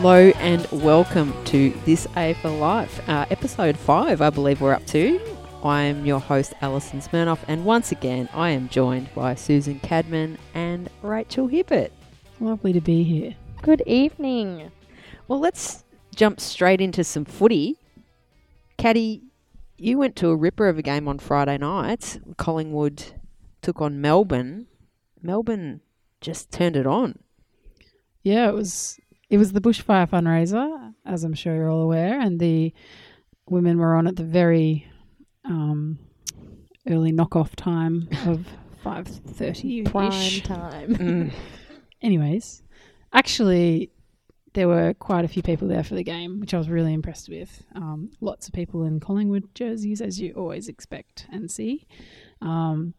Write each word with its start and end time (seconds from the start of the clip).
Hello 0.00 0.28
and 0.36 0.64
welcome 0.70 1.34
to 1.46 1.70
This 1.84 2.06
AFL 2.14 2.60
Life, 2.60 3.08
uh, 3.08 3.26
episode 3.32 3.76
five, 3.76 4.20
I 4.20 4.30
believe 4.30 4.60
we're 4.60 4.72
up 4.72 4.86
to. 4.86 5.20
I 5.64 5.82
am 5.82 6.06
your 6.06 6.20
host, 6.20 6.52
Alison 6.60 7.00
Smirnoff, 7.00 7.40
and 7.48 7.64
once 7.64 7.90
again, 7.90 8.28
I 8.32 8.50
am 8.50 8.68
joined 8.68 9.12
by 9.12 9.34
Susan 9.34 9.80
Cadman 9.80 10.38
and 10.54 10.88
Rachel 11.02 11.48
Hibbert. 11.48 11.90
Lovely 12.38 12.72
to 12.74 12.80
be 12.80 13.02
here. 13.02 13.34
Good 13.62 13.82
evening. 13.88 14.70
Well, 15.26 15.40
let's 15.40 15.82
jump 16.14 16.38
straight 16.38 16.80
into 16.80 17.02
some 17.02 17.24
footy. 17.24 17.76
Caddy, 18.76 19.24
you 19.76 19.98
went 19.98 20.14
to 20.16 20.28
a 20.28 20.36
ripper 20.36 20.68
of 20.68 20.78
a 20.78 20.82
game 20.82 21.08
on 21.08 21.18
Friday 21.18 21.58
night. 21.58 22.20
Collingwood 22.36 23.02
took 23.62 23.80
on 23.80 24.00
Melbourne. 24.00 24.68
Melbourne 25.20 25.80
just 26.20 26.52
turned 26.52 26.76
it 26.76 26.86
on. 26.86 27.18
Yeah, 28.22 28.48
it 28.48 28.54
was 28.54 29.00
it 29.30 29.38
was 29.38 29.52
the 29.52 29.60
bushfire 29.60 30.08
fundraiser, 30.08 30.94
as 31.04 31.24
I'm 31.24 31.34
sure 31.34 31.54
you're 31.54 31.70
all 31.70 31.82
aware, 31.82 32.20
and 32.20 32.40
the 32.40 32.72
women 33.48 33.78
were 33.78 33.94
on 33.94 34.06
at 34.06 34.16
the 34.16 34.24
very 34.24 34.86
um, 35.44 35.98
early 36.88 37.12
knockoff 37.12 37.54
time 37.54 38.08
of 38.26 38.46
five 38.82 39.06
thirty 39.06 39.82
Prime 39.82 40.40
time. 40.40 40.94
Mm. 40.94 41.32
Anyways, 42.02 42.62
actually, 43.12 43.90
there 44.54 44.68
were 44.68 44.94
quite 44.94 45.24
a 45.24 45.28
few 45.28 45.42
people 45.42 45.68
there 45.68 45.84
for 45.84 45.94
the 45.94 46.04
game, 46.04 46.40
which 46.40 46.54
I 46.54 46.58
was 46.58 46.68
really 46.68 46.94
impressed 46.94 47.28
with. 47.28 47.64
Um, 47.74 48.10
lots 48.20 48.46
of 48.46 48.54
people 48.54 48.84
in 48.84 49.00
Collingwood 49.00 49.54
jerseys, 49.54 50.00
as 50.00 50.20
you 50.20 50.32
always 50.34 50.68
expect 50.68 51.26
and 51.30 51.50
see. 51.50 51.86
Um, 52.40 52.94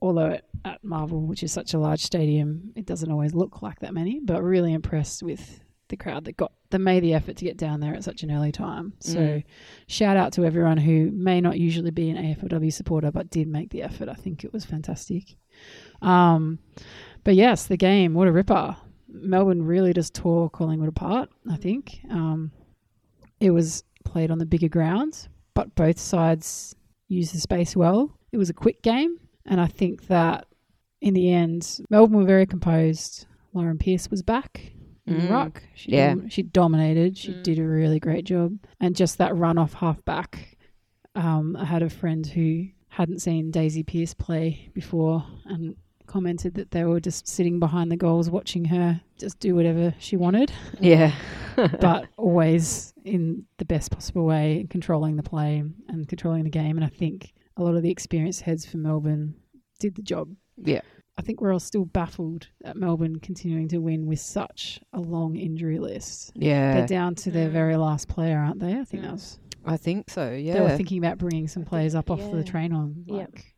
although 0.00 0.38
at, 0.64 0.82
Marvel, 0.84 1.22
which 1.22 1.42
is 1.42 1.52
such 1.52 1.74
a 1.74 1.78
large 1.78 2.00
stadium, 2.02 2.72
it 2.76 2.86
doesn't 2.86 3.10
always 3.10 3.34
look 3.34 3.62
like 3.62 3.80
that 3.80 3.94
many. 3.94 4.20
But 4.22 4.42
really 4.42 4.72
impressed 4.72 5.22
with 5.22 5.60
the 5.88 5.96
crowd 5.96 6.24
that 6.26 6.36
got 6.36 6.52
that 6.70 6.80
made 6.80 7.02
the 7.02 7.14
effort 7.14 7.36
to 7.38 7.44
get 7.46 7.56
down 7.56 7.80
there 7.80 7.94
at 7.94 8.04
such 8.04 8.22
an 8.22 8.30
early 8.30 8.52
time. 8.52 8.92
So, 9.00 9.18
Mm. 9.18 9.44
shout 9.86 10.18
out 10.18 10.34
to 10.34 10.44
everyone 10.44 10.76
who 10.76 11.10
may 11.12 11.40
not 11.40 11.58
usually 11.58 11.90
be 11.90 12.10
an 12.10 12.18
AFLW 12.18 12.70
supporter 12.70 13.10
but 13.10 13.30
did 13.30 13.48
make 13.48 13.70
the 13.70 13.82
effort. 13.82 14.08
I 14.08 14.14
think 14.14 14.44
it 14.44 14.52
was 14.52 14.66
fantastic. 14.66 15.36
Um, 16.02 16.58
but 17.24 17.34
yes, 17.36 17.66
the 17.66 17.76
game, 17.78 18.12
what 18.14 18.28
a 18.28 18.32
ripper! 18.32 18.76
Melbourne 19.08 19.62
really 19.62 19.94
just 19.94 20.14
tore 20.14 20.50
Collingwood 20.50 20.90
apart. 20.90 21.30
I 21.50 21.56
think 21.56 22.00
um, 22.10 22.50
it 23.40 23.50
was 23.50 23.82
played 24.04 24.30
on 24.30 24.38
the 24.38 24.44
bigger 24.46 24.68
grounds, 24.68 25.28
but 25.54 25.74
both 25.74 25.98
sides 25.98 26.74
used 27.08 27.34
the 27.34 27.40
space 27.40 27.74
well. 27.74 28.12
It 28.32 28.36
was 28.36 28.50
a 28.50 28.54
quick 28.54 28.82
game, 28.82 29.18
and 29.48 29.60
I 29.60 29.66
think 29.66 30.06
that 30.06 30.46
in 31.00 31.14
the 31.14 31.32
end, 31.32 31.80
Melbourne 31.90 32.18
were 32.18 32.24
very 32.24 32.46
composed. 32.46 33.26
Lauren 33.52 33.78
Pearce 33.78 34.10
was 34.10 34.22
back 34.22 34.72
in 35.06 35.14
the 35.18 35.22
Mm, 35.24 35.30
ruck. 35.30 35.62
She 35.74 35.92
yeah. 35.92 36.14
dom- 36.14 36.28
she 36.28 36.42
dominated. 36.42 37.16
She 37.16 37.32
Mm. 37.32 37.42
did 37.42 37.58
a 37.58 37.66
really 37.66 37.98
great 37.98 38.24
job, 38.24 38.58
and 38.80 38.94
just 38.94 39.18
that 39.18 39.36
run 39.36 39.58
off 39.58 39.72
halfback. 39.74 40.56
Um, 41.14 41.56
I 41.56 41.64
had 41.64 41.82
a 41.82 41.88
friend 41.90 42.26
who 42.26 42.66
hadn't 42.88 43.20
seen 43.20 43.50
Daisy 43.50 43.82
Pearce 43.82 44.14
play 44.14 44.70
before, 44.74 45.24
and 45.46 45.74
commented 46.06 46.54
that 46.54 46.70
they 46.70 46.84
were 46.84 47.00
just 47.00 47.28
sitting 47.28 47.58
behind 47.60 47.92
the 47.92 47.96
goals 47.96 48.30
watching 48.30 48.64
her 48.66 48.98
just 49.18 49.38
do 49.40 49.54
whatever 49.54 49.94
she 49.98 50.16
wanted, 50.16 50.50
Yeah. 50.80 51.12
but 51.80 52.06
always 52.16 52.94
in 53.04 53.44
the 53.58 53.64
best 53.66 53.90
possible 53.90 54.24
way, 54.24 54.66
controlling 54.70 55.16
the 55.16 55.22
play 55.22 55.62
and 55.88 56.08
controlling 56.08 56.44
the 56.44 56.50
game. 56.50 56.76
And 56.76 56.84
I 56.84 56.88
think 56.88 57.34
a 57.58 57.62
lot 57.62 57.74
of 57.74 57.82
the 57.82 57.90
experienced 57.90 58.40
heads 58.42 58.64
for 58.64 58.78
Melbourne 58.78 59.34
did 59.78 59.94
the 59.96 60.02
job. 60.02 60.34
Yeah. 60.56 60.80
I 61.18 61.22
think 61.22 61.40
we're 61.40 61.52
all 61.52 61.58
still 61.60 61.84
baffled 61.84 62.48
at 62.64 62.76
Melbourne 62.76 63.18
continuing 63.18 63.68
to 63.68 63.78
win 63.78 64.06
with 64.06 64.20
such 64.20 64.80
a 64.92 65.00
long 65.00 65.36
injury 65.36 65.78
list. 65.78 66.32
yeah. 66.34 66.74
They're 66.74 66.86
down 66.86 67.14
to 67.16 67.30
their 67.30 67.48
Mm. 67.48 67.52
very 67.52 67.76
last 67.76 68.08
player, 68.08 68.38
aren't 68.38 68.60
they? 68.60 68.78
I 68.78 68.84
think 68.84 69.02
that 69.02 69.10
Mm. 69.10 69.12
was 69.12 69.38
I 69.64 69.76
think 69.76 70.08
so, 70.08 70.30
yeah. 70.32 70.54
they 70.54 70.60
were 70.60 70.76
thinking 70.76 70.98
about 70.98 71.18
bringing 71.18 71.46
some 71.48 71.64
players 71.64 71.92
think- 71.92 72.08
up 72.08 72.10
off 72.20 72.30
the 72.32 72.44
train 72.44 72.72
on. 72.72 73.04
Yep. 73.06 73.16
Like, 73.34 73.54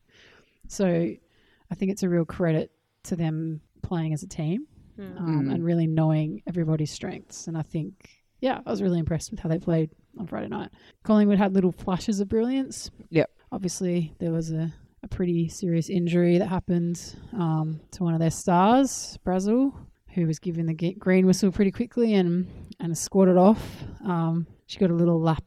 So 0.68 0.86
I 0.86 1.74
think 1.74 1.90
it's 1.92 2.02
a 2.02 2.08
real 2.08 2.24
credit 2.24 2.72
to 3.04 3.16
them 3.16 3.60
playing 3.82 4.12
as 4.12 4.22
a 4.22 4.26
team 4.28 4.66
Mm. 4.98 5.20
um, 5.20 5.44
Mm. 5.46 5.54
and 5.54 5.64
really 5.64 5.86
knowing 5.86 6.42
everybody's 6.46 6.90
strengths. 6.90 7.46
And 7.48 7.56
I 7.56 7.62
think, 7.62 8.08
yeah, 8.40 8.60
I 8.66 8.70
was 8.70 8.82
really 8.82 8.98
impressed 8.98 9.30
with 9.30 9.40
how 9.40 9.48
they 9.48 9.58
played 9.58 9.90
on 10.18 10.26
Friday 10.26 10.48
night. 10.48 10.70
Collingwood 11.04 11.38
had 11.38 11.54
little 11.54 11.72
flashes 11.72 12.20
of 12.20 12.28
brilliance. 12.28 12.90
Yep. 13.10 13.30
Obviously, 13.52 14.14
there 14.18 14.32
was 14.32 14.52
a, 14.52 14.72
a 15.02 15.08
pretty 15.08 15.48
serious 15.48 15.88
injury 15.88 16.38
that 16.38 16.46
happened 16.46 17.16
um, 17.32 17.80
to 17.92 18.04
one 18.04 18.14
of 18.14 18.20
their 18.20 18.30
stars, 18.30 19.18
Brazil, 19.24 19.74
who 20.14 20.26
was 20.26 20.38
given 20.38 20.66
the 20.66 20.94
green 20.94 21.26
whistle 21.26 21.50
pretty 21.52 21.70
quickly 21.72 22.14
and, 22.14 22.46
and 22.78 22.96
squatted 22.96 23.36
off. 23.36 23.82
Um, 24.04 24.46
she 24.66 24.78
got 24.78 24.90
a 24.90 24.94
little 24.94 25.20
lap, 25.20 25.44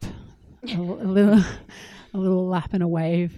a, 0.70 0.76
a 0.76 0.82
little, 0.82 1.40
a 2.14 2.18
little 2.18 2.48
lap 2.48 2.70
and 2.74 2.84
a 2.84 2.88
wave, 2.88 3.34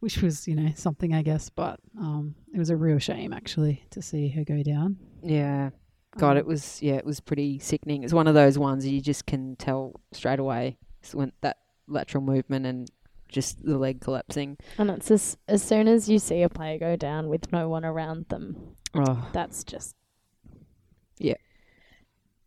which 0.00 0.22
was, 0.22 0.48
you 0.48 0.54
know, 0.54 0.70
something, 0.76 1.14
I 1.14 1.22
guess. 1.22 1.50
But 1.50 1.78
um, 1.98 2.34
it 2.54 2.58
was 2.58 2.70
a 2.70 2.76
real 2.76 2.98
shame, 2.98 3.32
actually, 3.32 3.84
to 3.90 4.00
see 4.00 4.28
her 4.28 4.44
go 4.44 4.62
down. 4.62 4.96
Yeah. 5.22 5.70
God, 6.16 6.32
Um, 6.32 6.38
it 6.38 6.46
was 6.46 6.82
yeah, 6.82 6.94
it 6.94 7.06
was 7.06 7.20
pretty 7.20 7.58
sickening. 7.60 8.02
It's 8.02 8.12
one 8.12 8.26
of 8.26 8.34
those 8.34 8.58
ones 8.58 8.84
you 8.84 9.00
just 9.00 9.26
can 9.26 9.54
tell 9.56 10.00
straight 10.12 10.40
away 10.40 10.76
when 11.12 11.30
that 11.42 11.58
lateral 11.86 12.24
movement 12.24 12.66
and 12.66 12.90
just 13.30 13.64
the 13.64 13.78
leg 13.78 14.00
collapsing. 14.00 14.56
And 14.78 14.90
it's 14.90 15.10
as, 15.10 15.36
as 15.48 15.62
soon 15.62 15.88
as 15.88 16.08
you 16.08 16.18
see 16.18 16.42
a 16.42 16.48
player 16.48 16.78
go 16.78 16.96
down 16.96 17.28
with 17.28 17.50
no 17.52 17.68
one 17.68 17.84
around 17.84 18.26
them, 18.28 18.76
Oh, 18.94 19.28
that's 19.32 19.62
just 19.64 19.94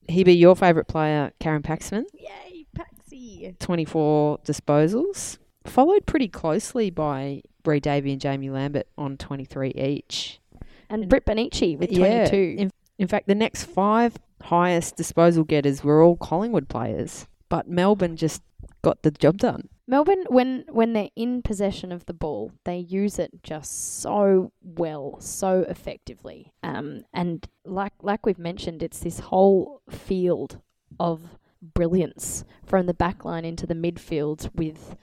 Hebe, 0.10 0.38
your 0.38 0.56
favourite 0.56 0.88
player, 0.90 1.32
Karen 1.40 1.62
Paxman, 1.64 2.04
yay, 2.14 2.66
Paxi. 2.78 3.58
twenty 3.60 3.86
four 3.86 4.38
disposals, 4.40 5.38
followed 5.66 6.06
pretty 6.06 6.28
closely 6.28 6.90
by 6.90 7.42
Bree 7.64 7.80
Davey 7.80 8.12
and 8.12 8.22
Jaimee 8.22 8.52
Lambert 8.52 8.88
on 8.98 9.16
twenty 9.16 9.46
three 9.46 9.70
each. 9.72 10.42
And 10.90 11.08
Britt 11.08 11.26
Bonnici 11.26 11.78
with 11.78 11.90
Yeah. 11.92 12.28
22. 12.28 12.56
In, 12.60 12.72
in 13.00 13.08
fact, 13.08 13.28
the 13.28 13.34
next 13.36 13.64
five 13.64 14.18
highest 14.42 14.98
disposal 14.98 15.46
getters 15.46 15.84
were 15.86 16.04
all 16.04 16.18
Collingwood 16.18 16.68
players, 16.68 17.26
but 17.48 17.70
Melbourne 17.70 18.18
just 18.18 18.42
got 18.82 19.02
the 19.04 19.12
job 19.12 19.38
done. 19.38 19.70
Melbourne, 19.86 20.26
when 20.30 20.64
when 20.70 20.94
they're 20.94 21.10
in 21.16 21.42
possession 21.42 21.92
of 21.92 22.06
the 22.06 22.14
ball, 22.14 22.52
they 22.64 22.78
use 22.78 23.20
it 23.20 23.44
just 23.44 24.00
so 24.02 24.52
well, 24.62 25.18
so 25.20 25.66
effectively. 25.68 26.54
Um, 26.64 27.04
and 27.14 27.48
like 27.66 27.94
like 28.02 28.26
we've 28.26 28.40
mentioned, 28.40 28.82
it's 28.82 29.00
this 29.00 29.20
whole 29.20 29.82
field 29.90 30.62
of 31.00 31.38
brilliance 31.62 32.44
from 32.66 32.86
the 32.86 32.94
back 32.94 33.26
line 33.26 33.46
into 33.46 33.66
the 33.66 33.74
midfield 33.74 34.50
with 34.56 34.96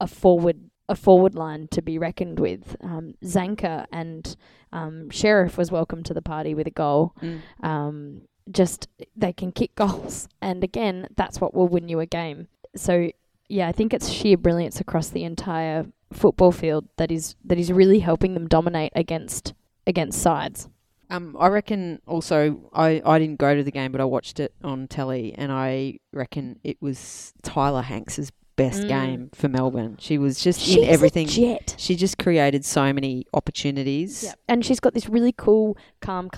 a 0.00 0.06
forward 0.06 0.70
a 0.88 0.94
forward 0.94 1.34
line 1.34 1.68
to 1.68 1.82
be 1.82 1.98
reckoned 1.98 2.38
with. 2.38 2.76
Um, 2.82 3.14
Zanker 3.24 3.86
and 3.90 4.36
um, 4.72 5.10
Sheriff 5.10 5.56
was 5.56 5.72
welcome 5.72 6.02
to 6.04 6.14
the 6.14 6.22
party 6.22 6.54
with 6.54 6.66
a 6.66 6.70
goal 6.70 7.14
um, 7.62 8.22
just 8.50 8.88
they 9.16 9.32
can 9.32 9.50
kick 9.50 9.74
goals, 9.74 10.28
and 10.42 10.62
again, 10.62 11.08
that's 11.16 11.40
what 11.40 11.54
will 11.54 11.68
win 11.68 11.88
you 11.88 12.00
a 12.00 12.06
game. 12.06 12.48
So 12.76 13.10
yeah, 13.48 13.68
I 13.68 13.72
think 13.72 13.92
it's 13.94 14.08
sheer 14.10 14.36
brilliance 14.36 14.80
across 14.80 15.08
the 15.08 15.24
entire 15.24 15.86
football 16.12 16.52
field 16.52 16.88
that 16.96 17.10
is 17.10 17.34
that 17.44 17.58
is 17.58 17.72
really 17.72 17.98
helping 17.98 18.34
them 18.34 18.46
dominate 18.48 18.92
against 18.94 19.54
against 19.86 20.20
sides. 20.20 20.68
Um, 21.08 21.36
I 21.38 21.46
reckon 21.48 22.00
also 22.06 22.68
I, 22.72 23.00
I 23.04 23.18
didn't 23.20 23.38
go 23.38 23.54
to 23.54 23.62
the 23.62 23.70
game, 23.70 23.92
but 23.92 24.00
I 24.00 24.04
watched 24.04 24.40
it 24.40 24.52
on 24.64 24.88
telly, 24.88 25.32
and 25.36 25.52
I 25.52 25.98
reckon 26.12 26.58
it 26.64 26.76
was 26.80 27.32
Tyler 27.42 27.82
Hanks's 27.82 28.32
best 28.56 28.84
Mm. 28.84 28.88
game 28.88 29.30
for 29.34 29.48
Melbourne. 29.48 29.96
She 30.00 30.16
was 30.16 30.40
just 30.40 30.60
She's 30.60 30.78
in 30.78 30.84
everything. 30.84 31.26
jet. 31.26 31.74
She 31.78 31.94
just 31.94 32.18
created 32.18 32.64
so 32.64 32.90
many 32.92 33.26
opportunities. 33.34 34.34
And 34.48 34.64
she's 34.64 34.80
got 34.80 34.94
this 34.94 35.08
really 35.10 35.32
cool, 35.36 35.76
calm 36.00 36.30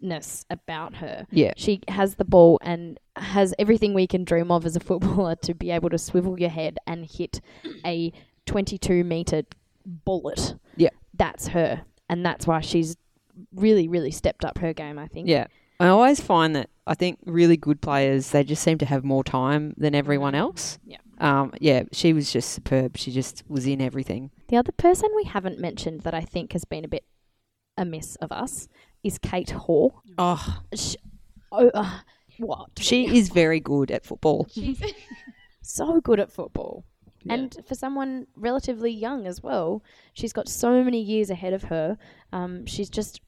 collectedness 0.00 0.44
about 0.50 0.96
her. 0.96 1.26
Yeah. 1.30 1.52
She 1.56 1.80
has 1.88 2.16
the 2.16 2.24
ball 2.24 2.58
and 2.62 2.98
has 3.16 3.54
everything 3.58 3.94
we 3.94 4.06
can 4.06 4.24
dream 4.24 4.50
of 4.50 4.64
as 4.64 4.76
a 4.76 4.80
footballer 4.88 5.36
to 5.36 5.54
be 5.54 5.70
able 5.70 5.90
to 5.90 5.98
swivel 5.98 6.38
your 6.38 6.50
head 6.50 6.78
and 6.86 7.04
hit 7.04 7.40
a 7.84 8.12
22 8.46 9.04
meter 9.04 9.42
bullet. 9.84 10.56
Yeah. 10.76 10.90
That's 11.14 11.48
her. 11.48 11.82
And 12.08 12.24
that's 12.24 12.46
why 12.46 12.60
she's 12.60 12.96
really, 13.54 13.88
really 13.88 14.10
stepped 14.10 14.44
up 14.44 14.58
her 14.58 14.72
game, 14.72 14.98
I 14.98 15.08
think. 15.08 15.28
Yeah. 15.28 15.46
I 15.78 15.88
always 15.88 16.20
find 16.20 16.56
that 16.56 16.70
I 16.86 16.94
think 16.94 17.18
really 17.26 17.58
good 17.58 17.82
players 17.82 18.30
they 18.30 18.44
just 18.44 18.62
seem 18.62 18.78
to 18.78 18.86
have 18.86 19.04
more 19.04 19.22
time 19.22 19.74
than 19.76 19.94
everyone 19.94 20.34
else. 20.34 20.78
Yeah. 20.86 20.98
Um, 21.18 21.52
yeah, 21.60 21.82
she 21.92 22.12
was 22.12 22.32
just 22.32 22.50
superb. 22.50 22.96
She 22.96 23.10
just 23.10 23.42
was 23.48 23.66
in 23.66 23.80
everything. 23.80 24.30
The 24.48 24.56
other 24.56 24.72
person 24.72 25.10
we 25.16 25.24
haven't 25.24 25.58
mentioned 25.58 26.02
that 26.02 26.14
I 26.14 26.20
think 26.20 26.52
has 26.52 26.64
been 26.64 26.84
a 26.84 26.88
bit 26.88 27.04
amiss 27.76 28.16
of 28.16 28.32
us 28.32 28.68
is 29.06 29.18
Kate 29.18 29.50
Hoare. 29.50 29.90
Oh, 30.18 30.60
Sh 30.74 30.96
oh, 31.52 31.70
uh, 31.72 32.00
what? 32.38 32.70
she 32.78 33.16
is 33.16 33.28
very 33.28 33.60
good 33.60 33.90
at 33.90 34.04
football. 34.04 34.46
She's 34.52 34.82
so 35.62 36.00
good 36.00 36.20
at 36.20 36.32
football. 36.32 36.84
Yeah. 37.24 37.34
And 37.34 37.56
for 37.66 37.74
someone 37.74 38.26
relatively 38.36 38.90
young 38.90 39.26
as 39.26 39.42
well, 39.42 39.82
she's 40.12 40.32
got 40.32 40.48
so 40.48 40.84
many 40.84 41.00
years 41.00 41.28
ahead 41.28 41.54
of 41.54 41.64
her. 41.64 41.98
Um, 42.32 42.66
she's 42.66 42.88
just 42.88 43.20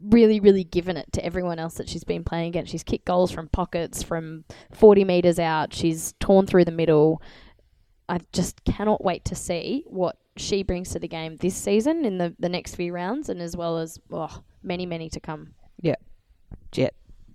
really, 0.00 0.38
really 0.38 0.62
given 0.62 0.96
it 0.96 1.12
to 1.14 1.24
everyone 1.24 1.58
else 1.58 1.74
that 1.74 1.88
she's 1.88 2.04
been 2.04 2.22
playing 2.22 2.48
against. 2.48 2.70
She's 2.70 2.84
kicked 2.84 3.06
goals 3.06 3.32
from 3.32 3.48
pockets, 3.48 4.04
from 4.04 4.44
40 4.72 5.04
metres 5.04 5.40
out. 5.40 5.74
She's 5.74 6.14
torn 6.20 6.46
through 6.46 6.64
the 6.64 6.70
middle. 6.70 7.20
I 8.08 8.20
just 8.32 8.64
cannot 8.64 9.04
wait 9.04 9.24
to 9.26 9.34
see 9.34 9.84
what 9.86 10.16
she 10.36 10.62
brings 10.62 10.90
to 10.90 11.00
the 11.00 11.08
game 11.08 11.36
this 11.36 11.56
season 11.56 12.04
in 12.04 12.18
the, 12.18 12.36
the 12.38 12.48
next 12.48 12.76
few 12.76 12.92
rounds 12.92 13.28
and 13.28 13.42
as 13.42 13.56
well 13.56 13.78
as 13.78 13.98
oh, 14.12 14.42
many, 14.62 14.86
many 14.86 15.08
to 15.10 15.20
come. 15.20 15.54
Yeah. 15.80 15.96
Jet. 16.72 16.94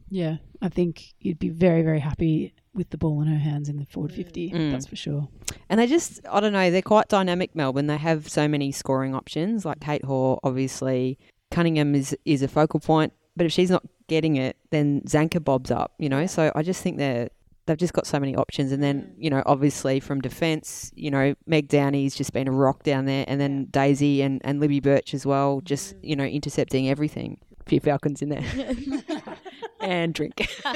Yeah, 0.10 0.38
I 0.62 0.70
think 0.70 1.14
you'd 1.20 1.40
be 1.40 1.50
very, 1.50 1.82
very 1.82 2.00
happy 2.00 2.54
with 2.76 2.90
the 2.92 2.98
ball 2.98 3.22
in 3.22 3.28
her 3.28 3.38
hands 3.38 3.68
in 3.70 3.78
the 3.78 3.86
forward 3.86 4.12
Mm. 4.12 4.16
50. 4.16 4.52
Mm. 4.52 4.72
That's 4.72 4.86
for 4.86 4.96
sure. 4.96 5.28
And 5.70 5.80
they 5.80 5.88
just, 5.88 6.20
I 6.30 6.40
don't 6.40 6.54
know, 6.54 6.70
they're 6.70 6.82
quite 6.84 7.08
dynamic, 7.08 7.56
Melbourne. 7.56 7.88
They 7.88 7.98
have 7.98 8.30
so 8.30 8.48
many 8.48 8.72
scoring 8.72 9.16
options. 9.16 9.66
Like 9.66 9.80
Kate 9.80 10.06
Hoare, 10.06 10.38
obviously. 10.44 11.18
Cunningham 11.52 11.96
is, 11.96 12.16
is 12.26 12.44
a 12.44 12.48
focal 12.48 12.80
point. 12.80 13.14
But 13.36 13.48
if 13.48 13.52
she's 13.52 13.72
not 13.72 13.84
getting 14.08 14.36
it, 14.36 14.58
then 14.70 15.02
Zanker 15.02 15.44
bobs 15.44 15.72
up, 15.72 15.94
you 15.98 16.10
know? 16.10 16.28
So 16.28 16.52
I 16.56 16.62
just 16.62 16.82
think 16.84 16.98
they're. 16.98 17.30
They've 17.66 17.78
just 17.78 17.94
got 17.94 18.06
so 18.06 18.20
many 18.20 18.36
options, 18.36 18.72
and 18.72 18.84
then 18.84 19.02
mm. 19.02 19.14
you 19.18 19.30
know, 19.30 19.42
obviously 19.46 20.00
from 20.00 20.22
defence, 20.22 20.92
you 20.96 21.10
know, 21.10 21.34
Meg 21.46 21.70
Downie's 21.70 22.16
just 22.16 22.34
been 22.34 22.48
a 22.48 22.52
rock 22.52 22.84
down 22.84 23.06
there, 23.06 23.26
and 23.28 23.40
then 23.40 23.66
Daisy 23.66 24.22
and, 24.22 24.42
and 24.44 24.60
Libby 24.60 24.80
Birch 24.80 25.14
as 25.14 25.26
well, 25.26 25.62
just 25.62 25.96
mm. 25.96 26.00
you 26.04 26.16
know, 26.16 26.26
intercepting 26.26 26.90
everything. 26.90 27.40
A 27.62 27.70
few 27.70 27.80
Falcons 27.80 28.22
in 28.22 28.30
there, 28.30 28.44
and 29.80 30.14
drink. 30.14 30.48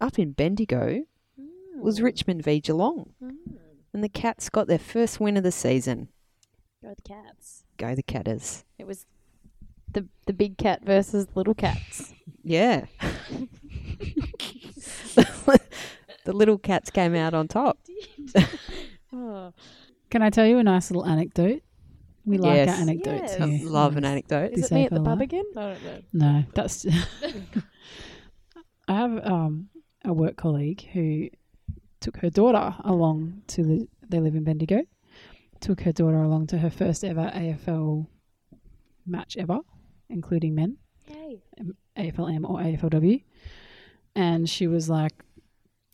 Up 0.00 0.18
in 0.18 0.32
Bendigo 0.32 1.04
was 1.76 1.98
mm. 1.98 2.04
Richmond 2.04 2.44
v 2.44 2.60
Geelong. 2.60 3.10
And 3.92 4.02
the 4.02 4.08
Cats 4.08 4.48
got 4.48 4.66
their 4.66 4.78
first 4.78 5.20
win 5.20 5.36
of 5.36 5.44
the 5.44 5.52
season. 5.52 6.08
Go 6.82 6.94
the 6.94 7.02
cats. 7.02 7.64
Go 7.78 7.94
the 7.94 8.02
Catters. 8.02 8.64
It 8.78 8.86
was 8.86 9.06
the 9.90 10.06
the 10.26 10.34
big 10.34 10.58
cat 10.58 10.84
versus 10.84 11.26
little 11.34 11.54
cats. 11.54 12.12
Yeah. 12.42 12.86
the 16.24 16.32
little 16.32 16.58
cats 16.58 16.90
came 16.90 17.14
out 17.14 17.34
on 17.34 17.48
top. 17.48 17.78
Oh. 19.16 19.52
Can 20.10 20.22
I 20.22 20.30
tell 20.30 20.44
you 20.44 20.58
a 20.58 20.64
nice 20.64 20.90
little 20.90 21.06
anecdote? 21.06 21.62
We 22.24 22.36
like 22.36 22.56
Yes. 22.56 22.68
our 22.68 22.74
anecdotes 22.82 23.36
Yes. 23.38 23.40
I 23.40 23.64
love 23.64 23.96
an 23.96 24.04
anecdote. 24.04 24.50
Is 24.54 24.62
This 24.62 24.72
it 24.72 24.74
me 24.74 24.84
at 24.86 24.90
the 24.92 25.00
pub 25.00 25.20
again? 25.20 25.44
I 25.56 25.60
don't 25.60 25.84
know. 25.84 26.00
No, 26.12 26.44
that's. 26.52 26.84
I 28.88 28.92
have 28.94 29.24
um, 29.24 29.68
a 30.04 30.12
work 30.12 30.36
colleague 30.36 30.82
who 30.92 31.28
took 32.00 32.16
her 32.18 32.30
daughter 32.30 32.74
along 32.84 33.42
to 33.48 33.62
the. 33.62 33.88
They 34.08 34.20
live 34.20 34.34
in 34.34 34.44
Bendigo. 34.44 34.82
Took 35.60 35.82
her 35.82 35.92
daughter 35.92 36.22
along 36.22 36.48
to 36.48 36.58
her 36.58 36.70
first 36.70 37.04
ever 37.04 37.30
AFL 37.34 38.06
match 39.06 39.36
ever, 39.38 39.60
including 40.10 40.54
men, 40.54 40.76
Hey. 41.04 41.40
AFLM 41.96 42.48
or 42.48 42.58
AFLW, 42.58 43.22
and 44.14 44.48
she 44.50 44.66
was 44.66 44.88
like, 44.90 45.12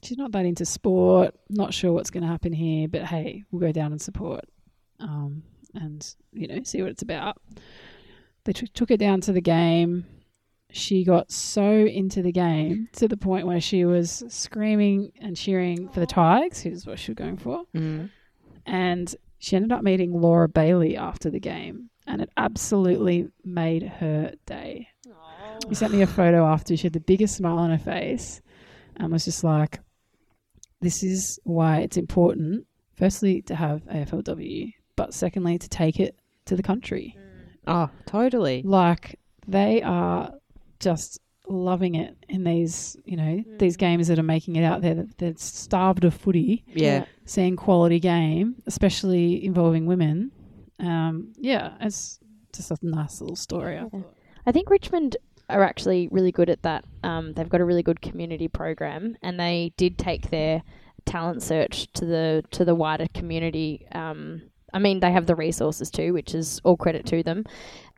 "She's 0.02 0.18
not 0.18 0.32
that 0.32 0.46
into 0.46 0.64
sport. 0.64 1.34
Not 1.48 1.74
sure 1.74 1.92
what's 1.92 2.10
going 2.10 2.22
to 2.22 2.28
happen 2.28 2.52
here, 2.52 2.88
but 2.88 3.04
hey, 3.04 3.44
we'll 3.50 3.60
go 3.60 3.72
down 3.72 3.92
and 3.92 4.00
support, 4.00 4.44
um, 4.98 5.42
and 5.74 6.14
you 6.32 6.48
know, 6.48 6.62
see 6.64 6.82
what 6.82 6.90
it's 6.90 7.02
about." 7.02 7.38
They 8.44 8.52
took 8.52 8.72
took 8.72 8.88
her 8.88 8.96
down 8.96 9.20
to 9.22 9.32
the 9.32 9.40
game 9.40 10.06
she 10.72 11.04
got 11.04 11.30
so 11.30 11.64
into 11.64 12.22
the 12.22 12.32
game 12.32 12.88
to 12.92 13.08
the 13.08 13.16
point 13.16 13.46
where 13.46 13.60
she 13.60 13.84
was 13.84 14.22
screaming 14.28 15.12
and 15.20 15.36
cheering 15.36 15.88
for 15.88 16.00
the 16.00 16.06
Tigers, 16.06 16.60
who's 16.60 16.86
what 16.86 16.98
she 16.98 17.12
was 17.12 17.16
going 17.16 17.36
for. 17.36 17.64
Mm. 17.74 18.10
And 18.66 19.14
she 19.38 19.56
ended 19.56 19.72
up 19.72 19.82
meeting 19.82 20.12
Laura 20.12 20.48
Bailey 20.48 20.96
after 20.96 21.30
the 21.30 21.40
game, 21.40 21.90
and 22.06 22.20
it 22.20 22.30
absolutely 22.36 23.28
made 23.44 23.82
her 23.82 24.32
day. 24.46 24.88
She 25.68 25.74
sent 25.74 25.92
me 25.92 26.02
a 26.02 26.06
photo 26.06 26.46
after. 26.46 26.76
She 26.76 26.84
had 26.84 26.92
the 26.92 27.00
biggest 27.00 27.36
smile 27.36 27.58
on 27.58 27.70
her 27.70 27.78
face 27.78 28.40
and 28.96 29.12
was 29.12 29.24
just 29.24 29.44
like, 29.44 29.80
This 30.80 31.02
is 31.02 31.38
why 31.44 31.80
it's 31.80 31.96
important, 31.96 32.66
firstly, 32.96 33.42
to 33.42 33.54
have 33.54 33.84
AFLW, 33.84 34.72
but 34.96 35.12
secondly, 35.14 35.58
to 35.58 35.68
take 35.68 36.00
it 36.00 36.16
to 36.46 36.56
the 36.56 36.62
country. 36.62 37.16
Oh, 37.66 37.90
totally. 38.06 38.62
Like, 38.62 39.18
they 39.46 39.82
are 39.82 40.32
just 40.78 41.20
loving 41.48 41.96
it 41.96 42.16
in 42.28 42.44
these, 42.44 42.96
you 43.04 43.16
know, 43.16 43.22
mm. 43.22 43.58
these 43.58 43.76
games 43.76 44.08
that 44.08 44.18
are 44.18 44.22
making 44.24 44.56
it 44.56 44.64
out 44.64 44.82
there 44.82 44.94
that 44.94 45.18
they're 45.18 45.34
starved 45.36 46.04
of 46.04 46.14
footy, 46.14 46.64
Yeah. 46.68 47.04
seeing 47.24 47.56
quality 47.56 48.00
game, 48.00 48.56
especially 48.66 49.44
involving 49.44 49.86
women. 49.86 50.30
Um, 50.78 51.32
yeah, 51.36 51.74
it's 51.80 52.18
just 52.54 52.70
a 52.70 52.78
nice 52.82 53.20
little 53.20 53.36
story. 53.36 53.78
I 53.78 53.88
thought. 53.88 54.14
I 54.46 54.52
think 54.52 54.70
Richmond 54.70 55.16
are 55.52 55.62
actually 55.62 56.08
really 56.10 56.32
good 56.32 56.50
at 56.50 56.62
that. 56.62 56.84
Um, 57.02 57.32
they've 57.34 57.48
got 57.48 57.60
a 57.60 57.64
really 57.64 57.82
good 57.82 58.00
community 58.00 58.48
program, 58.48 59.16
and 59.22 59.38
they 59.38 59.72
did 59.76 59.98
take 59.98 60.30
their 60.30 60.62
talent 61.06 61.42
search 61.42 61.90
to 61.94 62.04
the 62.04 62.44
to 62.52 62.64
the 62.64 62.74
wider 62.74 63.06
community. 63.14 63.86
Um, 63.92 64.42
I 64.72 64.78
mean, 64.78 65.00
they 65.00 65.10
have 65.12 65.26
the 65.26 65.34
resources 65.34 65.90
too, 65.90 66.12
which 66.12 66.34
is 66.34 66.60
all 66.64 66.76
credit 66.76 67.04
to 67.06 67.22
them. 67.22 67.44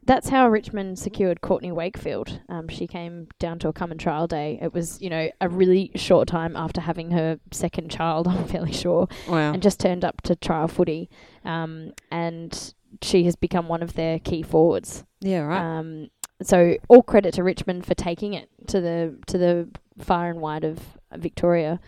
That's 0.05 0.31
how 0.31 0.49
Richmond 0.49 0.99
secured 0.99 1.43
Courtney 1.43 1.71
Wakefield. 1.71 2.41
Um, 2.49 2.67
she 2.69 2.89
came 2.89 3.29
down 3.39 3.61
to 3.61 3.69
a 3.69 3.73
common 3.73 3.99
trial 3.99 4.27
day. 4.27 4.59
It 4.61 4.75
was, 4.75 5.01
you 5.01 5.09
know, 5.09 5.31
a 5.41 5.49
really 5.49 5.93
short 5.95 6.27
time 6.27 6.57
after 6.57 6.81
having 6.81 7.13
her 7.13 7.39
second 7.53 7.89
child, 7.89 8.27
I'm 8.29 8.49
fairly 8.49 8.73
sure 8.73 9.07
Wow. 9.29 9.53
and 9.53 9.63
just 9.63 9.79
turned 9.79 10.05
up 10.05 10.21
to 10.23 10.35
trial 10.35 10.67
footy. 10.67 11.09
Um, 11.45 11.93
and 12.11 12.75
she 13.01 13.23
has 13.25 13.37
become 13.37 13.69
one 13.69 13.81
of 13.81 13.93
their 13.95 14.19
key 14.19 14.43
forwards. 14.43 15.05
Yeah, 15.21 15.41
right. 15.43 15.79
Um, 15.79 16.09
so 16.47 16.77
all 16.89 17.03
credit 17.03 17.35
to 17.35 17.43
Richmond 17.43 17.87
for 17.87 17.95
taking 17.95 18.35
it 18.35 18.49
to 18.69 18.81
the 18.81 19.17
to 19.27 19.39
the 19.39 19.69
far 19.99 20.31
and 20.31 20.41
wide 20.41 20.65
of 20.65 20.79
Victoria. 21.17 21.81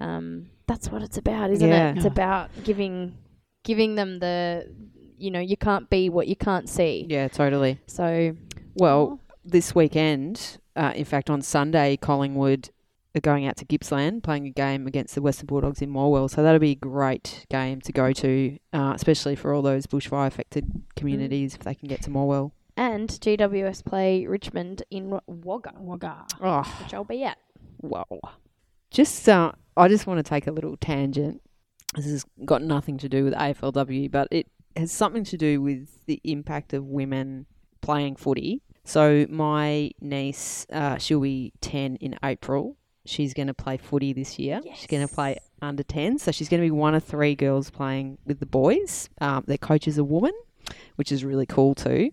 Um, 0.00 0.50
that's 0.66 0.90
what 0.90 1.02
it's 1.02 1.16
about, 1.18 1.50
isn't 1.50 1.68
Yeah. 1.68 1.90
it? 1.90 1.96
It's 1.96 2.06
about 2.06 2.50
giving 2.64 3.16
giving 3.64 3.94
them 3.96 4.18
the 4.20 4.70
you 5.18 5.30
know 5.30 5.40
you 5.40 5.56
can't 5.56 5.90
be 5.90 6.08
what 6.08 6.28
you 6.28 6.36
can't 6.36 6.68
see. 6.68 7.06
yeah, 7.08 7.28
totally. 7.28 7.80
So 7.86 8.36
Well, 8.74 9.20
this 9.44 9.74
weekend, 9.74 10.58
uh, 10.76 10.92
in 10.94 11.04
fact, 11.04 11.28
on 11.30 11.42
Sunday, 11.42 11.96
Collingwood 11.96 12.70
are 13.16 13.20
going 13.20 13.46
out 13.46 13.56
to 13.56 13.64
Gippsland 13.64 14.22
playing 14.22 14.46
a 14.46 14.50
game 14.50 14.86
against 14.86 15.14
the 15.16 15.22
Western 15.22 15.46
Bulldogs 15.46 15.82
in 15.82 15.90
Morwell. 15.90 16.30
So 16.30 16.42
that'll 16.42 16.60
be 16.60 16.72
a 16.72 16.74
great 16.76 17.46
game 17.50 17.80
to 17.80 17.90
go 17.92 18.12
to, 18.12 18.58
uh, 18.72 18.92
especially 18.94 19.34
for 19.34 19.52
all 19.52 19.62
those 19.62 19.86
bushfire 19.86 20.26
affected 20.28 20.70
communities 20.94 21.54
if 21.54 21.60
they 21.62 21.74
can 21.74 21.88
get 21.88 22.02
to 22.02 22.10
Morwell. 22.10 22.52
And 22.78 23.08
GWS 23.08 23.84
play 23.84 24.24
Richmond 24.24 24.84
in 24.90 25.18
Wagga, 25.26 25.74
Wagga. 25.78 26.24
Oh, 26.40 26.62
which 26.82 26.94
I'll 26.94 27.04
be 27.04 27.24
at. 27.24 27.36
wow. 27.80 28.06
Just, 28.90 29.28
uh, 29.28 29.52
I 29.76 29.88
just 29.88 30.06
want 30.06 30.18
to 30.18 30.22
take 30.22 30.46
a 30.46 30.52
little 30.52 30.76
tangent. 30.76 31.42
This 31.94 32.06
has 32.06 32.24
got 32.44 32.62
nothing 32.62 32.96
to 32.98 33.08
do 33.08 33.24
with 33.24 33.34
AFLW, 33.34 34.10
but 34.10 34.28
it 34.30 34.46
has 34.76 34.92
something 34.92 35.24
to 35.24 35.36
do 35.36 35.60
with 35.60 36.06
the 36.06 36.20
impact 36.24 36.72
of 36.72 36.84
women 36.86 37.46
playing 37.80 38.16
footy. 38.16 38.62
So 38.84 39.26
my 39.28 39.90
niece, 40.00 40.66
uh, 40.72 40.96
she'll 40.98 41.20
be 41.20 41.52
ten 41.60 41.96
in 41.96 42.16
April. 42.22 42.76
She's 43.04 43.34
going 43.34 43.48
to 43.48 43.54
play 43.54 43.76
footy 43.76 44.12
this 44.12 44.38
year. 44.38 44.60
She's 44.74 44.86
going 44.86 45.06
to 45.06 45.12
play 45.12 45.36
under 45.60 45.82
ten, 45.82 46.18
so 46.18 46.30
she's 46.30 46.48
going 46.48 46.60
to 46.62 46.66
be 46.66 46.70
one 46.70 46.94
of 46.94 47.02
three 47.04 47.34
girls 47.34 47.70
playing 47.70 48.18
with 48.24 48.38
the 48.40 48.46
boys. 48.46 49.08
Um, 49.20 49.44
their 49.46 49.58
coach 49.58 49.88
is 49.88 49.98
a 49.98 50.04
woman, 50.04 50.32
which 50.96 51.10
is 51.12 51.24
really 51.24 51.46
cool 51.46 51.74
too. 51.74 52.10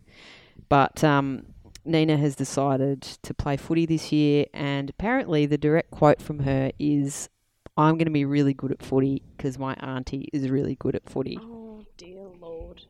But 0.70 1.04
um, 1.04 1.46
Nina 1.84 2.18
has 2.18 2.36
decided 2.36 3.02
to 3.02 3.34
play 3.34 3.58
footy 3.58 3.86
this 3.86 4.12
year, 4.12 4.46
and 4.54 4.90
apparently 4.90 5.46
the 5.46 5.58
direct 5.58 5.92
quote 5.92 6.22
from 6.22 6.40
her 6.40 6.72
is, 6.80 7.30
"I'm 7.78 7.96
going 7.96 8.06
to 8.06 8.12
be 8.12 8.26
really 8.26 8.54
good 8.54 8.72
at 8.72 8.82
footy 8.82 9.22
because 9.38 9.60
my 9.60 9.74
auntie 9.76 10.30
is 10.34 10.50
really 10.50 10.76
good 10.76 10.96
at 10.96 11.08
footy." 11.10 11.38
Oh 11.42 11.84
dear 11.98 12.28
lord! 12.42 12.82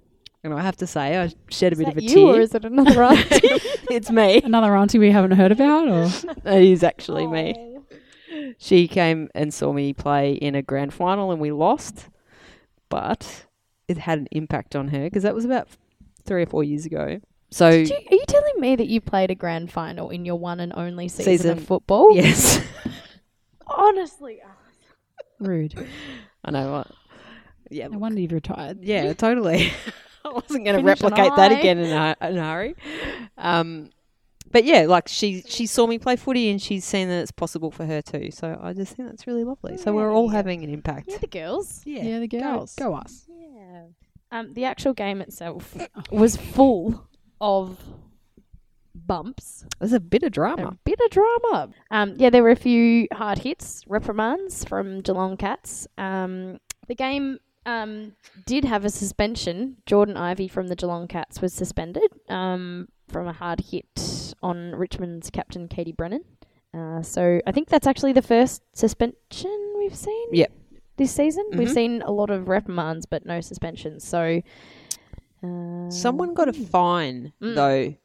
And 0.44 0.54
I 0.54 0.62
have 0.62 0.78
to 0.78 0.88
say, 0.88 1.20
I 1.20 1.34
shed 1.50 1.74
a 1.74 1.76
Is 1.76 1.80
bit 1.80 1.86
that 1.86 1.92
of 1.94 1.98
a 1.98 2.04
you 2.04 2.10
tear. 2.10 2.26
or 2.36 2.40
is 2.40 2.54
it 2.54 2.66
another 2.66 3.04
auntie? 3.04 3.26
it's 3.90 4.12
me. 4.12 4.42
Another 4.44 4.76
auntie 4.76 5.00
we 5.00 5.10
haven't 5.12 5.32
heard 5.32 5.52
about, 5.52 5.88
or 5.88 6.04
It 6.46 6.64
is 6.64 6.84
actually 6.84 7.26
me. 7.28 7.80
She 8.60 8.88
came 8.88 9.30
and 9.34 9.54
saw 9.54 9.74
me 9.74 9.92
play 9.94 10.34
in 10.34 10.54
a 10.56 10.62
grand 10.62 10.94
final 10.94 11.32
and 11.32 11.42
we 11.42 11.52
lost, 11.52 12.10
but 12.90 13.48
it 13.88 13.98
had 13.98 14.20
an 14.20 14.28
impact 14.32 14.76
on 14.76 14.90
her 14.90 15.06
because 15.06 15.24
that 15.24 15.34
was 15.36 15.46
about 15.46 15.68
three 16.26 16.44
or 16.44 16.46
four 16.46 16.64
years 16.64 16.86
ago. 16.86 17.20
So, 17.52 17.70
you, 17.70 17.86
are 17.86 18.16
you 18.16 18.24
telling 18.28 18.60
me 18.60 18.76
that 18.76 18.88
you 18.88 19.00
played 19.00 19.32
a 19.32 19.36
grand 19.36 19.72
final 19.72 20.10
in 20.10 20.26
your 20.26 20.36
one 20.36 20.60
and 20.60 20.74
only 20.76 21.08
season, 21.08 21.26
Season, 21.38 21.58
of 21.58 21.64
football? 21.64 22.16
yes, 22.16 22.60
Honestly, 23.68 24.42
rude. 25.40 25.74
I 26.44 26.52
know 26.52 26.72
what. 26.72 26.88
Yeah, 27.70 27.88
No 27.88 27.98
wonder 27.98 28.20
you've 28.22 28.32
retired. 28.32 28.84
yeah, 28.84 29.14
totally. 29.14 29.72
I 30.26 30.30
wasn't 30.30 30.66
going 30.66 30.76
to 30.76 30.84
Finish 30.84 31.02
on 31.02 31.14
a 31.14 31.16
replicate 31.16 31.36
that 31.38 31.52
again 31.52 31.78
in 31.78 31.92
a, 31.92 32.16
in 32.22 32.38
a 32.38 32.44
hurry. 32.44 32.76
Um, 33.38 33.90
but 34.52 34.64
yeah, 34.66 34.86
like 34.88 35.08
she 35.08 35.44
she 35.48 35.66
saw 35.66 35.86
me 35.88 36.00
play 36.00 36.16
footy 36.16 36.50
and 36.50 36.62
she's 36.62 36.86
seen 36.86 37.10
that 37.10 37.22
it's 37.22 37.32
possible 37.32 37.72
for 37.72 37.86
her 37.86 38.02
too. 38.02 38.32
So 38.32 38.58
I 38.62 38.74
just 38.74 38.96
think 38.96 39.10
that's 39.10 39.28
really 39.28 39.44
lovely. 39.44 39.78
So 39.78 39.94
we're 39.94 40.12
all 40.14 40.30
having 40.30 40.64
an 40.64 40.70
impact. 40.70 41.08
yeah, 41.10 41.18
the 41.18 41.28
girls. 41.28 41.82
Yeah, 41.86 42.04
yeah 42.04 42.20
the 42.20 42.28
go- 42.28 42.40
girls. 42.40 42.76
go 42.76 42.94
us. 42.96 43.26
Yeah. 43.28 43.84
Um, 44.32 44.54
the 44.54 44.66
actual 44.66 44.94
game 44.94 45.22
itself 45.22 45.76
was 46.12 46.38
full 46.38 47.08
of 47.42 47.78
bumps. 48.94 49.66
There's 49.80 49.94
a 49.94 50.00
bit 50.00 50.24
of 50.24 50.32
drama. 50.32 50.68
A 50.68 50.78
bit 50.84 51.00
of 51.04 51.10
drama. 51.12 51.70
Um, 51.92 52.16
yeah, 52.18 52.30
there 52.30 52.44
were 52.44 52.52
a 52.52 52.56
few 52.56 53.08
hard 53.14 53.40
hits, 53.40 53.84
reprimands 53.88 54.64
from 54.66 55.02
Geelong 55.02 55.38
Cats. 55.38 55.88
Um, 55.98 56.60
the 56.88 56.96
game 56.96 57.40
um, 57.66 58.14
did 58.46 58.64
have 58.66 58.86
a 58.86 58.90
suspension. 58.90 59.78
Jordan 59.86 60.18
Ivey 60.18 60.48
from 60.48 60.68
the 60.68 60.76
Geelong 60.76 61.08
Cats 61.08 61.42
was 61.42 61.54
suspended 61.54 62.12
um, 62.30 62.88
from 63.10 63.28
a 63.28 63.34
hard 63.34 63.60
hit 63.72 64.34
on 64.42 64.72
Richmond's 64.76 65.30
captain 65.30 65.68
Katie 65.68 65.92
Brennan. 65.92 66.24
Uh, 66.74 67.02
so 67.02 67.40
I 67.48 67.52
think 67.52 67.70
that's 67.70 67.88
actually 67.88 68.14
the 68.14 68.22
first 68.22 68.62
suspension 68.74 69.74
we've 69.78 69.96
seen. 69.96 70.28
Yep. 70.32 70.52
This 70.98 71.12
season, 71.12 71.46
we've 71.54 71.68
Mhm. 71.70 71.74
seen 71.74 72.02
a 72.04 72.12
lot 72.12 72.30
of 72.30 72.48
reprimands, 72.48 73.06
but 73.06 73.26
no 73.26 73.42
suspensions. 73.42 74.04
So 74.06 74.42
uh, 75.46 75.92
Someone 75.92 76.34
got 76.34 76.48
a 76.50 76.54
fine 76.54 77.34
Mm. 77.42 77.56
though 77.56 77.96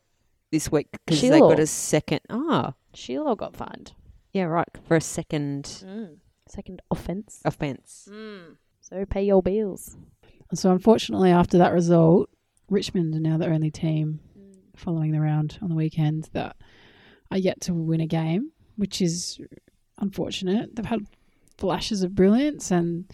this 0.52 0.70
week 0.70 0.88
because 0.92 1.20
they 1.20 1.38
got 1.40 1.58
a 1.60 1.66
second. 1.66 2.20
Ah, 2.28 2.74
Sheila 2.94 3.36
got 3.36 3.54
fined. 3.56 3.92
yeah, 4.32 4.44
right 4.44 4.68
for 4.86 4.96
a 4.96 5.00
second 5.00 5.64
Mm. 5.86 6.16
Second 6.48 6.82
offence. 6.90 7.40
offence. 7.44 8.08
Mm. 8.10 8.56
So 8.80 9.04
pay 9.04 9.22
your 9.24 9.42
bills. 9.42 9.96
So 10.54 10.72
unfortunately, 10.72 11.30
after 11.30 11.58
that 11.58 11.72
result, 11.72 12.28
Richmond 12.68 13.14
are 13.14 13.20
now 13.20 13.38
the 13.38 13.46
only 13.48 13.70
team 13.70 14.18
following 14.74 15.12
the 15.12 15.20
round 15.20 15.58
on 15.62 15.68
the 15.68 15.76
weekend 15.76 16.28
that 16.32 16.56
are 17.30 17.38
yet 17.38 17.60
to 17.62 17.74
win 17.74 18.00
a 18.00 18.06
game, 18.06 18.50
which 18.76 19.00
is 19.00 19.38
unfortunate. 19.98 20.74
They've 20.74 20.84
had 20.86 21.06
flashes 21.56 22.02
of 22.02 22.14
brilliance, 22.16 22.70
and 22.72 23.04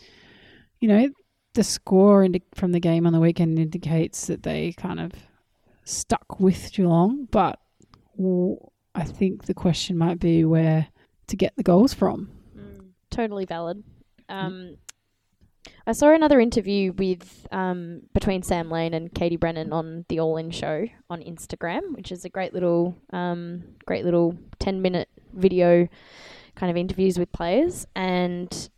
you 0.80 0.88
know 0.88 1.10
the 1.56 1.64
score 1.64 2.22
indi- 2.22 2.42
from 2.54 2.72
the 2.72 2.80
game 2.80 3.06
on 3.06 3.12
the 3.12 3.20
weekend 3.20 3.58
indicates 3.58 4.26
that 4.28 4.44
they 4.44 4.72
kind 4.72 5.00
of 5.00 5.12
stuck 5.84 6.38
with 6.38 6.70
Geelong. 6.72 7.26
But 7.30 7.58
I 8.94 9.04
think 9.04 9.44
the 9.46 9.54
question 9.54 9.98
might 9.98 10.20
be 10.20 10.44
where 10.44 10.88
to 11.26 11.36
get 11.36 11.56
the 11.56 11.62
goals 11.62 11.92
from. 11.92 12.30
Totally 13.10 13.46
valid. 13.46 13.82
Um, 14.28 14.76
I 15.86 15.92
saw 15.92 16.12
another 16.12 16.40
interview 16.40 16.92
with 16.92 17.46
um, 17.50 18.02
between 18.12 18.42
Sam 18.42 18.70
Lane 18.70 18.94
and 18.94 19.12
Katie 19.12 19.36
Brennan 19.36 19.72
on 19.72 20.04
the 20.08 20.20
All 20.20 20.36
In 20.36 20.50
Show 20.50 20.86
on 21.08 21.20
Instagram, 21.22 21.96
which 21.96 22.12
is 22.12 22.24
a 22.24 22.28
great 22.28 22.52
little, 22.52 22.96
um, 23.12 23.64
great 23.86 24.04
little 24.04 24.36
ten 24.58 24.82
minute 24.82 25.08
video 25.32 25.88
kind 26.54 26.70
of 26.70 26.76
interviews 26.76 27.18
with 27.18 27.32
players. 27.32 27.86
And 27.94 28.70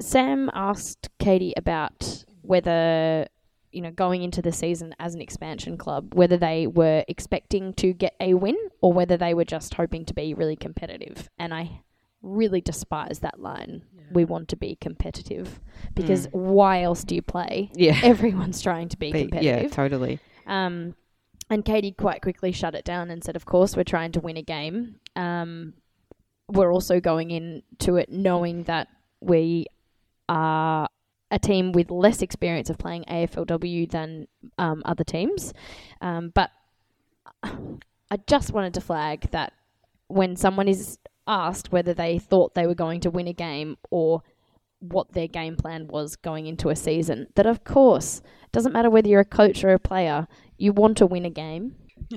Sam 0.00 0.50
asked 0.54 1.08
Katie 1.18 1.54
about 1.56 2.24
whether 2.42 3.26
you 3.72 3.80
know 3.82 3.90
going 3.90 4.22
into 4.22 4.40
the 4.42 4.52
season 4.52 4.94
as 4.98 5.14
an 5.14 5.20
expansion 5.20 5.76
club, 5.76 6.14
whether 6.14 6.36
they 6.36 6.66
were 6.66 7.04
expecting 7.08 7.72
to 7.74 7.92
get 7.92 8.14
a 8.20 8.34
win 8.34 8.56
or 8.80 8.92
whether 8.92 9.16
they 9.16 9.34
were 9.34 9.44
just 9.44 9.74
hoping 9.74 10.04
to 10.06 10.14
be 10.14 10.34
really 10.34 10.56
competitive. 10.56 11.28
And 11.38 11.52
I 11.54 11.80
really 12.22 12.60
despise 12.60 13.20
that 13.20 13.40
line. 13.40 13.82
We 14.12 14.24
want 14.24 14.48
to 14.50 14.56
be 14.56 14.76
competitive 14.80 15.60
because 15.94 16.28
why 16.30 16.82
else 16.82 17.02
do 17.02 17.16
you 17.16 17.22
play? 17.22 17.70
Yeah, 17.74 17.98
Everyone's 18.04 18.62
trying 18.62 18.88
to 18.90 18.96
be 18.96 19.10
Be- 19.10 19.22
competitive. 19.22 19.62
yeah, 19.64 19.68
totally. 19.68 20.20
Um, 20.46 20.94
and 21.50 21.64
Katie 21.64 21.90
quite 21.92 22.22
quickly 22.22 22.52
shut 22.52 22.74
it 22.76 22.84
down 22.84 23.10
and 23.10 23.22
said, 23.24 23.34
"Of 23.36 23.46
course, 23.46 23.76
we're 23.76 23.82
trying 23.84 24.12
to 24.12 24.20
win 24.20 24.36
a 24.36 24.42
game. 24.42 24.96
Um, 25.16 25.74
we're 26.48 26.72
also 26.72 27.00
going 27.00 27.30
into 27.32 27.96
it 27.96 28.10
knowing 28.10 28.62
that 28.64 28.86
we 29.20 29.66
are 30.28 30.88
a 31.30 31.38
team 31.38 31.72
with 31.72 31.90
less 31.90 32.22
experience 32.22 32.70
of 32.70 32.78
playing 32.78 33.04
AFLW 33.04 33.90
than 33.90 34.26
um, 34.58 34.82
other 34.84 35.04
teams. 35.04 35.52
Um, 36.00 36.30
but 36.34 36.50
I 37.42 38.18
just 38.26 38.52
wanted 38.52 38.74
to 38.74 38.80
flag 38.80 39.30
that 39.32 39.52
when 40.08 40.36
someone 40.36 40.68
is 40.68 40.98
asked 41.26 41.72
whether 41.72 41.92
they 41.92 42.18
thought 42.18 42.54
they 42.54 42.66
were 42.66 42.74
going 42.74 43.00
to 43.00 43.10
win 43.10 43.26
a 43.26 43.32
game 43.32 43.76
or 43.90 44.22
what 44.78 45.12
their 45.12 45.26
game 45.26 45.56
plan 45.56 45.88
was 45.88 46.14
going 46.14 46.46
into 46.46 46.68
a 46.68 46.76
season, 46.76 47.26
that 47.34 47.46
of 47.46 47.64
course, 47.64 48.18
it 48.44 48.52
doesn't 48.52 48.72
matter 48.72 48.90
whether 48.90 49.08
you're 49.08 49.20
a 49.20 49.24
coach 49.24 49.64
or 49.64 49.70
a 49.70 49.78
player, 49.78 50.28
you 50.56 50.72
want 50.72 50.96
to 50.98 51.06
win 51.06 51.24
a 51.24 51.30
game. 51.30 51.74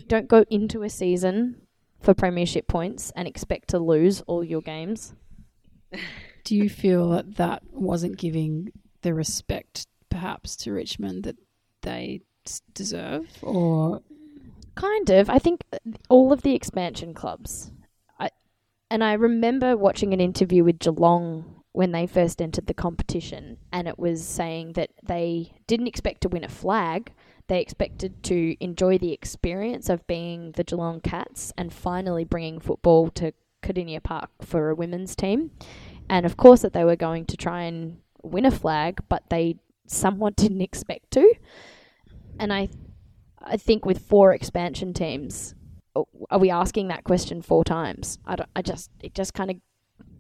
Don't 0.08 0.28
go 0.28 0.46
into 0.52 0.84
a 0.84 0.90
season 0.90 1.62
for 2.00 2.14
premiership 2.14 2.68
points 2.68 3.12
and 3.16 3.28
expect 3.28 3.70
to 3.70 3.80
lose 3.80 4.22
all 4.22 4.44
your 4.44 4.62
games. 4.62 5.16
Do 6.44 6.56
you 6.56 6.70
feel 6.70 7.10
that 7.10 7.36
that 7.36 7.64
wasn't 7.72 8.18
giving 8.18 8.72
the 9.02 9.14
respect, 9.14 9.88
perhaps, 10.10 10.56
to 10.58 10.72
Richmond 10.72 11.24
that 11.24 11.38
they 11.82 12.22
deserve, 12.74 13.28
or 13.42 14.02
Kind 14.80 15.10
of. 15.10 15.30
I 15.30 15.40
think 15.40 15.62
all 16.08 16.32
of 16.32 16.42
the 16.42 16.56
expansion 16.56 17.14
clubs. 17.14 17.72
I 18.18 18.30
and 18.90 19.04
I 19.04 19.14
remember 19.14 19.76
watching 19.76 20.14
an 20.14 20.22
interview 20.22 20.64
with 20.64 20.80
Geelong 20.80 21.64
when 21.74 21.92
they 21.92 22.08
first 22.08 22.42
entered 22.42 22.68
the 22.68 22.74
competition, 22.74 23.58
and 23.74 23.90
it 23.90 24.00
was 24.00 24.26
saying 24.26 24.74
that 24.74 24.92
they 25.04 25.52
didn't 25.68 25.88
expect 25.88 26.22
to 26.22 26.30
win 26.30 26.46
a 26.46 26.50
flag. 26.50 27.12
They 27.48 27.60
expected 27.60 28.24
to 28.24 28.56
enjoy 28.64 28.98
the 28.98 29.12
experience 29.12 29.90
of 29.90 30.08
being 30.08 30.54
the 30.54 30.64
Geelong 30.64 31.02
Cats 31.02 31.52
and 31.58 31.74
finally 31.74 32.24
bringing 32.24 32.62
football 32.62 33.10
to 33.12 33.34
Kardinia 33.62 34.02
Park 34.02 34.30
for 34.42 34.70
a 34.70 34.76
women's 34.76 35.14
team. 35.14 35.52
And 36.10 36.26
of 36.26 36.38
course, 36.38 36.62
that 36.62 36.74
they 36.74 36.84
were 36.84 36.96
going 36.96 37.26
to 37.26 37.38
try 37.38 37.64
and 37.64 37.98
win 38.24 38.46
a 38.46 38.52
flag, 38.52 39.00
but 39.08 39.24
they 39.30 39.58
somewhat 39.88 40.36
didn't 40.44 40.62
expect 40.62 41.12
to. 41.12 41.34
And 42.40 42.54
I 42.54 42.70
I 43.42 43.58
think 43.58 43.86
with 43.86 44.00
four 44.00 44.34
expansion 44.34 44.94
teams, 44.94 45.56
are 46.30 46.40
we 46.40 46.50
asking 46.50 46.90
that 46.90 47.04
question 47.04 47.42
four 47.42 47.64
times? 47.64 48.20
I, 48.26 48.38
I 48.56 48.62
just 48.62 48.92
it 49.02 49.14
just 49.14 49.34
kind 49.34 49.52
of 49.52 49.58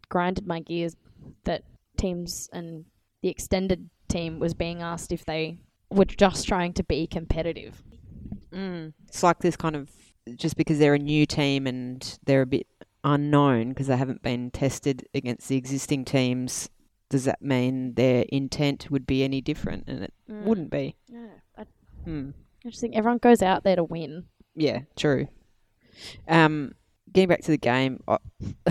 grinded 0.09 0.47
my 0.47 0.59
gears 0.59 0.95
that 1.43 1.63
teams 1.97 2.49
and 2.51 2.85
the 3.21 3.29
extended 3.29 3.89
team 4.07 4.39
was 4.39 4.53
being 4.53 4.81
asked 4.81 5.11
if 5.11 5.25
they 5.25 5.59
were 5.89 6.05
just 6.05 6.47
trying 6.47 6.73
to 6.73 6.83
be 6.83 7.07
competitive. 7.07 7.83
Mm. 8.51 8.93
It's 9.07 9.23
like 9.23 9.39
this 9.39 9.55
kind 9.55 9.75
of 9.75 9.89
just 10.35 10.57
because 10.57 10.79
they're 10.79 10.95
a 10.95 10.99
new 10.99 11.25
team 11.25 11.67
and 11.67 12.19
they're 12.25 12.43
a 12.43 12.47
bit 12.47 12.67
unknown 13.03 13.69
because 13.69 13.87
they 13.87 13.97
haven't 13.97 14.21
been 14.21 14.51
tested 14.51 15.07
against 15.13 15.47
the 15.47 15.55
existing 15.57 16.05
teams. 16.05 16.69
Does 17.09 17.25
that 17.25 17.41
mean 17.41 17.93
their 17.95 18.25
intent 18.29 18.91
would 18.91 19.07
be 19.07 19.23
any 19.23 19.41
different? 19.41 19.85
And 19.87 20.03
it 20.03 20.13
wouldn't 20.27 20.69
be. 20.69 20.95
Yeah, 21.07 21.27
I. 21.57 21.63
I 22.07 22.69
just 22.69 22.81
think 22.81 22.95
everyone 22.95 23.17
goes 23.19 23.41
out 23.41 23.63
there 23.63 23.75
to 23.77 23.83
win. 23.83 24.25
Yeah, 24.55 24.81
true. 24.95 25.27
Um, 26.27 26.73
getting 27.11 27.29
back 27.29 27.41
to 27.41 27.51
the 27.51 27.57
game, 27.57 28.01
I 28.07 28.17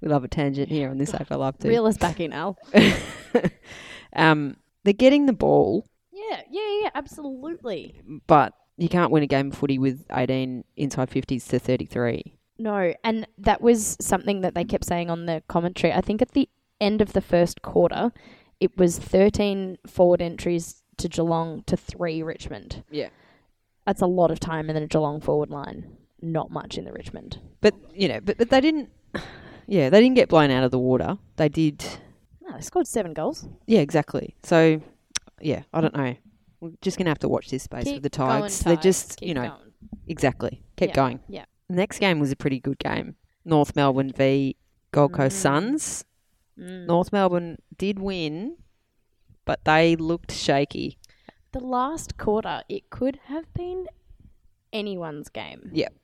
we 0.00 0.08
love 0.08 0.24
a 0.24 0.28
tangent 0.28 0.68
here 0.68 0.90
on 0.90 0.98
this. 0.98 1.14
I 1.14 1.34
love 1.34 1.58
to. 1.58 1.68
Reel 1.68 1.86
us 1.86 1.96
back 1.98 2.18
in, 2.20 2.32
Al. 2.32 2.58
um, 4.16 4.56
they're 4.84 4.92
getting 4.92 5.26
the 5.26 5.32
ball, 5.32 5.86
Yeah, 6.12 6.40
yeah, 6.50 6.80
yeah, 6.82 6.90
absolutely. 6.94 8.00
but 8.26 8.52
you 8.76 8.88
can't 8.88 9.10
win 9.12 9.22
a 9.22 9.26
game 9.26 9.52
of 9.52 9.58
footy 9.58 9.78
with 9.78 10.04
18 10.10 10.64
inside 10.76 11.10
50s 11.10 11.46
to 11.48 11.58
33. 11.58 12.36
No, 12.62 12.94
and 13.02 13.26
that 13.38 13.60
was 13.60 13.96
something 14.00 14.40
that 14.42 14.54
they 14.54 14.62
kept 14.64 14.84
saying 14.84 15.10
on 15.10 15.26
the 15.26 15.42
commentary. 15.48 15.92
I 15.92 16.00
think 16.00 16.22
at 16.22 16.30
the 16.30 16.48
end 16.80 17.00
of 17.02 17.12
the 17.12 17.20
first 17.20 17.60
quarter, 17.62 18.12
it 18.60 18.76
was 18.78 18.98
13 19.00 19.78
forward 19.86 20.22
entries 20.22 20.82
to 20.98 21.08
Geelong 21.08 21.64
to 21.66 21.76
3 21.76 22.22
Richmond. 22.22 22.84
Yeah. 22.88 23.08
That's 23.84 24.00
a 24.00 24.06
lot 24.06 24.30
of 24.30 24.38
time 24.38 24.70
in 24.70 24.76
the 24.76 24.86
Geelong 24.86 25.20
forward 25.20 25.50
line. 25.50 25.96
Not 26.20 26.52
much 26.52 26.78
in 26.78 26.84
the 26.84 26.92
Richmond. 26.92 27.40
But, 27.60 27.74
you 27.94 28.06
know, 28.06 28.20
but, 28.20 28.38
but 28.38 28.48
they 28.50 28.60
didn't, 28.60 28.90
yeah, 29.66 29.90
they 29.90 30.00
didn't 30.00 30.14
get 30.14 30.28
blown 30.28 30.52
out 30.52 30.62
of 30.62 30.70
the 30.70 30.78
water. 30.78 31.18
They 31.36 31.48
did, 31.48 31.84
No, 32.40 32.52
they 32.54 32.60
scored 32.60 32.86
7 32.86 33.12
goals. 33.12 33.44
yeah, 33.66 33.80
exactly. 33.80 34.36
So, 34.44 34.80
yeah, 35.40 35.62
I 35.74 35.80
don't 35.80 35.96
know. 35.96 36.14
We're 36.60 36.70
just 36.80 36.96
going 36.96 37.06
to 37.06 37.10
have 37.10 37.18
to 37.20 37.28
watch 37.28 37.50
this 37.50 37.64
space 37.64 37.86
with 37.86 38.04
the 38.04 38.08
going, 38.08 38.28
Tigers. 38.42 38.60
They're 38.60 38.76
just, 38.76 39.16
Keep 39.16 39.28
you 39.28 39.34
know, 39.34 39.48
going. 39.48 39.72
exactly. 40.06 40.62
Keep 40.76 40.90
Yeah, 40.90 40.94
going. 40.94 41.20
yeah. 41.28 41.44
The 41.68 41.76
next 41.76 41.98
game 41.98 42.18
was 42.20 42.30
a 42.32 42.36
pretty 42.36 42.60
good 42.60 42.78
game. 42.78 43.16
North 43.44 43.74
Melbourne 43.76 44.12
v 44.12 44.56
Gold 44.92 45.12
Coast 45.12 45.36
Mm. 45.36 45.40
Suns. 45.40 46.04
Mm. 46.58 46.86
North 46.86 47.12
Melbourne 47.12 47.58
did 47.76 47.98
win, 47.98 48.56
but 49.44 49.64
they 49.64 49.96
looked 49.96 50.32
shaky. 50.32 50.98
The 51.52 51.60
last 51.60 52.16
quarter, 52.18 52.62
it 52.68 52.90
could 52.90 53.18
have 53.26 53.52
been 53.54 53.86
anyone's 54.72 55.28
game. 55.28 55.70
Yep. 55.72 55.94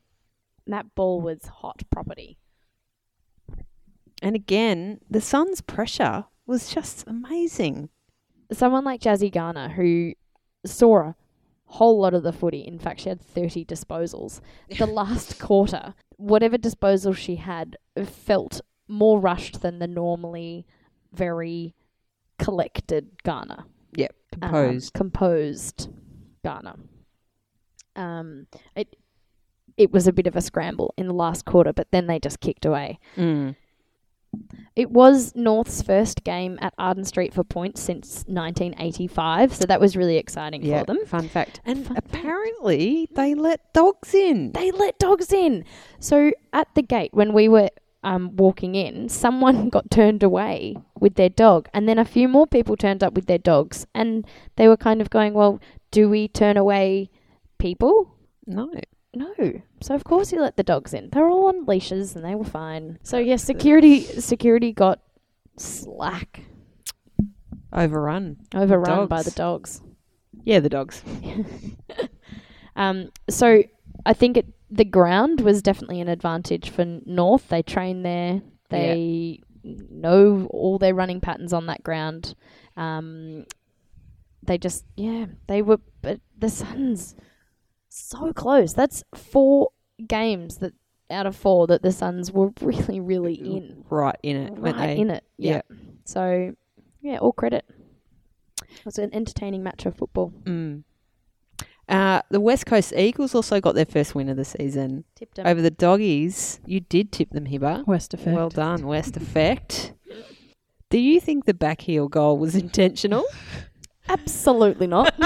That 0.66 0.94
ball 0.94 1.20
was 1.20 1.46
hot 1.46 1.82
property. 1.90 2.38
And 4.20 4.34
again, 4.34 5.00
the 5.08 5.20
Suns' 5.20 5.60
pressure 5.60 6.24
was 6.46 6.72
just 6.74 7.04
amazing. 7.06 7.88
someone 8.52 8.84
like 8.84 9.00
Jazzy 9.00 9.30
Garner 9.32 9.68
who 9.68 10.14
saw 10.64 11.12
whole 11.72 12.00
lot 12.00 12.14
of 12.14 12.22
the 12.22 12.32
footy. 12.32 12.60
In 12.60 12.78
fact, 12.78 13.00
she 13.00 13.08
had 13.08 13.20
30 13.20 13.64
disposals. 13.64 14.40
The 14.78 14.86
last 15.02 15.38
quarter, 15.38 15.94
whatever 16.16 16.56
disposal 16.58 17.12
she 17.12 17.36
had 17.36 17.76
felt 18.04 18.60
more 18.88 19.20
rushed 19.20 19.60
than 19.60 19.78
the 19.78 19.86
normally 19.86 20.66
very 21.12 21.74
collected 22.38 23.22
Garner. 23.22 23.64
Yep, 23.96 24.14
Um, 24.34 24.40
composed. 24.40 24.92
composed 24.94 25.88
Garner. 26.44 26.74
Um, 27.96 28.46
it 28.76 28.96
it 29.76 29.92
was 29.92 30.06
a 30.08 30.12
bit 30.12 30.26
of 30.26 30.34
a 30.36 30.40
scramble 30.40 30.92
in 30.96 31.06
the 31.06 31.14
last 31.14 31.44
quarter, 31.44 31.72
but 31.72 31.90
then 31.92 32.06
they 32.08 32.18
just 32.18 32.40
kicked 32.40 32.64
away. 32.66 32.98
Mm. 33.16 33.54
It 34.76 34.90
was 34.90 35.34
North's 35.34 35.82
first 35.82 36.22
game 36.22 36.58
at 36.60 36.72
Arden 36.78 37.04
Street 37.04 37.34
for 37.34 37.42
points 37.42 37.80
since 37.80 38.24
1985, 38.28 39.54
so 39.54 39.66
that 39.66 39.80
was 39.80 39.96
really 39.96 40.16
exciting 40.16 40.62
Yeah, 40.62 40.80
for 40.80 40.86
them. 40.86 41.06
fun 41.06 41.28
fact. 41.28 41.60
And 41.64 41.84
Fun 41.84 41.96
fact. 41.96 42.08
apparently 42.14 43.08
they 43.14 43.34
let 43.34 43.72
dogs 43.72 44.14
in. 44.14 44.52
They 44.52 44.70
let 44.70 44.98
dogs 44.98 45.32
in. 45.32 45.64
So 45.98 46.32
at 46.52 46.68
the 46.74 46.82
gate, 46.82 47.12
when 47.12 47.32
we 47.32 47.48
were 47.48 47.70
um, 48.04 48.36
walking 48.36 48.74
in, 48.76 49.08
someone 49.08 49.68
got 49.76 49.90
turned 49.90 50.22
away 50.22 50.76
with 51.00 51.14
their 51.16 51.28
dog, 51.30 51.68
and 51.74 51.88
then 51.88 51.98
a 51.98 52.04
few 52.04 52.28
more 52.28 52.46
people 52.46 52.76
turned 52.76 53.02
up 53.02 53.14
with 53.14 53.26
their 53.26 53.38
dogs, 53.38 53.86
and 53.94 54.24
they 54.56 54.68
were 54.68 54.76
kind 54.76 55.00
of 55.00 55.10
going, 55.10 55.34
"Well, 55.34 55.60
do 55.90 56.08
we 56.08 56.28
turn 56.28 56.56
away 56.56 57.10
people?" 57.58 58.14
No. 58.46 58.70
No. 59.14 59.34
So 59.80 59.94
of 59.94 60.04
course 60.04 60.32
you 60.32 60.40
let 60.40 60.56
the 60.56 60.62
dogs 60.62 60.92
in. 60.94 61.08
They're 61.10 61.28
all 61.28 61.48
on 61.48 61.64
leashes 61.64 62.14
and 62.14 62.24
they 62.24 62.34
were 62.34 62.44
fine. 62.44 62.98
So 63.02 63.18
yeah, 63.18 63.36
security 63.36 64.02
security 64.02 64.72
got 64.72 65.00
slack, 65.56 66.42
Overrun. 67.72 68.36
overrun 68.54 69.06
by 69.06 69.22
the 69.22 69.30
dogs. 69.30 69.82
Yeah, 70.44 70.60
the 70.60 70.68
dogs. 70.68 71.02
Um, 72.78 73.10
so 73.28 73.64
I 74.06 74.14
think 74.14 74.36
it, 74.36 74.46
the 74.70 74.84
ground 74.84 75.40
was 75.40 75.60
definitely 75.60 76.00
an 76.00 76.08
advantage 76.08 76.70
for 76.70 76.84
North. 77.04 77.48
They 77.48 77.62
train 77.62 78.04
there. 78.04 78.40
They 78.70 79.40
know 79.64 80.46
all 80.50 80.78
their 80.78 80.94
running 80.94 81.20
patterns 81.20 81.52
on 81.52 81.66
that 81.66 81.82
ground. 81.82 82.36
Um, 82.76 83.44
they 84.44 84.56
just 84.56 84.84
yeah, 84.96 85.26
they 85.48 85.60
were. 85.60 85.80
But 86.00 86.20
the 86.38 86.48
Suns 86.48 87.16
so 87.98 88.32
close. 88.32 88.74
That's 88.74 89.04
four 89.14 89.70
games 90.06 90.58
that 90.58 90.72
out 91.10 91.26
of 91.26 91.34
four 91.34 91.66
that 91.66 91.82
the 91.82 91.90
Suns 91.92 92.30
were 92.32 92.50
really 92.60 93.00
really 93.00 93.34
in 93.34 93.84
Right 93.88 94.16
in 94.22 94.36
it. 94.36 94.52
right 94.58 94.76
they? 94.76 94.96
in 94.98 95.10
it. 95.10 95.24
Yeah. 95.36 95.62
So 96.04 96.54
yeah, 97.00 97.18
all 97.18 97.32
credit. 97.32 97.64
It 98.62 98.84
was 98.84 98.98
an 98.98 99.10
entertaining 99.14 99.62
match 99.62 99.86
of 99.86 99.96
football. 99.96 100.32
Mm. 100.44 100.82
Uh, 101.88 102.20
the 102.30 102.40
West 102.40 102.66
Coast 102.66 102.92
Eagles 102.94 103.34
also 103.34 103.60
got 103.62 103.74
their 103.74 103.86
first 103.86 104.14
win 104.14 104.28
of 104.28 104.36
the 104.36 104.44
season 104.44 105.04
Tipped 105.14 105.38
'em. 105.38 105.46
over 105.46 105.62
the 105.62 105.70
Doggies. 105.70 106.60
You 106.66 106.80
did 106.80 107.10
tip 107.12 107.30
them, 107.30 107.46
Hibber. 107.46 107.86
West 107.86 108.12
effect. 108.12 108.36
Well 108.36 108.50
done, 108.50 108.86
West 108.86 109.16
Effect. 109.16 109.94
Do 110.90 110.98
you 110.98 111.18
think 111.18 111.46
the 111.46 111.54
backheel 111.54 112.10
goal 112.10 112.36
was 112.36 112.54
intentional? 112.66 113.24
Absolutely 114.08 114.86
not. 114.86 115.14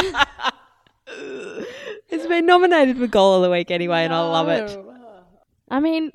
it's 2.13 2.27
been 2.27 2.47
nominated 2.47 2.99
for 2.99 3.07
goal 3.07 3.37
of 3.37 3.43
the 3.43 3.51
week 3.51 3.71
anyway, 3.71 4.05
and 4.05 4.15
I 4.15 4.21
love 4.21 4.49
it. 4.49 4.79
I 5.71 5.81
mean, 5.81 6.13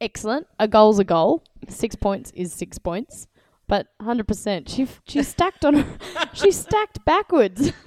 excellent. 0.00 0.46
A 0.58 0.68
goal's 0.68 0.98
a 0.98 1.04
goal. 1.04 1.42
Six 1.68 1.96
points 1.96 2.30
is 2.34 2.52
six 2.52 2.78
points. 2.78 3.26
But 3.66 3.88
hundred 4.00 4.28
percent, 4.28 4.68
she 4.68 4.86
she 5.06 5.22
stacked 5.22 5.64
on. 5.64 5.84
she 6.32 6.52
stacked 6.52 7.04
backwards. 7.04 7.72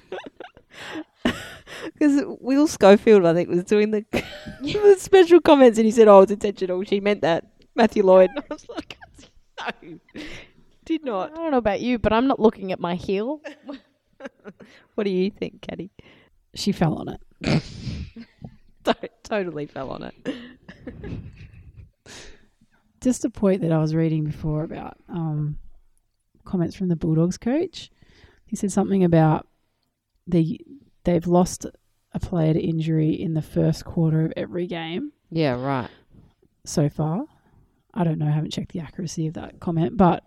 Because 1.93 2.21
Will 2.41 2.67
Schofield, 2.67 3.25
I 3.25 3.33
think, 3.33 3.49
was 3.49 3.63
doing 3.63 3.91
the, 3.91 4.05
the 4.61 4.95
special 4.99 5.39
comments, 5.39 5.77
and 5.77 5.85
he 5.85 5.91
said, 5.91 6.07
"Oh, 6.07 6.21
it's 6.21 6.31
intentional." 6.31 6.83
She 6.83 6.99
meant 6.99 7.21
that. 7.21 7.45
Matthew 7.75 8.03
Lloyd. 8.03 8.29
I 8.35 8.43
was 8.49 8.67
like, 8.69 8.97
"No, 9.81 9.99
did 10.85 11.05
not." 11.05 11.31
I 11.31 11.35
don't 11.35 11.51
know 11.51 11.57
about 11.57 11.81
you, 11.81 11.97
but 11.97 12.13
I'm 12.13 12.27
not 12.27 12.39
looking 12.39 12.71
at 12.71 12.79
my 12.79 12.95
heel. 12.95 13.41
What 14.95 15.05
do 15.05 15.09
you 15.09 15.31
think, 15.31 15.61
Caddy? 15.61 15.89
She 16.55 16.71
fell 16.71 16.95
on 16.95 17.07
it. 17.09 17.63
Totally 19.23 19.65
fell 19.65 19.89
on 19.91 20.03
it. 20.03 20.35
Just 23.01 23.25
a 23.25 23.29
point 23.29 23.61
that 23.61 23.71
I 23.71 23.79
was 23.79 23.95
reading 23.95 24.23
before 24.25 24.63
about 24.63 24.97
um, 25.09 25.57
comments 26.45 26.75
from 26.75 26.89
the 26.89 26.95
Bulldogs 26.95 27.37
coach. 27.37 27.89
He 28.45 28.55
said 28.55 28.71
something 28.71 29.03
about 29.03 29.47
the 30.27 30.59
they've 31.03 31.25
lost 31.25 31.65
a 32.13 32.19
player 32.19 32.53
to 32.53 32.59
injury 32.59 33.09
in 33.19 33.33
the 33.33 33.41
first 33.41 33.85
quarter 33.85 34.25
of 34.25 34.33
every 34.37 34.67
game 34.67 35.13
Yeah, 35.31 35.53
right. 35.59 35.89
so 36.65 36.89
far. 36.89 37.25
I 37.93 38.03
don't 38.03 38.19
know, 38.19 38.27
I 38.27 38.31
haven't 38.31 38.51
checked 38.51 38.73
the 38.73 38.81
accuracy 38.81 39.25
of 39.27 39.33
that 39.33 39.59
comment, 39.59 39.97
but 39.97 40.23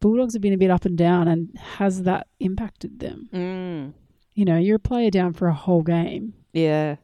Bulldogs 0.00 0.32
have 0.32 0.42
been 0.42 0.52
a 0.54 0.58
bit 0.58 0.70
up 0.70 0.84
and 0.84 0.98
down, 0.98 1.28
and 1.28 1.56
has 1.76 2.02
that 2.02 2.26
impacted 2.40 2.98
them? 2.98 3.28
Mm. 3.32 3.92
You 4.34 4.44
know, 4.44 4.56
you're 4.56 4.76
a 4.76 4.80
player 4.80 5.10
down 5.10 5.32
for 5.34 5.48
a 5.48 5.54
whole 5.54 5.82
game. 5.82 6.34
Yeah. 6.52 6.96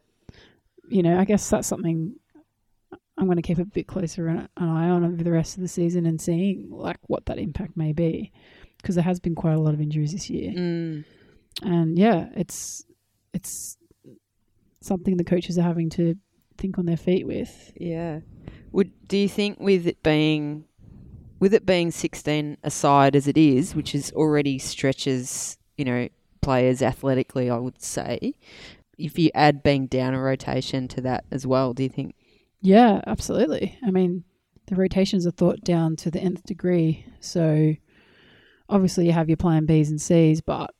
you 0.87 1.03
know, 1.03 1.19
I 1.19 1.25
guess 1.25 1.47
that's 1.49 1.67
something 1.67 2.15
I'm 3.17 3.25
going 3.25 3.35
to 3.35 3.41
keep 3.41 3.59
a 3.59 3.65
bit 3.65 3.85
closer 3.87 4.27
an, 4.27 4.47
an 4.57 4.69
eye 4.69 4.89
on 4.89 5.03
over 5.03 5.23
the 5.23 5.31
rest 5.31 5.55
of 5.57 5.61
the 5.61 5.67
season 5.67 6.05
and 6.05 6.19
seeing 6.21 6.67
like 6.71 6.97
what 7.07 7.25
that 7.25 7.37
impact 7.37 7.75
may 7.77 7.91
be, 7.93 8.31
because 8.77 8.95
there 8.95 9.03
has 9.03 9.19
been 9.19 9.35
quite 9.35 9.53
a 9.55 9.59
lot 9.59 9.73
of 9.73 9.81
injuries 9.81 10.13
this 10.13 10.29
year, 10.29 10.51
Mm. 10.51 11.03
and 11.63 11.99
yeah, 11.99 12.29
it's 12.35 12.85
it's 13.33 13.77
something 14.81 15.17
the 15.17 15.23
coaches 15.23 15.57
are 15.57 15.63
having 15.63 15.89
to 15.91 16.15
think 16.57 16.77
on 16.79 16.85
their 16.85 16.97
feet 16.97 17.27
with. 17.27 17.73
Yeah. 17.75 18.21
Would 18.71 18.91
do 19.07 19.17
you 19.17 19.27
think 19.29 19.59
with 19.59 19.85
it 19.85 20.01
being 20.01 20.63
with 21.39 21.53
it 21.53 21.65
being 21.65 21.91
sixteen 21.91 22.57
aside 22.63 23.15
as 23.15 23.27
it 23.27 23.37
is, 23.37 23.75
which 23.75 23.93
is 23.93 24.11
already 24.13 24.57
stretches, 24.59 25.57
you 25.77 25.85
know, 25.85 26.07
players 26.41 26.81
athletically, 26.81 27.49
I 27.49 27.57
would 27.57 27.81
say, 27.81 28.33
if 28.97 29.17
you 29.17 29.29
add 29.33 29.63
being 29.63 29.87
down 29.87 30.13
a 30.13 30.19
rotation 30.21 30.87
to 30.89 31.01
that 31.01 31.25
as 31.31 31.45
well, 31.47 31.73
do 31.73 31.83
you 31.83 31.89
think 31.89 32.15
Yeah, 32.61 33.01
absolutely. 33.07 33.77
I 33.85 33.91
mean, 33.91 34.23
the 34.67 34.75
rotations 34.75 35.25
are 35.25 35.31
thought 35.31 35.61
down 35.63 35.95
to 35.97 36.11
the 36.11 36.19
nth 36.19 36.43
degree, 36.43 37.05
so 37.19 37.75
obviously 38.67 39.05
you 39.05 39.11
have 39.13 39.29
your 39.29 39.37
plan 39.37 39.65
Bs 39.65 39.89
and 39.89 40.01
Cs, 40.01 40.41
but 40.41 40.73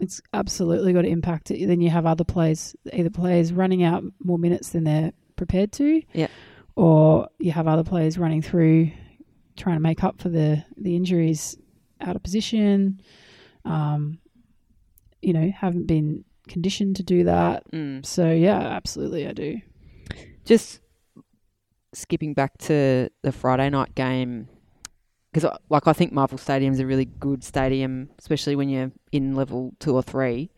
it's 0.00 0.20
absolutely 0.32 0.92
got 0.92 1.02
to 1.02 1.08
impact 1.08 1.50
it. 1.50 1.66
Then 1.66 1.80
you 1.80 1.90
have 1.90 2.06
other 2.06 2.24
players, 2.24 2.74
either 2.92 3.10
players 3.10 3.52
running 3.52 3.82
out 3.82 4.04
more 4.22 4.38
minutes 4.38 4.70
than 4.70 4.84
they're 4.84 5.12
prepared 5.36 5.72
to, 5.72 6.02
Yeah. 6.12 6.28
or 6.74 7.28
you 7.38 7.52
have 7.52 7.66
other 7.68 7.84
players 7.84 8.18
running 8.18 8.42
through 8.42 8.90
trying 9.56 9.76
to 9.76 9.80
make 9.80 10.04
up 10.04 10.20
for 10.20 10.28
the 10.28 10.62
the 10.76 10.96
injuries 10.96 11.56
out 12.00 12.14
of 12.16 12.22
position. 12.22 13.00
Um, 13.64 14.18
you 15.26 15.32
know, 15.32 15.50
haven't 15.50 15.88
been 15.88 16.24
conditioned 16.46 16.94
to 16.94 17.02
do 17.02 17.24
that. 17.24 17.68
mm. 17.72 18.06
So 18.06 18.30
yeah, 18.30 18.60
absolutely, 18.60 19.26
I 19.26 19.32
do. 19.32 19.60
just 20.44 20.78
skipping 21.92 22.32
back 22.32 22.56
to 22.58 23.10
the 23.22 23.32
Friday 23.32 23.68
night 23.70 23.94
game 23.96 24.48
because 25.32 25.50
like 25.68 25.88
I 25.88 25.92
think 25.92 26.12
Marvel 26.12 26.38
Stadium's 26.38 26.78
a 26.78 26.86
really 26.86 27.06
good 27.06 27.42
stadium, 27.42 28.08
especially 28.20 28.54
when 28.54 28.68
you're 28.68 28.92
in 29.10 29.34
level 29.34 29.74
two 29.80 29.96
or 29.96 30.02
three, 30.02 30.48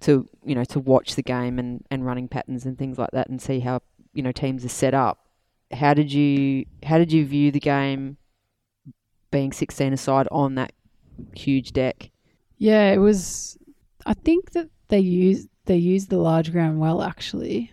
to 0.00 0.26
you 0.46 0.54
know 0.54 0.64
to 0.64 0.80
watch 0.80 1.14
the 1.14 1.22
game 1.22 1.58
and, 1.58 1.84
and 1.90 2.06
running 2.06 2.26
patterns 2.26 2.64
and 2.64 2.78
things 2.78 2.96
like 2.96 3.10
that, 3.12 3.28
and 3.28 3.40
see 3.40 3.60
how 3.60 3.82
you 4.14 4.22
know 4.22 4.32
teams 4.32 4.64
are 4.64 4.70
set 4.70 4.94
up. 4.94 5.26
How 5.72 5.92
did 5.92 6.10
you 6.10 6.64
how 6.84 6.96
did 6.96 7.12
you 7.12 7.26
view 7.26 7.52
the 7.52 7.60
game 7.60 8.16
being 9.30 9.52
sixteen 9.52 9.92
aside 9.92 10.26
on 10.32 10.54
that 10.54 10.72
huge 11.34 11.72
deck? 11.72 12.10
Yeah, 12.56 12.92
it 12.92 12.98
was. 12.98 13.56
I 14.06 14.14
think 14.14 14.52
that 14.52 14.68
they 14.88 15.00
used 15.00 15.48
they 15.66 15.76
used 15.76 16.10
the 16.10 16.16
large 16.18 16.50
ground 16.52 16.80
well 16.80 17.02
actually, 17.02 17.70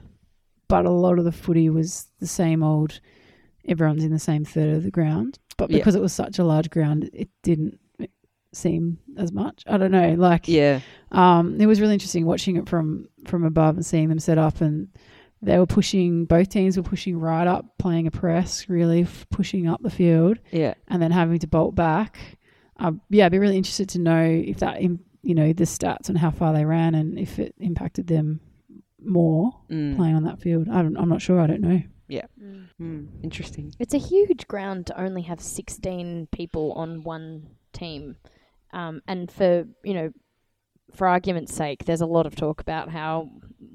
but 0.68 0.86
a 0.86 0.92
lot 0.92 1.18
of 1.20 1.26
the 1.26 1.32
footy 1.32 1.70
was 1.70 2.08
the 2.20 2.28
same 2.28 2.62
old. 2.64 3.00
Everyone's 3.68 4.04
in 4.04 4.12
the 4.12 4.20
same 4.20 4.46
third 4.46 4.70
of 4.76 4.84
the 4.84 4.92
ground, 4.92 5.40
but 5.58 5.70
Yeah. 5.70 5.78
because 5.78 5.96
it 5.96 6.02
was 6.02 6.14
such 6.14 6.40
a 6.40 6.44
large 6.44 6.70
ground, 6.70 7.10
it 7.14 7.30
didn't 7.44 7.80
seem 8.54 8.98
as 9.18 9.32
much. 9.32 9.64
I 9.68 9.78
don't 9.78 9.92
know. 9.92 10.14
Like, 10.14 10.48
Yeah, 10.48 10.80
um, 11.12 11.60
it 11.60 11.66
was 11.66 11.82
really 11.82 11.94
interesting 11.94 12.26
watching 12.26 12.56
it 12.56 12.68
from 12.70 13.08
from 13.26 13.44
above 13.44 13.76
and 13.76 13.86
seeing 13.86 14.10
them 14.10 14.20
set 14.20 14.38
up, 14.38 14.62
and 14.62 14.88
they 15.42 15.58
were 15.60 15.66
pushing. 15.66 16.26
Both 16.26 16.50
teams 16.50 16.78
were 16.78 16.84
pushing 16.84 17.20
right 17.20 17.48
up, 17.48 17.78
playing 17.78 18.08
a 18.08 18.12
press, 18.12 18.70
really 18.70 19.02
f- 19.02 19.26
pushing 19.30 19.68
up 19.68 19.82
the 19.84 19.90
field 19.90 20.40
yeah, 20.52 20.74
and 20.88 21.02
then 21.02 21.12
having 21.12 21.40
to 21.40 21.48
bolt 21.48 21.76
back. 21.76 22.18
Um, 22.80 23.02
yeah, 23.10 23.26
I'd 23.26 23.32
be 23.32 23.40
really 23.40 23.58
interested 23.58 23.90
to 23.90 24.00
know 24.00 24.22
if 24.24 24.58
that, 24.60 24.82
im- 24.82 25.00
you 25.28 25.36
know, 25.36 25.52
the 25.52 25.66
stats 25.66 26.10
on 26.10 26.16
how 26.16 26.32
far 26.32 26.54
they 26.54 26.64
ran 26.64 26.96
and 26.96 27.20
if 27.20 27.38
it 27.38 27.54
impacted 27.60 28.08
them 28.08 28.40
more 29.04 29.52
mm. 29.70 29.94
playing 29.98 30.16
on 30.16 30.24
that 30.24 30.40
field. 30.40 30.70
I 30.70 30.82
don't, 30.82 30.96
I'm 30.96 31.10
not 31.10 31.22
sure. 31.22 31.42
I 31.42 31.48
don't 31.48 31.60
know. 31.60 31.82
Mm. 32.82 33.10
interesting. 33.26 33.74
It's 33.78 33.94
a 33.94 33.98
huge 33.98 34.48
ground 34.48 34.88
to 34.88 34.98
only 34.98 35.24
have 35.24 35.42
16 35.42 36.30
people 36.32 36.72
on 36.78 37.04
one 37.04 37.46
team. 37.74 38.16
Um, 38.72 39.02
and 39.06 39.30
for, 39.30 39.66
you 39.84 39.94
know, 39.94 40.14
for 40.96 41.10
argument's 41.10 41.54
sake, 41.54 41.84
there's 41.84 42.00
a 42.00 42.06
lot 42.06 42.26
of 42.26 42.38
talk 42.38 42.62
about 42.62 42.90
how 42.90 43.30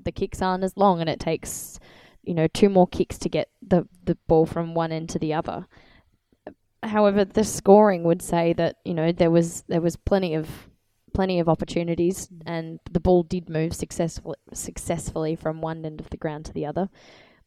the 0.04 0.12
kicks 0.12 0.40
aren't 0.40 0.64
as 0.64 0.74
long 0.78 1.02
and 1.02 1.10
it 1.10 1.20
takes, 1.20 1.78
you 2.22 2.32
know, 2.32 2.46
two 2.46 2.70
more 2.70 2.86
kicks 2.86 3.18
to 3.18 3.28
get 3.28 3.50
the, 3.60 3.86
the 4.04 4.16
ball 4.26 4.46
from 4.46 4.72
one 4.72 4.90
end 4.90 5.10
to 5.10 5.18
the 5.18 5.34
other. 5.34 5.66
However, 6.82 7.26
the 7.26 7.44
scoring 7.44 8.04
would 8.04 8.22
say 8.22 8.54
that, 8.54 8.76
you 8.86 8.94
know, 8.94 9.12
there 9.12 9.30
was 9.30 9.64
there 9.68 9.82
was 9.82 9.96
plenty 9.96 10.34
of 10.34 10.48
plenty 11.14 11.38
of 11.40 11.48
opportunities 11.48 12.28
mm. 12.28 12.42
and 12.46 12.80
the 12.90 13.00
ball 13.00 13.22
did 13.22 13.48
move 13.48 13.74
successfully 13.74 14.36
successfully 14.52 15.36
from 15.36 15.60
one 15.60 15.84
end 15.84 16.00
of 16.00 16.10
the 16.10 16.16
ground 16.16 16.44
to 16.46 16.52
the 16.52 16.66
other. 16.66 16.88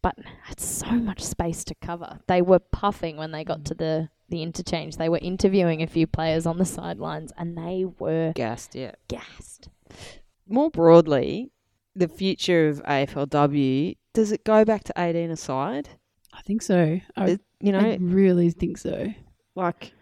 but 0.01 0.15
had 0.43 0.60
so 0.60 0.91
much 0.91 1.21
space 1.23 1.63
to 1.63 1.75
cover. 1.75 2.19
They 2.28 2.41
were 2.41 2.60
puffing 2.60 3.17
when 3.17 3.32
they 3.32 3.43
got 3.43 3.62
mm. 3.62 3.65
to 3.65 3.73
the 3.73 4.10
the 4.30 4.41
interchange. 4.43 4.97
They 4.97 5.10
were 5.10 5.19
interviewing 5.19 5.82
a 5.84 5.88
few 5.88 6.08
players 6.08 6.45
on 6.45 6.58
the 6.58 6.65
sidelines, 6.65 7.32
and 7.38 7.58
they 7.58 7.86
were 7.99 8.32
Gassed, 8.36 8.73
yeah. 8.75 8.93
gassed. 9.08 9.69
More 10.47 10.69
broadly, 10.71 11.51
the 11.95 12.08
future 12.08 12.67
of 12.69 12.82
AFLW, 12.84 13.97
does 14.13 14.32
it 14.32 14.43
go 14.43 14.65
back 14.65 14.84
to 14.86 14.93
18 14.97 15.30
aside? 15.32 15.89
I 16.34 16.41
think 16.41 16.62
so. 16.63 16.99
I, 17.15 17.30
It- 17.32 17.41
you 17.62 17.71
know, 17.71 17.80
I 17.80 17.97
really 18.01 18.49
think 18.51 18.78
so. 18.78 19.13
like, 19.56 19.93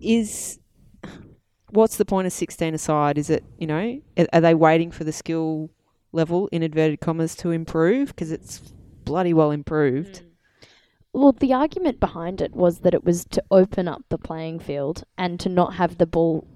is. 0.00 0.58
What's 1.74 1.96
the 1.96 2.04
point 2.04 2.26
of 2.26 2.32
16 2.32 2.72
aside? 2.72 3.18
Is 3.18 3.30
it, 3.30 3.44
you 3.58 3.66
know, 3.66 4.00
are, 4.32 4.40
they 4.40 4.54
waiting 4.54 4.92
for 4.92 5.02
the 5.02 5.12
skill 5.12 5.70
level, 6.12 6.48
in 6.52 6.62
inverted 6.62 7.00
commas, 7.00 7.34
to 7.36 7.50
improve? 7.50 8.08
Because 8.08 8.30
it's 8.30 8.58
bloody 9.04 9.34
well 9.34 9.50
improved. 9.50 10.18
Hmm. 10.18 10.24
Well, 11.12 11.32
the 11.32 11.52
argument 11.52 11.98
behind 11.98 12.40
it 12.40 12.54
was 12.54 12.80
that 12.80 12.94
it 12.94 13.04
was 13.04 13.24
to 13.26 13.42
open 13.50 13.88
up 13.88 14.02
the 14.08 14.18
playing 14.18 14.60
field 14.60 15.04
and 15.18 15.38
to 15.40 15.48
not 15.48 15.74
have 15.74 15.98
the 15.98 16.06
ball, 16.06 16.46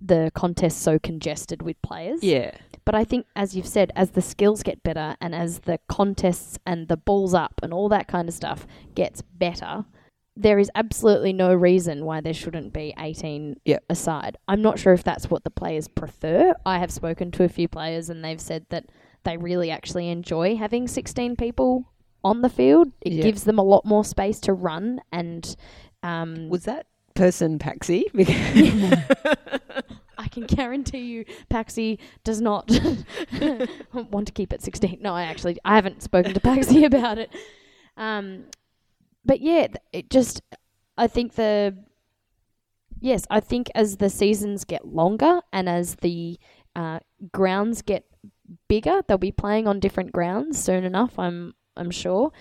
the 0.00 0.30
contest 0.34 0.82
so 0.82 0.98
congested 0.98 1.62
with 1.62 1.80
players. 1.82 2.22
Yeah. 2.22 2.52
But 2.84 2.94
I 2.94 3.04
think, 3.04 3.26
as 3.36 3.54
you've 3.54 3.66
said, 3.66 3.92
as 3.96 4.10
the 4.10 4.22
skills 4.22 4.62
get 4.62 4.82
better 4.82 5.16
and 5.20 5.34
as 5.34 5.60
the 5.60 5.78
contests 5.88 6.58
and 6.66 6.88
the 6.88 6.96
balls 6.96 7.34
up 7.34 7.60
and 7.62 7.72
all 7.72 7.88
that 7.90 8.08
kind 8.08 8.28
of 8.28 8.34
stuff 8.34 8.66
gets 8.94 9.22
better, 9.22 9.84
there 10.36 10.58
is 10.58 10.70
absolutely 10.74 11.32
no 11.32 11.52
reason 11.52 12.04
why 12.04 12.20
there 12.20 12.32
shouldn't 12.34 12.72
be 12.72 12.94
18 12.98 13.56
Yep. 13.64 13.84
aside. 13.90 14.38
I'm 14.48 14.62
not 14.62 14.78
sure 14.78 14.92
if 14.92 15.02
that's 15.04 15.28
what 15.28 15.44
the 15.44 15.50
players 15.50 15.88
prefer. 15.88 16.54
I 16.64 16.78
have 16.78 16.90
spoken 16.90 17.30
to 17.32 17.44
a 17.44 17.48
few 17.48 17.68
players 17.68 18.08
and 18.08 18.24
they've 18.24 18.40
said 18.40 18.64
that 18.70 18.86
they 19.24 19.36
really 19.36 19.70
actually 19.70 20.08
enjoy 20.08 20.56
having 20.56 20.88
16 20.88 21.36
people 21.36 21.84
on 22.24 22.42
the 22.42 22.48
field. 22.48 22.92
It 23.02 23.12
Yeah. 23.14 23.22
gives 23.24 23.44
them 23.44 23.58
a 23.58 23.62
lot 23.64 23.84
more 23.84 24.04
space 24.04 24.40
to 24.40 24.52
run 24.52 25.00
and. 25.12 25.54
Um, 26.02 26.48
Was 26.48 26.64
that 26.64 26.86
person 27.14 27.58
Paxi? 27.58 28.04
I 30.18 30.28
can 30.28 30.44
guarantee 30.44 31.00
you, 31.00 31.24
Paxi 31.50 31.98
does 32.24 32.40
not 32.40 32.70
want 34.10 34.26
to 34.26 34.32
keep 34.32 34.52
it 34.52 34.62
16. 34.62 34.98
No, 35.00 35.14
I 35.14 35.22
actually 35.24 35.58
I 35.64 35.74
haven't 35.74 36.02
spoken 36.02 36.34
to 36.34 36.40
Paxi 36.40 36.84
about 36.86 37.18
it. 37.18 37.30
Um, 37.96 38.44
but 39.24 39.40
yeah, 39.40 39.68
it 39.92 40.10
just 40.10 40.42
I 40.96 41.06
think 41.06 41.34
the 41.34 41.76
yes, 43.00 43.26
I 43.30 43.40
think 43.40 43.70
as 43.74 43.96
the 43.96 44.10
seasons 44.10 44.64
get 44.64 44.86
longer 44.86 45.40
and 45.52 45.68
as 45.68 45.96
the 45.96 46.38
uh, 46.76 47.00
grounds 47.32 47.82
get 47.82 48.04
bigger, 48.68 49.02
they'll 49.06 49.18
be 49.18 49.32
playing 49.32 49.66
on 49.66 49.80
different 49.80 50.12
grounds 50.12 50.62
soon 50.62 50.84
enough. 50.84 51.18
I'm 51.18 51.54
I'm 51.76 51.90
sure. 51.90 52.32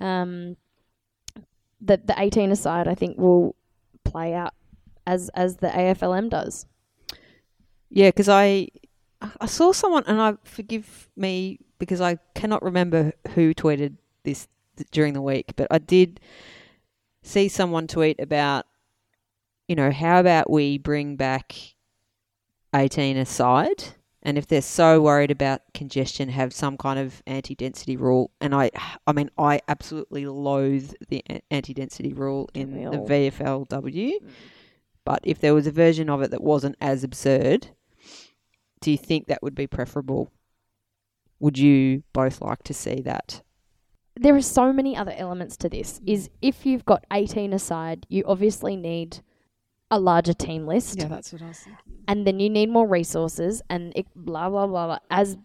Um, 0.00 0.56
the 1.80 2.00
the 2.04 2.14
18 2.16 2.50
aside, 2.50 2.88
I 2.88 2.94
think 2.94 3.18
will 3.18 3.54
play 4.04 4.34
out 4.34 4.54
as 5.06 5.28
as 5.34 5.56
the 5.56 5.68
AFLM 5.68 6.30
does. 6.30 6.66
Yeah, 7.90 8.08
because 8.08 8.28
I 8.28 8.68
I 9.40 9.46
saw 9.46 9.72
someone, 9.72 10.04
and 10.06 10.20
I 10.20 10.36
forgive 10.44 11.08
me 11.16 11.58
because 11.78 12.00
I 12.00 12.18
cannot 12.34 12.62
remember 12.62 13.12
who 13.34 13.54
tweeted 13.54 13.96
this 14.24 14.46
th- 14.46 14.55
during 14.90 15.12
the 15.12 15.22
week, 15.22 15.52
but 15.56 15.66
I 15.70 15.78
did 15.78 16.20
see 17.22 17.48
someone 17.48 17.86
tweet 17.86 18.20
about, 18.20 18.66
you 19.68 19.74
know, 19.74 19.90
how 19.90 20.20
about 20.20 20.50
we 20.50 20.78
bring 20.78 21.16
back 21.16 21.54
eighteen 22.74 23.16
aside, 23.16 23.84
and 24.22 24.36
if 24.36 24.46
they're 24.46 24.62
so 24.62 25.00
worried 25.00 25.30
about 25.30 25.62
congestion, 25.72 26.28
have 26.28 26.52
some 26.52 26.76
kind 26.76 26.98
of 26.98 27.22
anti-density 27.26 27.96
rule. 27.96 28.30
And 28.40 28.54
I, 28.54 28.70
I 29.06 29.12
mean, 29.12 29.30
I 29.38 29.60
absolutely 29.68 30.26
loathe 30.26 30.92
the 31.08 31.22
anti-density 31.50 32.12
rule 32.12 32.50
in 32.52 32.74
we 32.74 32.84
the? 32.84 33.30
VFLW. 33.30 33.68
Mm. 33.68 34.28
But 35.04 35.20
if 35.22 35.38
there 35.38 35.54
was 35.54 35.68
a 35.68 35.70
version 35.70 36.10
of 36.10 36.22
it 36.22 36.32
that 36.32 36.42
wasn't 36.42 36.74
as 36.80 37.04
absurd, 37.04 37.68
do 38.80 38.90
you 38.90 38.98
think 38.98 39.28
that 39.28 39.42
would 39.42 39.54
be 39.54 39.68
preferable? 39.68 40.32
Would 41.38 41.58
you 41.58 42.02
both 42.12 42.40
like 42.40 42.64
to 42.64 42.74
see 42.74 43.00
that? 43.02 43.42
There 44.16 44.34
are 44.34 44.40
so 44.42 44.72
many 44.72 44.96
other 44.96 45.12
elements 45.16 45.56
to 45.58 45.68
this. 45.68 46.00
Is 46.06 46.28
if 46.42 46.64
you've 46.66 46.84
got 46.84 47.04
18 47.12 47.52
aside, 47.52 48.06
you 48.08 48.24
obviously 48.26 48.76
need 48.76 49.20
a 49.90 50.00
larger 50.00 50.32
team 50.32 50.66
list, 50.66 50.98
Yeah, 50.98 51.08
that's 51.08 51.32
what 51.32 51.42
I 51.42 51.48
was 51.48 51.58
thinking. 51.60 51.94
and 52.08 52.26
then 52.26 52.40
you 52.40 52.50
need 52.50 52.70
more 52.70 52.88
resources, 52.88 53.62
and 53.70 53.92
it, 53.94 54.06
blah 54.16 54.48
blah 54.50 54.66
blah 54.66 54.86
blah. 54.86 54.98
As 55.10 55.36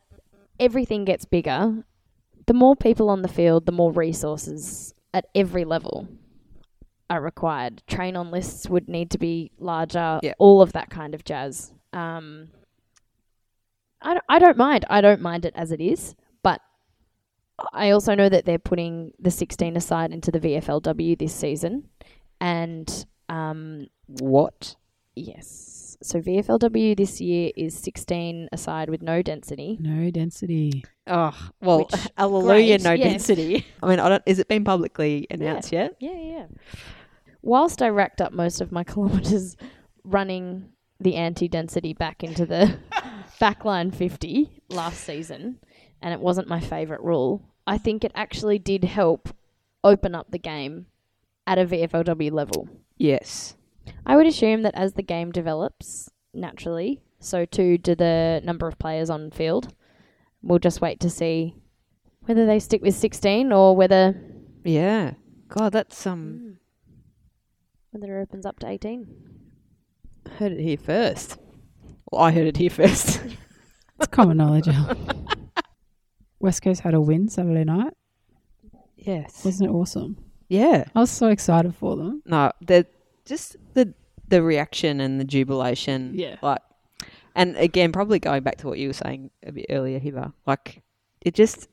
everything 0.59 1.05
gets 1.05 1.25
bigger, 1.25 1.83
the 2.47 2.53
more 2.53 2.75
people 2.75 3.09
on 3.09 3.21
the 3.21 3.27
field, 3.27 3.65
the 3.65 3.71
more 3.71 3.91
resources 3.91 4.93
at 5.13 5.25
every 5.35 5.63
level 5.65 6.07
are 7.09 7.21
required. 7.21 7.83
Train 7.87 8.15
on 8.15 8.31
lists 8.31 8.67
would 8.69 8.87
need 8.87 9.11
to 9.11 9.17
be 9.19 9.51
larger. 9.59 10.19
Yeah. 10.23 10.33
All 10.39 10.61
of 10.61 10.71
that 10.73 10.89
kind 10.89 11.13
of 11.13 11.23
jazz. 11.25 11.73
Um, 11.93 12.47
I 14.01 14.13
don't, 14.13 14.25
I 14.29 14.39
don't 14.39 14.57
mind. 14.57 14.85
I 14.89 15.01
don't 15.01 15.21
mind 15.21 15.45
it 15.45 15.53
as 15.55 15.71
it 15.71 15.81
is, 15.81 16.15
I 17.73 17.91
also 17.91 18.15
know 18.15 18.29
that 18.29 18.45
they're 18.45 18.59
putting 18.59 19.11
the 19.19 19.31
16 19.31 19.75
aside 19.77 20.11
into 20.11 20.31
the 20.31 20.39
VFLW 20.39 21.17
this 21.17 21.33
season, 21.33 21.89
and 22.39 23.05
um, 23.29 23.87
What? 24.07 24.75
yes, 25.15 25.97
so 26.01 26.19
VFLW 26.19 26.97
this 26.97 27.21
year 27.21 27.51
is 27.55 27.77
16 27.77 28.49
aside 28.51 28.89
with 28.89 29.01
no 29.01 29.21
density. 29.21 29.77
No 29.79 30.09
density. 30.09 30.83
Oh, 31.07 31.37
well, 31.61 31.79
Which- 31.79 32.07
hallelujah, 32.17 32.77
great, 32.79 32.83
no 32.83 32.93
yes. 32.93 33.11
density. 33.11 33.65
I 33.83 33.87
mean, 33.87 33.99
I 33.99 34.09
don't. 34.09 34.23
Is 34.25 34.39
it 34.39 34.47
been 34.47 34.63
publicly 34.63 35.27
announced 35.29 35.71
yet? 35.71 35.95
Yeah, 35.99 36.11
yeah. 36.17 36.31
yeah. 36.37 36.45
Whilst 37.41 37.81
I 37.81 37.89
racked 37.89 38.21
up 38.21 38.33
most 38.33 38.61
of 38.61 38.71
my 38.71 38.83
kilometres 38.91 39.57
running 40.03 40.69
the 40.99 41.15
anti-density 41.15 41.93
back 41.93 42.23
into 42.23 42.45
the 42.45 42.77
backline 43.41 43.93
50 43.93 44.49
last 44.69 45.03
season, 45.03 45.59
and 46.01 46.13
it 46.13 46.19
wasn't 46.19 46.47
my 46.47 46.59
favourite 46.59 47.03
rule, 47.03 47.41
I 47.67 47.77
think 47.77 48.03
it 48.03 48.11
actually 48.15 48.59
did 48.59 48.83
help 48.83 49.29
open 49.83 50.15
up 50.15 50.31
the 50.31 50.39
game 50.39 50.87
at 51.47 51.57
a 51.59 51.65
VFLW 51.65 52.31
level. 52.31 52.67
Yes. 52.97 53.55
I 54.05 54.15
would 54.15 54.27
assume 54.27 54.61
that 54.63 54.75
as 54.75 54.93
the 54.93 55.03
game 55.03 55.31
develops 55.31 56.09
naturally, 56.33 57.01
so 57.19 57.45
too 57.45 57.77
do 57.77 57.95
the 57.95 58.41
number 58.43 58.67
of 58.67 58.77
players 58.79 59.09
on 59.09 59.31
field. 59.31 59.73
We'll 60.43 60.59
just 60.59 60.81
wait 60.81 60.99
to 61.01 61.09
see 61.09 61.55
whether 62.25 62.45
they 62.45 62.59
stick 62.59 62.81
with 62.81 62.95
16 62.95 63.51
or 63.51 63.75
whether 63.75 64.15
Yeah. 64.63 65.13
God, 65.49 65.73
that's 65.73 66.05
um. 66.07 66.57
whether 67.91 68.19
it 68.19 68.23
opens 68.23 68.45
up 68.45 68.59
to 68.59 68.67
18. 68.67 69.07
Heard 70.37 70.53
it 70.53 70.61
here 70.61 70.77
first. 70.77 71.37
Well, 72.11 72.21
I 72.21 72.31
heard 72.31 72.47
it 72.47 72.57
here 72.57 72.69
first. 72.69 73.21
It's 73.99 74.07
common 74.07 74.37
knowledge. 74.37 74.67
Al. 74.67 74.95
West 76.41 76.61
Coast 76.61 76.81
had 76.81 76.93
a 76.93 77.01
win 77.01 77.29
Saturday 77.29 77.63
night. 77.63 77.93
yes. 78.97 79.43
Wasn't 79.45 79.69
it 79.69 79.73
awesome? 79.73 80.17
Yeah. 80.49 80.85
I 80.95 80.99
was 80.99 81.11
so 81.11 81.27
excited 81.29 81.75
for 81.75 81.95
them. 81.95 82.21
No, 82.25 82.51
the 82.61 82.85
just 83.25 83.55
the 83.73 83.93
the 84.27 84.41
reaction 84.43 84.99
and 85.01 85.19
the 85.19 85.23
jubilation. 85.25 86.13
Yeah. 86.15 86.37
Like, 86.41 86.59
and 87.35 87.55
again, 87.57 87.91
probably 87.91 88.19
going 88.19 88.43
back 88.43 88.57
to 88.57 88.67
what 88.67 88.77
you 88.79 88.89
were 88.89 88.93
saying 88.93 89.29
a 89.45 89.51
bit 89.51 89.67
earlier, 89.69 89.99
Hiva. 89.99 90.33
Like, 90.45 90.81
it 91.21 91.33
just 91.33 91.67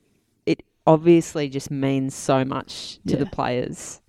it 0.45 0.63
obviously 0.87 1.49
just 1.49 1.71
means 1.71 2.15
so 2.15 2.45
much 2.45 2.99
to 3.07 3.17
the 3.17 3.25
players. 3.25 4.01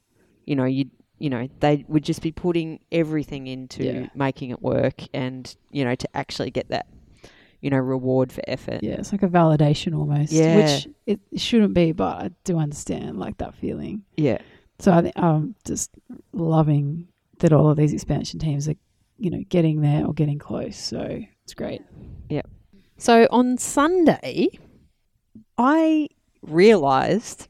You 0.47 0.57
know, 0.57 0.65
you 0.65 0.87
you 1.19 1.31
know 1.31 1.49
they 1.61 1.85
would 1.89 2.05
just 2.05 2.23
be 2.23 2.33
putting 2.33 2.81
everything 2.93 3.47
into 3.47 3.85
Yeah. 3.85 4.07
making 4.15 4.51
it 4.51 4.63
work, 4.63 5.03
and 5.13 5.55
you 5.71 5.85
know 5.85 5.95
to 5.95 6.17
actually 6.17 6.51
get 6.51 6.69
that 6.69 6.87
you 7.61 7.71
know 7.71 7.79
reward 7.79 8.33
for 8.33 8.43
effort. 8.47 8.83
Yeah, 8.83 8.95
it's 8.95 9.13
like 9.13 9.23
a 9.23 9.29
validation 9.29 9.97
almost. 9.97 10.33
Yeah. 10.33 10.57
Which 10.57 10.89
it, 11.07 11.21
it 11.31 11.41
shouldn't 11.41 11.75
be, 11.75 11.93
but 11.93 12.17
I 12.17 12.31
do 12.45 12.59
understand 12.59 13.19
like 13.19 13.39
that 13.39 13.55
feeling. 13.55 14.03
Yeah. 14.17 14.39
So 14.79 14.93
I 14.93 15.03
think 15.03 15.19
I'm 15.19 15.55
just 15.67 15.91
loving 16.33 17.09
that 17.41 17.53
all 17.53 17.71
of 17.71 17.77
these 17.77 17.93
expansion 17.93 18.39
teams 18.39 18.69
are, 18.69 18.77
you 19.19 19.31
know, 19.31 19.43
getting 19.49 19.83
there 19.83 20.07
or 20.07 20.15
getting 20.15 20.39
close. 20.39 20.77
So 20.77 21.21
it's 21.45 21.55
great. 21.55 21.83
Yeah. 22.31 22.43
So 22.97 23.27
on 23.31 23.59
Sunday, 23.59 24.59
I 25.59 26.09
realised 26.43 27.49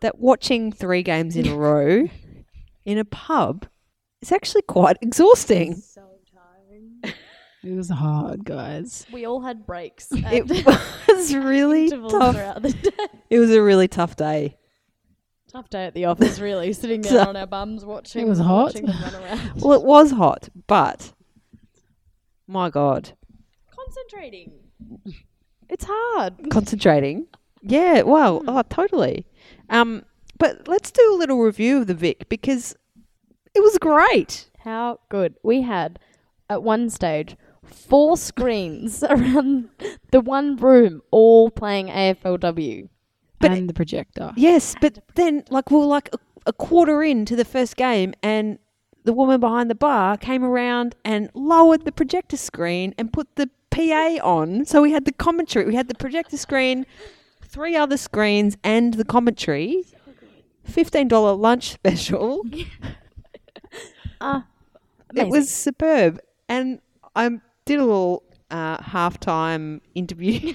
that 0.00 0.18
watching 0.18 0.70
three 0.72 1.02
games 1.02 1.36
in 1.36 1.48
a 1.48 1.56
row 1.56 2.08
in 2.84 2.98
a 2.98 3.04
pub 3.04 3.66
is 4.20 4.30
actually 4.30 4.62
quite 4.62 4.98
exhausting. 5.00 5.76
So 5.76 6.02
tiring. 6.02 6.07
It 7.64 7.72
was 7.74 7.88
hard, 7.90 8.44
guys. 8.44 9.04
We 9.12 9.24
all 9.26 9.40
had 9.40 9.66
breaks. 9.66 10.08
It 10.12 10.48
was 11.08 11.34
really 11.34 11.90
tough. 11.90 12.62
the 12.62 12.72
day. 12.72 13.06
It 13.30 13.38
was 13.40 13.50
a 13.50 13.60
really 13.62 13.88
tough 13.88 14.14
day. 14.16 14.56
Tough 15.50 15.68
day 15.70 15.86
at 15.86 15.94
the 15.94 16.04
office, 16.04 16.38
really. 16.38 16.72
Sitting 16.72 17.00
there 17.00 17.26
on 17.26 17.34
our 17.36 17.46
bums 17.46 17.84
watching. 17.84 18.26
It 18.26 18.28
was 18.28 18.38
hot. 18.38 18.66
watching 18.66 18.86
them 18.86 19.02
run 19.02 19.14
around. 19.14 19.52
Well, 19.62 19.72
it 19.72 19.82
was 19.84 20.12
hot, 20.12 20.48
but 20.66 21.12
my 22.46 22.70
God, 22.70 23.12
Concentrating. 23.70 24.52
It's 25.68 25.84
hard. 25.88 26.50
concentrating. 26.50 27.26
Yeah, 27.62 28.02
well, 28.02 28.42
oh, 28.46 28.62
totally. 28.68 29.26
Um, 29.68 30.04
but 30.38 30.68
let's 30.68 30.90
do 30.90 31.14
a 31.14 31.16
little 31.18 31.38
review 31.40 31.78
of 31.80 31.86
the 31.88 31.94
Vic 31.94 32.28
because 32.28 32.76
it 33.54 33.60
was 33.60 33.78
great. 33.78 34.48
How 34.60 35.00
good. 35.08 35.34
We 35.42 35.62
had, 35.62 35.98
at 36.48 36.62
one 36.62 36.88
stage, 36.90 37.36
four 37.70 38.16
screens 38.16 39.02
around 39.08 39.68
the 40.10 40.20
one 40.20 40.56
room, 40.56 41.02
all 41.10 41.50
playing 41.50 41.88
AFLW. 41.88 42.88
But- 43.40 43.52
and 43.52 43.68
the 43.68 43.74
projector. 43.74 44.32
Yes, 44.36 44.74
but 44.80 44.98
then 45.14 45.44
like 45.50 45.70
we 45.70 45.76
were 45.78 45.84
like 45.84 46.10
a, 46.12 46.18
a 46.46 46.52
quarter 46.52 47.02
into 47.02 47.36
the 47.36 47.44
first 47.44 47.76
game, 47.76 48.14
and 48.22 48.58
the 49.04 49.12
woman 49.12 49.38
behind 49.40 49.70
the 49.70 49.74
bar 49.76 50.16
came 50.16 50.44
around 50.44 50.96
and 51.04 51.30
lowered 51.34 51.84
the 51.84 51.92
projector 51.92 52.36
screen 52.36 52.94
and 52.98 53.12
put 53.12 53.36
the 53.36 53.48
PA 53.70 54.18
on. 54.24 54.64
So 54.64 54.82
we 54.82 54.90
had 54.92 55.04
the 55.04 55.12
commentary, 55.12 55.64
we 55.66 55.74
had 55.76 55.88
the 55.88 55.94
projector 55.94 56.36
screen, 56.36 56.84
three 57.44 57.76
other 57.76 57.96
screens, 57.96 58.56
and 58.64 58.94
the 58.94 59.04
commentary. 59.04 59.84
Fifteen 60.64 61.08
dollar 61.08 61.32
lunch 61.34 61.70
special. 61.70 62.42
Ah, 64.20 64.46
It 65.14 65.28
was 65.28 65.48
superb, 65.50 66.18
and 66.48 66.80
I 67.14 67.30
did 67.68 67.78
a 67.78 67.84
little 67.84 68.22
uh, 68.50 68.78
halftime 68.78 69.80
interview, 69.94 70.54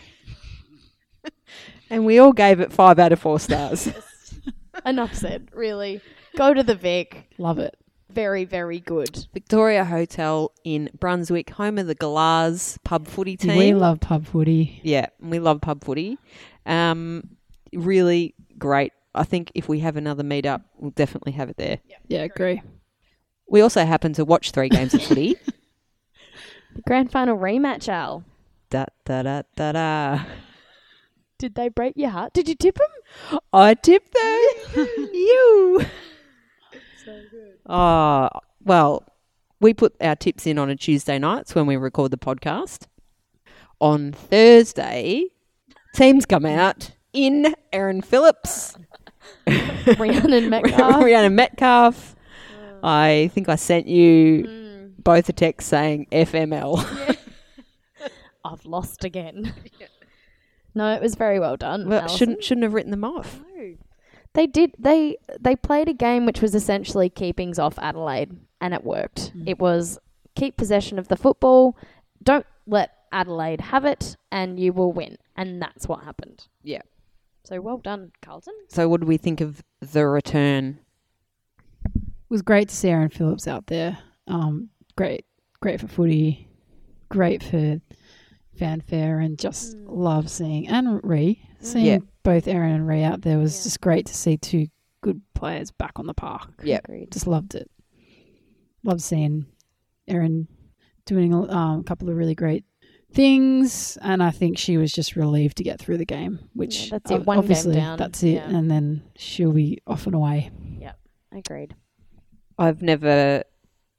and 1.90 2.06
we 2.06 2.18
all 2.18 2.34
gave 2.34 2.60
it 2.60 2.74
five 2.74 2.98
out 2.98 3.12
of 3.12 3.20
four 3.20 3.40
stars. 3.40 3.88
Enough 4.86 5.14
said, 5.14 5.50
really. 5.54 6.02
Go 6.36 6.54
to 6.54 6.64
the 6.64 6.76
Vic. 6.76 7.30
Love 7.38 7.60
it. 7.60 7.78
Very, 8.10 8.46
very 8.46 8.80
good. 8.80 9.28
Victoria 9.34 9.86
Hotel 9.86 10.52
in 10.64 10.90
Brunswick, 11.00 11.52
home 11.52 11.78
of 11.78 11.88
the 11.88 11.96
Galahs 11.96 12.80
pub 12.84 13.08
footy 13.08 13.38
team. 13.38 13.58
We 13.58 13.74
love 13.74 14.00
pub 14.00 14.26
footy. 14.26 14.82
yeah, 14.84 15.08
we 15.20 15.40
love 15.40 15.62
pub 15.62 15.84
footy. 15.84 16.18
Um, 16.66 17.24
really 17.74 18.34
great. 18.58 18.92
I 19.16 19.24
think 19.24 19.52
if 19.54 19.70
we 19.70 19.80
have 19.80 19.98
another 19.98 20.24
meetup, 20.24 20.64
we'll 20.78 20.92
definitely 20.92 21.34
have 21.34 21.50
it 21.50 21.58
there. 21.58 21.80
Yeah, 22.08 22.24
agree. 22.24 22.62
We 23.48 23.62
also 23.62 23.86
happen 23.86 24.14
to 24.14 24.26
watch 24.26 24.52
three 24.52 24.70
games 24.70 24.96
of 24.96 25.04
footy. 25.04 25.36
The 26.76 26.82
grand 26.88 27.12
final 27.12 27.38
rematch, 27.38 27.88
Al. 27.88 28.24
da 28.70 28.86
da 29.06 29.22
da 29.24 29.42
da 29.56 29.72
da. 29.72 30.20
Did 31.38 31.56
they 31.56 31.70
break 31.70 31.94
your 31.96 32.10
heart? 32.10 32.34
Did 32.34 32.48
you 32.48 32.56
tip 32.56 32.78
them? 32.78 33.40
I 33.52 33.74
tipped 33.74 34.14
them. 34.14 34.86
you. 35.14 35.82
So 37.06 37.22
good. 37.32 37.58
Oh, 37.66 38.30
well, 38.64 39.04
we 39.60 39.74
put 39.74 39.96
our 40.02 40.16
tips 40.16 40.48
in 40.48 40.58
on 40.58 40.70
a 40.70 40.76
Tuesday 40.76 41.20
nights 41.20 41.54
when 41.54 41.66
we 41.66 41.76
record 41.76 42.12
the 42.12 42.18
podcast. 42.18 42.88
On 43.82 44.14
Thursday, 44.14 45.26
teams 45.96 46.26
come 46.26 46.46
out 46.46 46.92
in 47.12 47.54
Erin 47.74 48.02
Phillips, 48.02 48.78
Rhiannon 49.46 50.50
Metcalfe. 50.50 51.04
Rhiannon 51.04 51.36
Metcalfe. 51.36 52.16
I 52.82 53.30
think 53.34 53.50
I 53.50 53.56
sent 53.56 53.88
you 53.88 54.44
Mm, 54.46 54.63
both 55.04 55.30
a 55.30 55.34
text 55.34 55.68
saying 55.68 56.08
FML. 56.12 57.18
I've 58.46 58.66
lost 58.66 59.04
again. 59.04 59.54
no, 60.76 60.94
it 60.94 61.02
was 61.02 61.16
very 61.16 61.40
well 61.40 61.58
done. 61.58 61.88
well, 61.90 62.02
Alison. 62.02 62.18
shouldn't 62.18 62.44
shouldn't 62.44 62.64
have 62.64 62.74
written 62.74 62.92
them 62.92 63.04
off. 63.04 63.40
No. 63.56 63.76
They 64.34 64.48
did. 64.48 64.74
They 64.80 65.18
they 65.40 65.56
played 65.56 65.88
a 65.88 65.94
game 65.94 66.26
which 66.26 66.42
was 66.42 66.56
essentially 66.56 67.10
keepings 67.10 67.60
off 67.60 67.78
Adelaide, 67.80 68.36
and 68.60 68.74
it 68.74 68.84
worked. 68.84 69.32
It 69.46 69.60
was 69.60 70.00
keep 70.36 70.58
possession 70.58 71.00
of 71.00 71.08
the 71.08 71.16
football, 71.16 71.78
don't 72.22 72.46
let 72.66 72.92
Adelaide 73.12 73.62
have 73.62 73.86
it, 73.86 74.16
and 74.32 74.60
you 74.60 74.74
will 74.74 74.92
win. 74.92 75.18
And 75.36 75.62
that's 75.62 75.88
what 75.88 76.04
happened. 76.04 76.48
Yeah. 76.64 76.82
So 77.44 77.60
well 77.62 77.78
done, 77.78 78.12
Carlton. 78.22 78.54
So, 78.70 78.88
what 78.88 79.02
do 79.02 79.08
we 79.08 79.18
think 79.18 79.42
of 79.42 79.64
the 79.82 80.08
return? 80.08 80.80
It 81.86 82.30
was 82.30 82.42
great 82.42 82.70
to 82.70 82.76
see 82.76 82.90
Erin 82.90 83.10
Phillips 83.10 83.48
out 83.48 83.68
there. 83.68 84.00
Um, 84.28 84.70
great, 84.96 85.26
great 85.62 85.80
for 85.80 85.88
footy, 85.88 86.48
great 87.10 87.44
for 87.44 87.80
fanfare, 88.58 89.20
and 89.20 89.38
just 89.40 89.76
Mm. 89.78 89.86
love 89.88 90.30
seeing 90.30 90.68
and 90.68 91.04
Ree 91.04 91.42
seeing 91.60 91.86
Yeah. 91.86 91.98
both 92.24 92.48
Erin 92.48 92.72
and 92.74 92.88
Ree 92.88 93.04
out 93.04 93.22
there 93.22 93.38
was 93.40 93.58
Yeah. 93.60 93.64
just 93.64 93.82
great 93.82 94.06
to 94.08 94.14
see 94.16 94.38
two 94.38 94.68
good 95.02 95.22
players 95.34 95.72
back 95.72 95.98
on 96.00 96.06
the 96.08 96.14
park. 96.14 96.52
Yeah. 96.64 96.80
Agreed. 96.84 97.12
Just 97.12 97.28
loved 97.28 97.56
it. 97.56 97.70
Loved 98.84 99.02
seeing 99.02 99.46
Erin 100.08 100.48
doing 101.06 101.34
um, 101.34 101.80
a 101.80 101.84
couple 101.84 102.10
of 102.10 102.16
really 102.16 102.36
great 102.36 102.64
things, 103.12 103.98
and 104.02 104.22
I 104.24 104.32
think 104.32 104.58
she 104.58 104.78
was 104.78 104.92
just 104.92 105.16
relieved 105.16 105.58
to 105.58 105.64
get 105.64 105.80
through 105.80 105.98
the 105.98 106.06
game. 106.06 106.40
Which 106.54 106.86
Yeah, 106.86 106.90
that's 107.00 107.12
it. 107.12 107.16
ob- 107.16 107.28
One 107.28 107.36
game 107.38 107.40
obviously 107.40 107.76
down. 107.76 107.98
that's 107.98 108.24
it, 108.24 108.34
Yeah. 108.36 108.50
and 108.56 108.70
then 108.72 109.04
she'll 109.16 109.52
be 109.54 109.80
off 109.88 110.06
and 110.06 110.16
away. 110.16 110.52
Yep, 110.80 111.00
agreed. 111.32 111.76
I've 112.58 112.82
never 112.82 113.44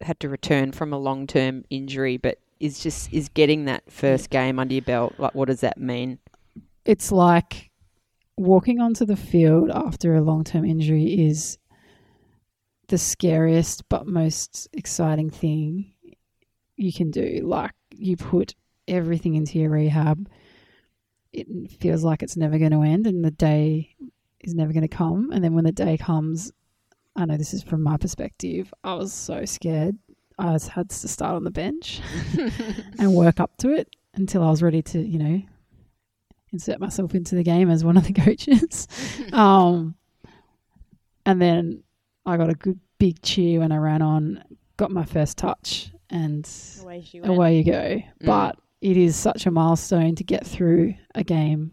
had 0.05 0.21
to 0.21 0.29
return 0.29 0.73
from 0.73 0.93
a 0.93 0.99
long 0.99 1.27
term 1.27 1.65
injury, 1.71 2.17
but 2.17 2.39
is 2.61 2.79
just 2.79 3.13
is 3.13 3.29
getting 3.29 3.65
that 3.65 3.91
first 3.91 4.31
game 4.31 4.59
under 4.59 4.75
your 4.75 4.83
belt. 4.83 5.15
Like, 5.19 5.35
what 5.35 5.49
does 5.49 5.61
that 5.61 5.79
mean? 5.79 6.19
It's 6.85 7.11
like 7.11 7.71
walking 8.37 8.81
onto 8.81 9.05
the 9.05 9.17
field 9.17 9.71
after 9.71 10.15
a 10.15 10.23
long 10.23 10.45
term 10.45 10.65
injury 10.65 11.27
is 11.27 11.59
the 12.89 12.99
scariest 12.99 13.89
but 13.89 14.07
most 14.07 14.69
exciting 14.73 15.31
thing 15.31 15.93
you 16.77 16.93
can 16.93 17.11
do. 17.11 17.41
Like 17.43 17.73
you 17.95 18.17
put 18.17 18.55
everything 18.89 19.35
into 19.35 19.59
your 19.59 19.71
rehab. 19.71 20.29
It 21.33 21.47
feels 21.81 22.05
like 22.05 22.23
it's 22.23 22.37
never 22.37 22.59
going 22.59 22.71
to 22.71 22.83
end 22.83 23.07
and 23.07 23.25
the 23.25 23.31
day 23.31 23.95
is 24.41 24.55
never 24.55 24.73
going 24.73 24.83
to 24.83 24.97
come. 24.97 25.31
And 25.33 25.43
then 25.43 25.55
when 25.55 25.65
the 25.65 25.73
day 25.73 25.97
comes, 25.97 26.53
I 27.17 27.25
know 27.25 27.37
this 27.37 27.55
is 27.55 27.63
from 27.63 27.83
my 27.83 27.97
perspective, 27.97 28.73
I 28.83 28.95
was 28.95 29.13
so 29.13 29.45
scared. 29.45 29.97
I 30.39 30.53
was, 30.53 30.67
had 30.67 30.91
to 30.91 31.09
start 31.09 31.37
on 31.37 31.45
the 31.45 31.51
bench 31.51 32.01
and 32.99 33.15
work 33.15 33.39
up 33.39 33.57
to 33.59 33.71
it 33.71 33.89
until 34.15 34.43
I 34.43 34.51
was 34.51 34.63
ready 34.63 34.83
to, 34.83 34.99
you 34.99 35.19
know, 35.19 35.43
insert 36.53 36.81
myself 36.81 37.15
into 37.15 37.37
the 37.37 37.45
game 37.45 37.71
as 37.71 37.85
one 37.85 37.97
of 37.97 38.05
the 38.05 38.13
coaches. 38.21 38.89
um, 39.33 39.95
and 41.25 41.41
then 41.41 41.85
I 42.27 42.37
got 42.37 42.51
a 42.51 42.55
good 42.55 42.81
big 42.99 43.23
cheer 43.23 43.61
when 43.61 43.71
I 43.71 43.77
ran 43.77 44.03
on, 44.03 44.43
got 44.77 44.91
my 44.91 45.05
first 45.05 45.39
touch, 45.39 45.93
and 46.11 46.49
Away 46.83 47.05
away 47.23 47.59
you 47.59 47.65
go. 47.65 48.01
But 48.21 48.57
it 48.81 48.97
is 48.97 49.17
such 49.17 49.47
a 49.47 49.51
milestone 49.51 50.15
to 50.17 50.25
get 50.25 50.47
through 50.47 50.95
a 51.15 51.25
game 51.25 51.73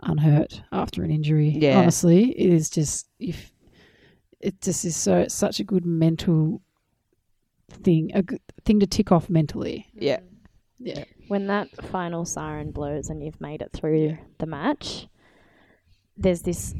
unhurt 0.00 0.62
after 0.72 1.02
an 1.02 1.10
injury. 1.10 1.48
Yeah. 1.48 1.78
Honestly, 1.78 2.30
it 2.30 2.52
is 2.52 2.68
just 2.68 3.08
if 3.18 3.50
it 4.44 4.60
just 4.60 4.84
is 4.84 4.94
so 4.94 5.26
such 5.26 5.58
a 5.58 5.64
good 5.64 5.86
mental 5.86 6.60
thing, 7.70 8.10
a 8.14 8.22
good 8.22 8.42
thing 8.64 8.78
to 8.80 8.86
tick 8.86 9.10
off 9.10 9.30
mentally. 9.30 9.88
Yeah. 9.94 10.20
Yeah. 10.78 11.04
When 11.28 11.46
that 11.46 11.70
final 11.86 12.26
siren 12.26 12.70
blows 12.70 13.08
and 13.08 13.24
you've 13.24 13.40
made 13.40 13.62
it 13.62 13.72
through 13.72 14.18
the 14.38 14.46
match, 14.46 15.08
there's 16.16 16.42
this 16.42 16.74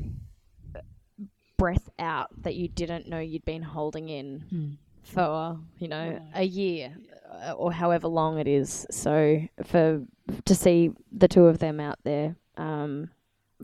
breath 1.57 1.89
out 1.99 2.29
that 2.43 2.55
you 2.55 2.69
didn't 2.69 3.09
know 3.09 3.19
you'd 3.19 3.47
been 3.47 3.63
holding 3.63 4.11
in 4.11 4.77
for 5.03 5.59
you 5.79 5.89
know 5.89 6.21
a 6.35 6.43
year 6.43 6.97
uh, 7.31 7.53
or 7.53 7.73
however 7.73 8.09
long 8.09 8.39
it 8.39 8.47
is. 8.47 8.87
So 8.91 9.41
for 9.65 10.03
to 10.45 10.55
see 10.55 10.91
the 11.11 11.29
two 11.29 11.47
of 11.47 11.61
them 11.61 11.81
out 11.81 11.99
there 12.05 12.37
um, 12.59 13.09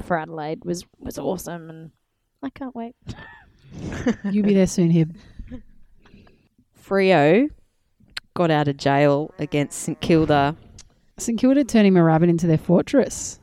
for 0.02 0.18
Adelaide 0.18 0.64
was 0.64 0.86
was 0.98 1.18
awesome, 1.18 1.68
and 1.68 1.90
I 2.42 2.48
can't 2.48 2.74
wait. 2.74 2.94
You'll 4.24 4.46
be 4.46 4.54
there 4.54 4.66
soon, 4.66 4.90
Hib. 4.90 5.16
Freo 6.82 7.48
got 8.34 8.50
out 8.50 8.68
of 8.68 8.76
jail 8.76 9.32
against 9.38 9.78
St 9.78 10.00
Kilda. 10.00 10.56
St 11.18 11.38
Kilda 11.38 11.64
turning 11.64 11.92
Moorabbin 11.92 12.28
into 12.28 12.46
their 12.46 12.58
fortress. 12.58 13.38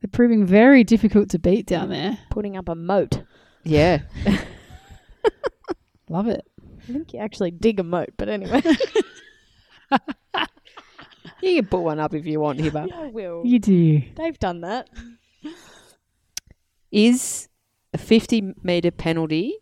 They're 0.00 0.10
proving 0.10 0.44
very 0.44 0.82
difficult 0.82 1.30
to 1.30 1.38
beat 1.38 1.66
down 1.66 1.90
there. 1.90 2.18
Putting 2.30 2.56
up 2.56 2.68
a 2.68 2.74
moat. 2.74 3.22
Yeah. 3.62 4.02
Love 6.08 6.26
it. 6.26 6.44
I 6.88 6.92
think 6.92 7.12
you 7.12 7.20
actually 7.20 7.52
dig 7.52 7.78
a 7.78 7.84
moat, 7.84 8.10
but 8.16 8.28
anyway. 8.28 8.62
You 11.42 11.56
can 11.56 11.66
put 11.66 11.80
one 11.80 11.98
up 11.98 12.14
if 12.14 12.24
you 12.24 12.38
want, 12.38 12.60
Hiba. 12.60 12.90
I 12.92 13.08
will. 13.08 13.42
You 13.44 13.58
do. 13.58 14.00
They've 14.14 14.38
done 14.38 14.60
that. 14.60 14.88
Is 16.92 17.48
a 17.94 17.98
50 17.98 18.54
metre 18.62 18.90
penalty 18.90 19.58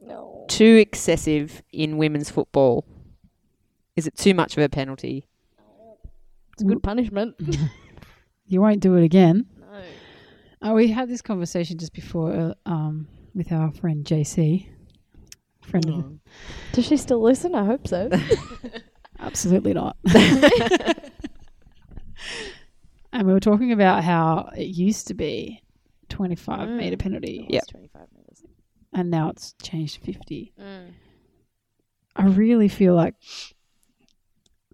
No. 0.00 0.44
too 0.48 0.76
excessive 0.76 1.62
in 1.72 1.96
women's 1.98 2.30
football? 2.30 2.84
Is 3.96 4.06
it 4.06 4.16
too 4.16 4.34
much 4.34 4.56
of 4.56 4.62
a 4.62 4.68
penalty? 4.68 5.26
It's 6.52 6.62
a 6.62 6.66
good 6.66 6.82
punishment. 6.82 7.36
You 8.46 8.60
won't 8.60 8.80
do 8.80 8.96
it 8.96 9.04
again. 9.04 9.46
no. 9.60 9.82
Oh, 10.60 10.74
we 10.74 10.88
had 10.88 11.08
this 11.08 11.22
conversation 11.22 11.78
just 11.78 11.92
before 11.92 12.32
uh, 12.32 12.54
um, 12.68 13.06
with 13.32 13.52
our 13.52 13.70
friend 13.70 14.04
JC. 14.04 14.66
Friend 15.62 15.88
of 15.88 16.18
Does 16.72 16.84
she 16.88 16.96
still 16.96 17.22
listen? 17.22 17.54
I 17.54 17.64
hope 17.64 17.86
so. 17.86 18.10
Absolutely 19.20 19.72
not. 19.72 19.96
And 23.12 23.26
we 23.26 23.32
were 23.32 23.38
talking 23.40 23.72
about 23.72 24.04
how 24.04 24.50
it 24.56 24.64
used 24.68 25.06
to 25.08 25.14
be 25.14 25.62
25 26.10 26.68
Mm. 26.68 26.76
meter 26.76 26.96
penalty, 26.96 27.46
It 27.48 27.54
was 27.54 27.66
25 27.68 28.06
metres. 28.14 28.44
and 28.92 29.10
now 29.10 29.30
it's 29.30 29.54
changed 29.62 29.94
to 29.96 30.00
50. 30.00 30.52
Mm. 30.60 30.92
I 32.16 32.26
really 32.26 32.68
feel 32.68 32.94
like 32.94 33.14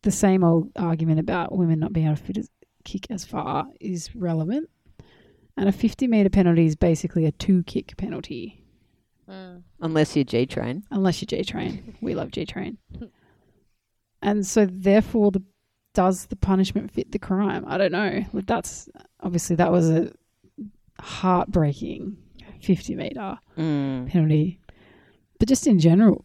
the 0.03 0.11
same 0.11 0.42
old 0.44 0.70
argument 0.77 1.20
about 1.20 1.57
women 1.57 1.79
not 1.79 1.92
being 1.92 2.07
able 2.07 2.16
to 2.16 2.22
fit 2.22 2.38
as, 2.38 2.51
kick 2.85 3.07
as 3.11 3.25
far 3.25 3.66
is 3.81 4.14
relevant. 4.16 4.68
And 5.57 5.68
a 5.68 5.72
50 5.72 6.07
meter 6.07 6.29
penalty 6.31 6.66
is 6.66 6.77
basically 6.77 7.25
a 7.25 7.33
two 7.33 7.62
kick 7.64 7.96
penalty, 7.96 8.62
Mm. 9.29 9.64
Unless 9.81 10.14
you're 10.14 10.25
G 10.25 10.46
train. 10.46 10.85
unless 10.92 11.20
you're 11.20 11.27
J 11.27 11.42
train. 11.42 11.96
we 12.01 12.14
love 12.14 12.31
J 12.31 12.44
train. 12.44 12.79
And 14.22 14.46
so, 14.46 14.66
therefore, 14.66 15.31
the 15.33 15.42
does 15.94 16.27
the 16.27 16.37
punishment 16.37 16.90
fit 16.92 17.11
the 17.11 17.18
crime? 17.18 17.64
I 17.66 17.77
don't 17.79 17.90
know. 17.92 18.25
But 18.33 18.46
that's 18.46 18.88
obviously 19.20 19.57
that 19.57 19.72
was 19.72 19.88
a 19.90 20.12
heartbreaking 21.01 22.17
50 22.61 22.95
meter 22.95 23.39
Mm. 23.57 24.09
penalty. 24.11 24.61
But 25.39 25.49
just 25.49 25.67
in 25.67 25.79
general, 25.79 26.23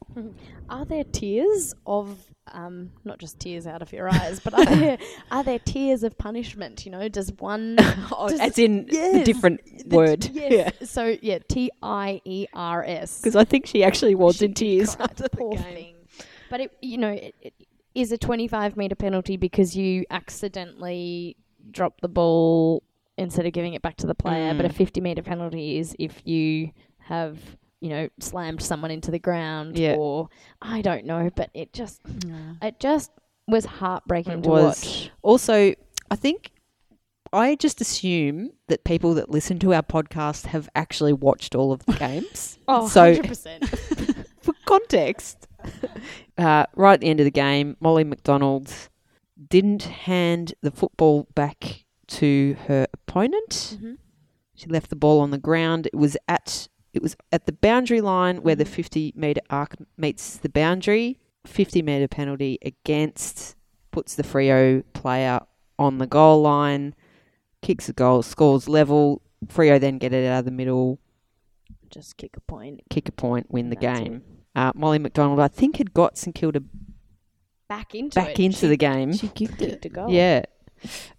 Are 0.69 0.85
there 0.85 1.03
tears 1.03 1.73
of 1.85 2.17
um, 2.53 2.91
not 3.05 3.19
just 3.19 3.39
tears 3.39 3.67
out 3.67 3.81
of 3.81 3.91
your 3.93 4.09
eyes, 4.09 4.39
but 4.39 4.53
are 4.53 4.65
there 4.65 4.97
are 5.31 5.43
there 5.43 5.59
tears 5.59 6.03
of 6.03 6.17
punishment? 6.17 6.85
You 6.85 6.91
know, 6.93 7.07
does 7.09 7.31
one 7.39 7.75
Oh, 8.11 8.29
Does- 8.29 8.39
as 8.39 8.57
in 8.57 8.85
the 8.85 9.21
different 9.25 9.59
the- 9.89 9.95
word. 9.97 10.25
Yes. 10.33 10.89
So 10.89 11.17
yeah, 11.21 11.39
T 11.49 11.69
I 11.83 12.21
E 12.23 12.47
R 12.53 12.83
S. 12.85 13.19
Because 13.21 13.35
I 13.35 13.43
think 13.43 13.65
she 13.67 13.83
actually 13.83 14.15
was 14.15 14.37
She 14.37 14.45
in 14.45 14.53
tears 14.53 14.95
cried, 14.95 15.09
after 15.11 15.23
the 15.23 15.29
poor 15.29 15.55
game. 15.55 15.63
thing. 15.73 15.95
But 16.49 16.61
it, 16.61 16.71
you 16.81 16.97
know, 16.97 17.11
it, 17.11 17.35
it 17.41 17.53
is 17.93 18.11
a 18.13 18.17
25 18.17 18.77
meter 18.77 18.95
penalty 18.95 19.35
because 19.37 19.75
you 19.75 20.05
accidentally 20.09 21.35
drop 21.69 21.99
the 22.01 22.07
ball 22.09 22.81
instead 23.21 23.45
of 23.45 23.53
giving 23.53 23.73
it 23.73 23.81
back 23.81 23.95
to 23.97 24.07
the 24.07 24.15
player. 24.15 24.53
But 24.53 24.65
a 24.65 24.69
Mm. 24.69 24.73
50 24.75 25.01
meter 25.01 25.21
penalty 25.23 25.77
is 25.77 25.95
if 25.99 26.21
you 26.25 26.71
have, 26.99 27.37
you 27.79 27.89
know, 27.89 28.09
slammed 28.19 28.61
someone 28.61 28.91
into 28.91 29.11
the 29.11 29.19
ground 29.19 29.77
Yeah. 29.77 29.95
or 29.97 30.29
I 30.61 30.81
don't 30.81 31.05
know. 31.05 31.29
But 31.35 31.49
it 31.53 31.73
just, 31.73 32.01
it 32.61 32.79
just 32.79 33.11
was 33.47 33.65
heartbreaking 33.65 34.39
It 34.39 34.43
to 34.43 34.49
was. 34.49 34.83
watch. 34.83 35.11
Also, 35.21 35.73
I 36.09 36.15
think 36.15 36.51
I 37.33 37.55
just 37.55 37.79
assume 37.79 38.51
that 38.67 38.83
people 38.83 39.13
that 39.13 39.29
listen 39.29 39.57
to 39.59 39.73
our 39.73 39.81
podcast 39.83 40.47
have 40.47 40.67
actually 40.75 41.13
watched 41.13 41.55
all 41.55 41.71
of 41.71 41.85
the 41.85 41.93
games. 41.93 42.57
Oh, 42.67 42.87
So- 42.89 43.13
100%. 43.13 44.25
For 44.41 44.53
context, 44.65 45.47
uh, 46.37 46.65
right 46.75 46.95
at 46.95 47.01
the 47.01 47.07
end 47.09 47.19
of 47.19 47.25
the 47.25 47.31
game, 47.31 47.77
Molly 47.79 48.03
McDonald 48.03 48.73
didn't 49.49 49.83
hand 49.83 50.55
the 50.61 50.71
football 50.71 51.27
back 51.35 51.85
to 52.17 52.55
her 52.67 52.87
opponent. 52.93 53.77
Mhm. 53.81 53.97
She 54.55 54.67
left 54.67 54.89
the 54.89 54.95
ball 54.95 55.19
on 55.19 55.31
the 55.31 55.37
ground. 55.37 55.87
It 55.87 55.95
was 55.95 56.17
at 56.27 56.67
it 56.93 57.01
was 57.01 57.15
at 57.31 57.45
the 57.45 57.53
boundary 57.53 58.01
line 58.01 58.43
where 58.43 58.55
the 58.55 58.65
Mhm. 58.65 58.67
50 58.67 59.13
meter 59.15 59.39
arc 59.49 59.75
meets 59.97 60.35
the 60.37 60.49
boundary. 60.49 61.19
50 61.45 61.81
meter 61.81 62.07
penalty 62.09 62.59
against 62.63 63.55
puts 63.91 64.13
the 64.15 64.23
Freo 64.23 64.83
player 64.93 65.39
on 65.79 65.97
the 65.99 66.05
goal 66.05 66.41
line, 66.41 66.93
kicks 67.61 67.87
a 67.89 67.93
goal, 67.93 68.21
scores 68.21 68.67
level. 68.67 69.21
Freo 69.45 69.79
then 69.79 69.97
get 69.99 70.11
it 70.13 70.25
out 70.27 70.39
of 70.39 70.45
the 70.45 70.51
middle, 70.51 70.99
Just 71.89 72.17
kick 72.17 72.35
a 72.37 72.41
point. 72.41 72.81
kick 72.89 73.07
a 73.09 73.11
point, 73.13 73.49
win 73.49 73.69
the 73.69 73.75
That's 73.77 73.99
game. 74.01 74.21
Uh, 74.53 74.71
Molly 74.75 74.99
McDonald, 74.99 75.39
I 75.39 75.47
think, 75.47 75.77
had 75.77 75.93
got 75.93 76.17
St 76.17 76.35
Kilda 76.35 76.61
Back 77.69 77.95
into 77.95 78.15
back 78.15 78.37
it. 78.37 78.43
into 78.43 78.57
She 78.59 78.67
the 78.67 78.77
game. 78.77 79.13
she 79.13 79.29
kicked 79.29 79.61
it. 79.61 79.69
kicked 79.69 79.85
a 79.85 79.89
goal. 79.89 80.09
Yeah. 80.11 80.43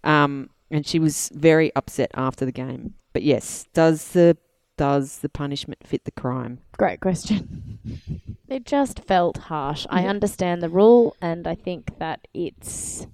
Um, 0.03 0.49
and 0.73 0.85
she 0.85 0.99
was 0.99 1.29
very 1.33 1.73
upset 1.75 2.11
after 2.15 2.45
the 2.45 2.51
game. 2.51 2.95
But 3.13 3.23
yes, 3.23 3.67
does 3.73 4.09
the 4.09 4.37
does 4.75 5.19
the 5.19 5.29
punishment 5.29 5.85
fit 5.85 6.03
the 6.03 6.11
crime? 6.11 6.59
Great 6.77 6.99
question. 6.99 7.79
It 8.49 8.65
just 8.67 8.99
felt 8.99 9.37
harsh. 9.37 9.87
I 9.89 10.05
understand 10.05 10.61
the 10.61 10.69
rule, 10.69 11.15
and 11.19 11.47
I 11.47 11.55
think 11.55 11.97
that 11.97 12.27
it's 12.35 13.07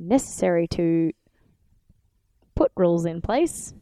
necessary 0.00 0.66
to 0.68 1.12
put 2.56 2.72
rules 2.76 3.04
in 3.04 3.20
place, 3.20 3.72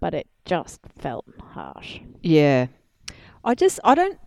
but 0.00 0.12
it 0.12 0.26
just 0.44 0.80
felt 0.98 1.24
harsh. 1.40 2.00
Yeah. 2.20 2.66
I 3.44 3.54
just 3.54 3.78
I 3.84 3.94
don't 3.94 4.18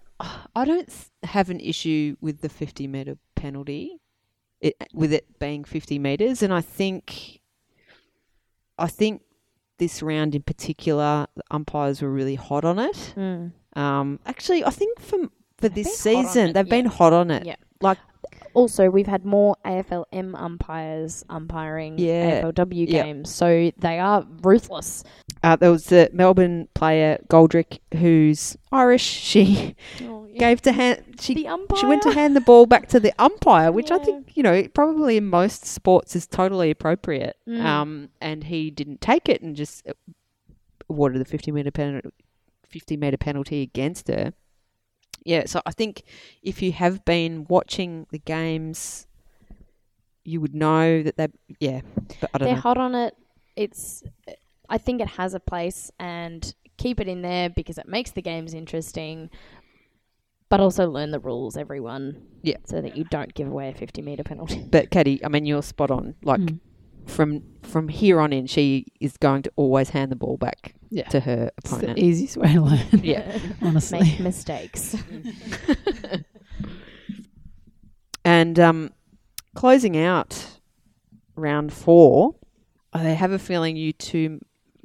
I 0.56 0.64
don't 0.64 0.90
have 1.24 1.50
an 1.50 1.60
issue 1.60 2.16
with 2.22 2.40
the 2.40 2.48
50 2.48 2.88
meter 2.88 3.18
penalty. 3.36 4.00
It 4.62 4.76
with 4.94 5.12
it 5.12 5.40
being 5.40 5.66
50 5.66 6.00
meters 6.00 6.42
and 6.42 6.54
I 6.54 6.62
think 6.62 7.42
I 8.78 8.88
think 8.88 9.22
this 9.80 10.02
round 10.02 10.36
in 10.36 10.44
particular 10.44 11.28
the 11.36 11.44
umpires 11.52 12.02
were 12.02 12.12
really 12.12 12.36
hot 12.36 12.64
on 12.66 12.80
it. 12.80 13.14
Um 13.76 14.20
actually 14.26 14.64
I 14.64 14.70
think 14.70 15.00
for 15.00 15.20
for 15.58 15.70
They've 15.70 15.76
this 15.76 16.04
been 16.04 16.16
hot 16.16 16.20
on 16.20 16.26
season 16.28 16.54
they've 16.54 16.70
been 16.70 16.86
hot 16.86 17.14
on 17.14 17.32
it. 17.32 17.46
Yeah. 17.46 17.56
Like 17.82 17.98
Also, 18.54 18.90
we've 18.90 19.08
had 19.08 19.26
more 19.26 19.56
AFLM 19.66 20.36
umpires 20.36 21.24
umpiring 21.30 21.98
Yeah. 21.98 22.42
AFLW 22.42 22.88
Yep. 22.88 23.06
games, 23.06 23.34
so 23.34 23.72
they 23.78 24.00
are 24.00 24.26
ruthless. 24.42 25.04
uh, 25.44 25.56
there 25.56 25.72
was 25.72 25.86
the 25.86 26.10
Melbourne 26.14 26.68
player 26.74 27.18
Goldrick 27.30 27.80
who's 27.98 28.56
Irish. 28.72 29.04
She 29.04 29.76
gave 30.38 30.62
to 30.62 30.72
hand 30.72 31.04
she 31.20 31.34
the 31.34 31.48
umpire. 31.48 31.78
She 31.80 31.86
went 31.86 32.02
to 32.04 32.14
hand 32.14 32.36
the 32.36 32.42
ball 32.42 32.66
back 32.66 32.88
to 32.90 33.00
the 33.00 33.14
umpire, 33.20 33.72
which 33.72 33.92
I 33.92 33.98
think, 33.98 34.36
you 34.36 34.44
know, 34.44 34.68
probably 34.74 35.18
in 35.18 35.26
most 35.26 35.66
sports 35.66 36.16
is 36.16 36.26
totally 36.28 36.72
appropriate. 36.72 37.36
Mm. 37.48 37.62
Um, 37.64 38.10
and 38.22 38.46
he 38.46 38.72
didn't 38.72 39.02
take 39.02 39.28
it 39.30 39.42
and 39.42 39.56
just 39.56 39.86
uh, 39.88 39.94
awarded 40.90 41.20
the 41.22 41.26
50 41.26 41.52
meter 41.52 41.72
penalty, 41.72 42.10
50 42.68 42.98
meter 42.98 43.18
penalty 43.18 43.62
against 43.62 44.08
her. 44.08 44.34
Yeah, 45.26 45.46
so 45.46 45.62
I 45.66 45.72
think 45.72 46.04
if 46.42 46.62
you 46.62 46.72
have 46.74 47.06
been 47.06 47.46
watching 47.50 48.08
the 48.12 48.20
games, 48.20 49.08
you 50.26 50.42
would 50.42 50.54
know 50.56 51.04
that 51.04 51.16
they, 51.18 51.28
yeah, 51.60 51.82
but 52.22 52.30
I 52.34 52.38
don't 52.38 52.46
They're 52.48 52.56
know. 52.56 52.62
hot 52.62 52.78
on 52.78 52.96
it. 52.96 53.16
It's. 53.56 54.04
I 54.70 54.78
think 54.78 55.02
it 55.02 55.08
has 55.10 55.34
a 55.34 55.40
place, 55.40 55.92
and 56.00 56.54
keep 56.78 57.00
it 57.00 57.08
in 57.08 57.22
there 57.22 57.50
because 57.50 57.78
it 57.78 57.88
makes 57.88 58.12
the 58.12 58.22
games 58.22 58.54
interesting. 58.54 59.30
But 60.50 60.60
also 60.60 60.88
learn 60.90 61.12
the 61.12 61.20
rules, 61.20 61.58
everyone. 61.58 62.22
Yeah. 62.44 62.58
So 62.66 62.80
that 62.82 62.96
you 62.96 63.06
don't 63.06 63.34
give 63.34 63.48
away 63.48 63.70
a 63.70 63.74
fifty 63.74 64.02
meter 64.02 64.24
penalty. 64.24 64.64
But 64.70 64.92
Katie, 64.92 65.24
I 65.24 65.28
mean, 65.28 65.46
you're 65.46 65.64
spot 65.64 65.90
on. 65.92 66.16
Like 66.24 66.42
Mm. 66.42 66.60
From 67.06 67.44
from 67.64 67.88
here 67.88 68.20
on 68.20 68.32
in, 68.34 68.46
she 68.48 68.86
is 69.00 69.18
going 69.18 69.42
to 69.44 69.52
always 69.56 69.90
hand 69.90 70.12
the 70.12 70.16
ball 70.16 70.38
back 70.38 70.76
Yeah. 70.90 71.08
to 71.10 71.20
her 71.22 71.50
It's 71.58 71.72
opponent. 71.72 71.98
the 71.98 72.04
easiest 72.06 72.38
way 72.38 72.54
to 72.54 72.62
learn. 72.62 72.80
Yeah. 73.02 73.40
honestly. 73.62 74.00
Make 74.00 74.20
mistakes. 74.20 74.96
And 78.26 78.58
um, 78.60 78.92
closing 79.56 79.98
out 79.98 80.48
round 81.36 81.74
four, 81.74 82.36
I 82.94 83.00
have 83.04 83.32
a 83.32 83.40
feeling 83.40 83.76
you 83.76 83.92
two, 83.94 84.40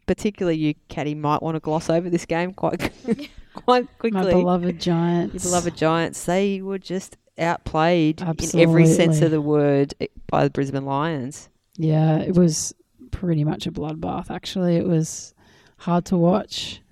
particularly 0.07 0.59
you, 0.59 0.75
Caddy, 0.89 1.15
might 1.15 1.43
want 1.43 1.55
to 1.55 1.61
gloss 1.61 1.89
over 1.89 2.11
this 2.11 2.27
game 2.27 2.53
quite 2.53 2.91
quite 3.55 3.87
quickly. 3.99 4.23
My 4.25 4.31
beloved 4.33 4.81
Giants. 4.81 5.35
Your 5.45 5.51
beloved 5.53 5.77
Giants, 5.77 6.25
they 6.25 6.61
were 6.63 6.79
just 6.79 7.17
outplayed 7.39 8.21
in 8.21 8.59
every 8.61 8.87
sense 8.87 9.21
of 9.21 9.31
the 9.31 9.41
word 9.41 9.95
by 10.29 10.43
the 10.45 10.51
Brisbane 10.51 10.85
Lions. 10.85 11.49
Yeah, 11.79 12.19
it 12.19 12.35
was 12.35 12.75
pretty 13.13 13.45
much 13.45 13.67
a 13.67 13.73
bloodbath. 13.73 14.31
Actually, 14.31 14.77
it 14.77 14.87
was 14.87 15.33
hard 15.79 16.05
to 16.07 16.17
watch. 16.17 16.83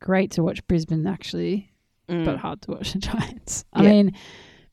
Great 0.00 0.30
to 0.32 0.42
watch 0.42 0.66
Brisbane, 0.66 1.06
actually, 1.06 1.70
Mm. 2.08 2.24
but 2.24 2.38
hard 2.38 2.62
to 2.62 2.72
watch 2.72 2.92
the 2.94 2.98
Giants. 2.98 3.64
I 3.72 3.82
Yeah. 3.84 3.90
mean, 3.90 4.12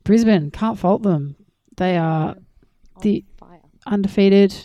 Brisbane 0.04 0.50
can't 0.52 0.80
fault 0.80 1.04
them. 1.04 1.36
They 1.76 1.98
are 1.98 2.36
The- 3.02 3.26
fire. 3.38 3.62
undefeated. 3.86 4.56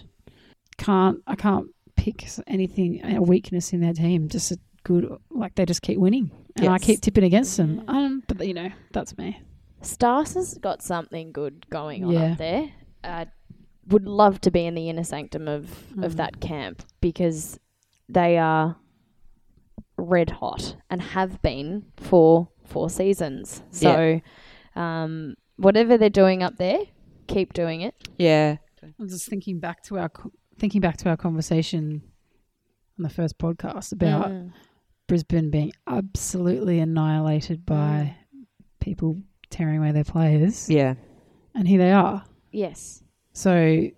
Can't 0.79 1.19
I 1.27 1.35
can't 1.37 1.69
pick 1.97 2.27
anything 2.47 3.05
a 3.05 3.21
weakness 3.21 3.73
in 3.73 3.81
their 3.81 3.93
team. 3.93 4.29
Just 4.29 4.51
a 4.53 4.59
good 4.85 5.07
like 5.31 5.55
they 5.55 5.67
just 5.67 5.83
keep 5.83 5.99
winning, 5.99 6.31
and 6.57 6.69
I 6.69 6.79
keep 6.79 7.01
tipping 7.03 7.23
against 7.25 7.57
them. 7.57 7.85
Um, 7.89 8.23
but 8.27 8.47
you 8.47 8.55
know 8.55 8.71
that's 8.93 9.17
me. 9.19 9.41
Stars 9.83 10.35
has 10.35 10.57
got 10.59 10.81
something 10.83 11.31
good 11.33 11.67
going 11.71 12.05
on 12.05 12.13
Yeah. 12.13 12.33
up 12.33 12.39
there. 12.39 12.71
I 13.05 13.27
would 13.89 14.07
love 14.07 14.41
to 14.43 14.51
be 14.51 14.65
in 14.67 14.75
the 14.75 14.89
inner 14.89 15.05
sanctum 15.05 15.49
of, 15.49 15.65
of 16.03 16.13
Mm. 16.13 16.17
that 16.17 16.41
camp 16.41 16.83
because 17.01 17.59
they 18.09 18.39
are 18.39 18.77
red 19.97 20.31
hot 20.31 20.77
and 20.91 21.01
have 21.03 21.41
been 21.43 21.85
for 21.97 22.49
four 22.65 22.89
seasons. 22.91 23.63
So, 23.71 24.21
um, 24.77 25.35
whatever 25.57 25.99
they're 25.99 26.11
doing 26.11 26.43
up 26.43 26.57
there, 26.57 26.79
keep 27.27 27.53
doing 27.53 27.81
it. 27.83 27.95
Yeah. 28.19 28.57
I'm 28.99 29.09
just 29.09 29.29
thinking 29.29 29.61
back 29.61 29.83
to 29.85 29.99
our 29.99 30.11
thinking 30.59 30.81
back 30.81 30.97
to 30.99 31.09
our 31.09 31.17
conversation 31.17 32.03
on 32.99 33.03
the 33.03 33.09
first 33.09 33.39
podcast 33.39 33.93
about 33.93 34.31
Mm. 34.31 34.53
Brisbane 35.09 35.51
being 35.51 35.73
absolutely 35.87 36.79
annihilated 36.79 37.65
by 37.67 38.17
people 38.81 39.21
tearing 39.51 39.79
away 39.79 39.93
their 39.93 40.05
players, 40.05 40.69
Yeah. 40.71 40.95
and 41.55 41.67
here 41.69 41.79
they 41.79 41.93
are. 41.93 42.25
Yes. 42.51 43.02
So 43.33 43.89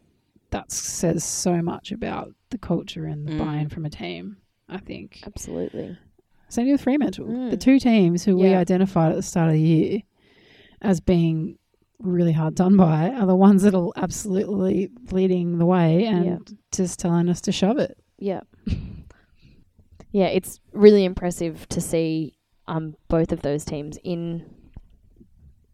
that 0.51 0.71
says 0.71 1.25
so 1.25 1.61
much 1.63 1.91
about 1.93 2.33
the 2.51 2.59
culture 2.59 3.07
and 3.07 3.27
the 3.27 3.33
Mm. 3.33 3.39
buy-in 3.39 3.69
from 3.69 3.85
a 3.85 3.91
team. 3.91 4.37
I 4.69 4.79
think. 4.79 5.21
Absolutely. 5.27 5.99
Same 6.49 6.71
with 6.71 6.81
Fremantle. 6.81 7.27
Mm. 7.27 7.51
The 7.51 7.57
two 7.57 7.79
teams 7.79 8.25
who 8.25 8.37
we 8.37 8.55
identified 8.55 9.11
at 9.11 9.17
the 9.17 9.23
start 9.23 9.49
of 9.49 9.55
the 9.55 9.61
year 9.61 10.01
as 10.81 11.01
being 11.01 11.59
really 11.99 12.33
hard 12.33 12.55
done 12.55 12.77
by 12.77 13.11
are 13.11 13.27
the 13.27 13.37
ones 13.37 13.63
that 13.63 13.75
are 13.75 13.91
absolutely 13.97 14.91
leading 15.11 15.59
the 15.59 15.67
way 15.67 16.07
and 16.07 16.25
Yeah. 16.25 16.39
just 16.73 16.99
telling 17.01 17.29
us 17.29 17.41
to 17.43 17.53
shove 17.53 17.79
it. 17.79 17.99
Yeah. 18.19 18.41
yeah, 20.13 20.27
it's 20.27 20.61
really 20.73 21.05
impressive 21.05 21.69
to 21.71 21.81
see 21.81 22.35
um 22.67 22.95
both 23.09 23.33
of 23.33 23.43
those 23.43 23.65
teams 23.65 23.99
in 24.05 24.45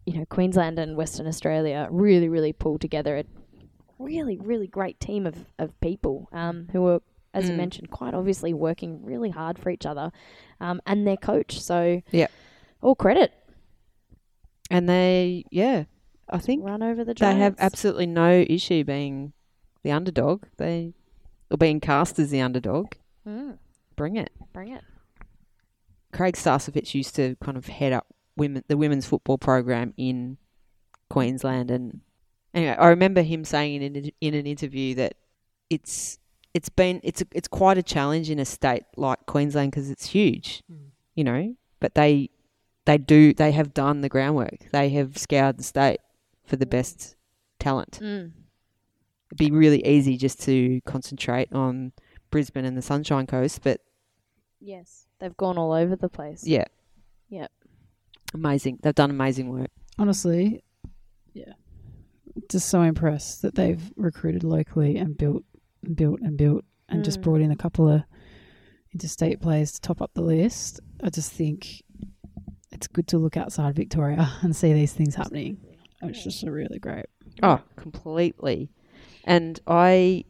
you 0.05 0.17
know, 0.17 0.25
Queensland 0.25 0.79
and 0.79 0.97
Western 0.97 1.27
Australia 1.27 1.87
really, 1.91 2.27
really 2.27 2.51
pull 2.53 2.77
together 2.79 3.15
really, 4.01 4.37
really 4.37 4.67
great 4.67 4.99
team 4.99 5.25
of, 5.27 5.45
of 5.59 5.79
people 5.81 6.27
um, 6.31 6.67
who 6.71 6.85
are, 6.87 7.01
as 7.33 7.45
you 7.47 7.53
Mm. 7.53 7.57
mentioned, 7.57 7.89
quite 7.91 8.13
obviously 8.13 8.53
working 8.53 9.03
really 9.05 9.29
hard 9.29 9.57
for 9.59 9.69
each 9.69 9.85
other 9.85 10.11
um, 10.59 10.81
and 10.85 11.05
their 11.07 11.17
coach. 11.17 11.59
So, 11.61 12.01
Yep. 12.11 12.31
all 12.81 12.95
credit. 12.95 13.31
And 14.69 14.87
they, 14.87 15.43
yeah, 15.51 15.83
I 16.29 16.37
think 16.37 16.63
Run 16.63 16.81
over 16.81 17.03
the 17.03 17.13
they 17.13 17.35
have 17.35 17.55
absolutely 17.59 18.05
no 18.05 18.45
issue 18.49 18.83
being 18.85 19.33
the 19.83 19.91
underdog. 19.91 20.43
They 20.57 20.93
or 21.49 21.57
being 21.57 21.81
cast 21.81 22.17
as 22.19 22.29
the 22.31 22.39
underdog. 22.39 22.93
Mm, 23.27 23.57
Bring 23.97 24.15
it. 24.15 24.31
bring 24.53 24.69
it. 24.71 24.83
Craig 26.13 26.35
Starcevich 26.35 26.93
used 26.93 27.15
to 27.15 27.35
kind 27.43 27.57
of 27.57 27.67
head 27.67 27.91
up 27.93 28.07
women 28.37 28.63
the 28.67 28.77
women's 28.77 29.05
football 29.05 29.37
program 29.37 29.93
in 29.97 30.37
Queensland, 31.09 31.69
and 31.69 31.99
anyway, 32.53 32.75
I 32.77 32.87
remember 32.89 33.21
him 33.21 33.43
saying 33.45 33.81
in 33.81 33.95
an, 33.95 34.11
in 34.21 34.33
an 34.33 34.45
interview 34.45 34.95
that 34.95 35.15
it's 35.69 36.17
it's 36.53 36.69
been 36.69 36.99
it's 37.03 37.23
it's 37.33 37.47
quite 37.47 37.77
a 37.77 37.83
challenge 37.83 38.29
in 38.29 38.39
a 38.39 38.45
state 38.45 38.83
like 38.97 39.25
Queensland 39.25 39.71
because 39.71 39.89
it's 39.89 40.07
huge, 40.07 40.63
you 41.15 41.23
know. 41.23 41.55
But 41.79 41.95
they 41.95 42.29
they 42.85 42.97
do 42.97 43.33
they 43.33 43.51
have 43.51 43.73
done 43.73 44.01
the 44.01 44.09
groundwork. 44.09 44.69
They 44.71 44.89
have 44.89 45.17
scoured 45.17 45.57
the 45.57 45.63
state 45.63 45.99
for 46.45 46.55
the 46.57 46.65
best 46.65 47.15
talent. 47.59 47.99
Mm. 48.01 48.31
It'd 49.29 49.37
be 49.37 49.51
really 49.51 49.85
easy 49.87 50.17
just 50.17 50.41
to 50.41 50.81
concentrate 50.81 51.53
on 51.53 51.93
Brisbane 52.31 52.65
and 52.65 52.75
the 52.77 52.81
Sunshine 52.81 53.27
Coast, 53.27 53.61
but 53.63 53.79
Yes. 54.59 55.07
They've 55.19 55.35
gone 55.37 55.57
all 55.57 55.71
over 55.71 55.95
the 55.95 56.09
place. 56.09 56.45
yeah, 56.45 56.65
Yep. 57.29 57.51
amazing. 58.33 58.79
They've 58.81 58.93
done 58.93 59.09
amazing 59.09 59.49
work. 59.49 59.69
Honestly, 59.97 60.63
yeah. 61.33 61.53
Just 62.49 62.69
so 62.69 62.81
impressed 62.81 63.41
that 63.41 63.55
they've 63.55 63.91
recruited 63.95 64.43
locally 64.43 64.97
and 64.97 65.17
built 65.17 65.43
and 65.83 65.95
built 65.95 66.19
and 66.21 66.37
built 66.37 66.63
and 66.89 67.03
just 67.03 67.19
Mm. 67.19 67.23
brought 67.23 67.41
in 67.41 67.51
a 67.51 67.55
couple 67.55 67.89
of 67.89 68.03
interstate 68.93 69.39
players 69.41 69.71
to 69.73 69.81
top 69.81 70.01
up 70.01 70.11
the 70.13 70.21
list. 70.21 70.79
I 71.03 71.09
just 71.09 71.31
think 71.31 71.81
it's 72.71 72.87
good 72.87 73.07
to 73.09 73.17
look 73.17 73.37
outside 73.37 73.75
Victoria 73.75 74.29
and 74.41 74.55
see 74.55 74.73
these 74.73 74.93
things 74.93 75.15
happening. 75.15 75.57
It's 76.01 76.23
just 76.23 76.43
really 76.43 76.79
great. 76.79 77.05
Oh, 77.43 77.61
completely. 77.75 78.69
And 79.23 79.59
I, 79.67 80.25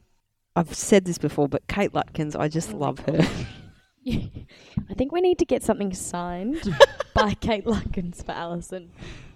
I've 0.55 0.73
said 0.73 1.05
this 1.05 1.17
before, 1.17 1.47
but 1.47 1.65
Kate 1.67 1.93
Lutkins, 1.93 2.35
I 2.39 2.47
just 2.49 2.73
Oh 2.73 2.77
love 2.77 2.99
her. 2.99 3.19
I 4.07 4.93
think 4.97 5.11
we 5.11 5.21
need 5.21 5.39
to 5.39 5.45
get 5.45 5.63
something 5.63 5.93
signed 5.93 6.61
by 7.13 7.33
Kate 7.35 7.65
Lutkins 7.65 8.23
for 8.25 8.31
Alison. 8.33 8.91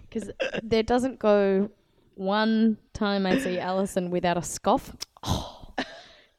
Because 0.10 0.32
there 0.64 0.84
doesn't 0.84 1.20
go 1.20 1.70
one 2.16 2.78
time 2.94 3.26
I 3.26 3.38
see 3.38 3.60
Alison 3.60 4.10
without 4.10 4.38
a 4.38 4.42
scoff. 4.42 4.96
Oh, 5.24 5.74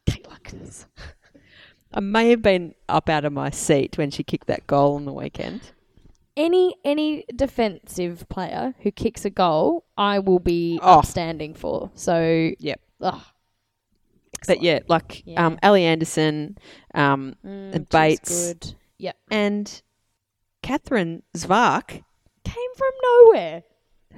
Kate 0.06 0.26
Lutkins. 0.28 0.86
I 1.92 2.00
may 2.00 2.30
have 2.30 2.42
been 2.42 2.74
up 2.88 3.08
out 3.08 3.24
of 3.24 3.32
my 3.32 3.50
seat 3.50 3.96
when 3.98 4.10
she 4.10 4.22
kicked 4.22 4.48
that 4.48 4.66
goal 4.66 4.96
on 4.96 5.04
the 5.04 5.12
weekend. 5.12 5.72
Any 6.36 6.74
any 6.84 7.24
defensive 7.34 8.28
player 8.28 8.74
who 8.82 8.90
kicks 8.90 9.24
a 9.24 9.30
goal, 9.30 9.86
I 9.96 10.18
will 10.18 10.38
be 10.38 10.78
Oh. 10.82 10.98
upstanding 10.98 11.54
for. 11.54 11.90
So, 11.94 12.50
Yep. 12.58 12.80
ugh. 13.00 13.22
But 14.46 14.62
yeah, 14.62 14.80
like 14.88 15.22
Yeah. 15.24 15.46
um, 15.46 15.58
Ally 15.62 15.80
Anderson, 15.80 16.58
um, 16.94 17.36
Mm, 17.44 17.74
And 17.74 17.88
Bates. 17.88 18.28
good. 18.52 18.74
Yep. 18.98 19.16
and 19.30 19.82
Catherine 20.62 21.22
Svarc. 21.34 22.02
Came 22.44 22.74
from 22.76 22.92
nowhere. 23.02 23.62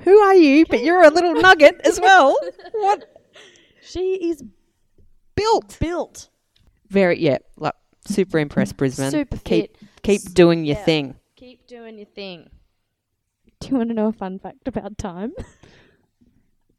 Who 0.04 0.18
are 0.18 0.34
you? 0.34 0.64
But 0.66 0.82
you're 0.84 1.02
a 1.02 1.10
little 1.10 1.34
nugget 1.34 1.80
as 1.84 2.00
well. 2.00 2.36
What 2.72 3.04
She 3.82 4.30
is 4.30 4.42
built? 5.34 5.76
built. 5.80 6.28
Very 6.88 7.18
yeah, 7.20 7.38
like 7.56 7.74
super 8.06 8.38
impressed 8.38 8.76
Brisbane. 8.76 9.10
Super 9.10 9.36
keep 9.38 9.76
fit. 9.78 9.88
keep 10.02 10.22
doing 10.34 10.64
your 10.64 10.76
Yeah. 10.76 10.84
thing. 10.84 11.14
Keep 11.36 11.66
doing 11.66 11.96
your 11.98 12.06
thing. 12.06 12.48
Do 13.60 13.68
you 13.68 13.76
want 13.76 13.88
to 13.90 13.94
know 13.94 14.06
a 14.08 14.12
fun 14.12 14.38
fact 14.38 14.66
about 14.68 14.96
time? 14.98 15.32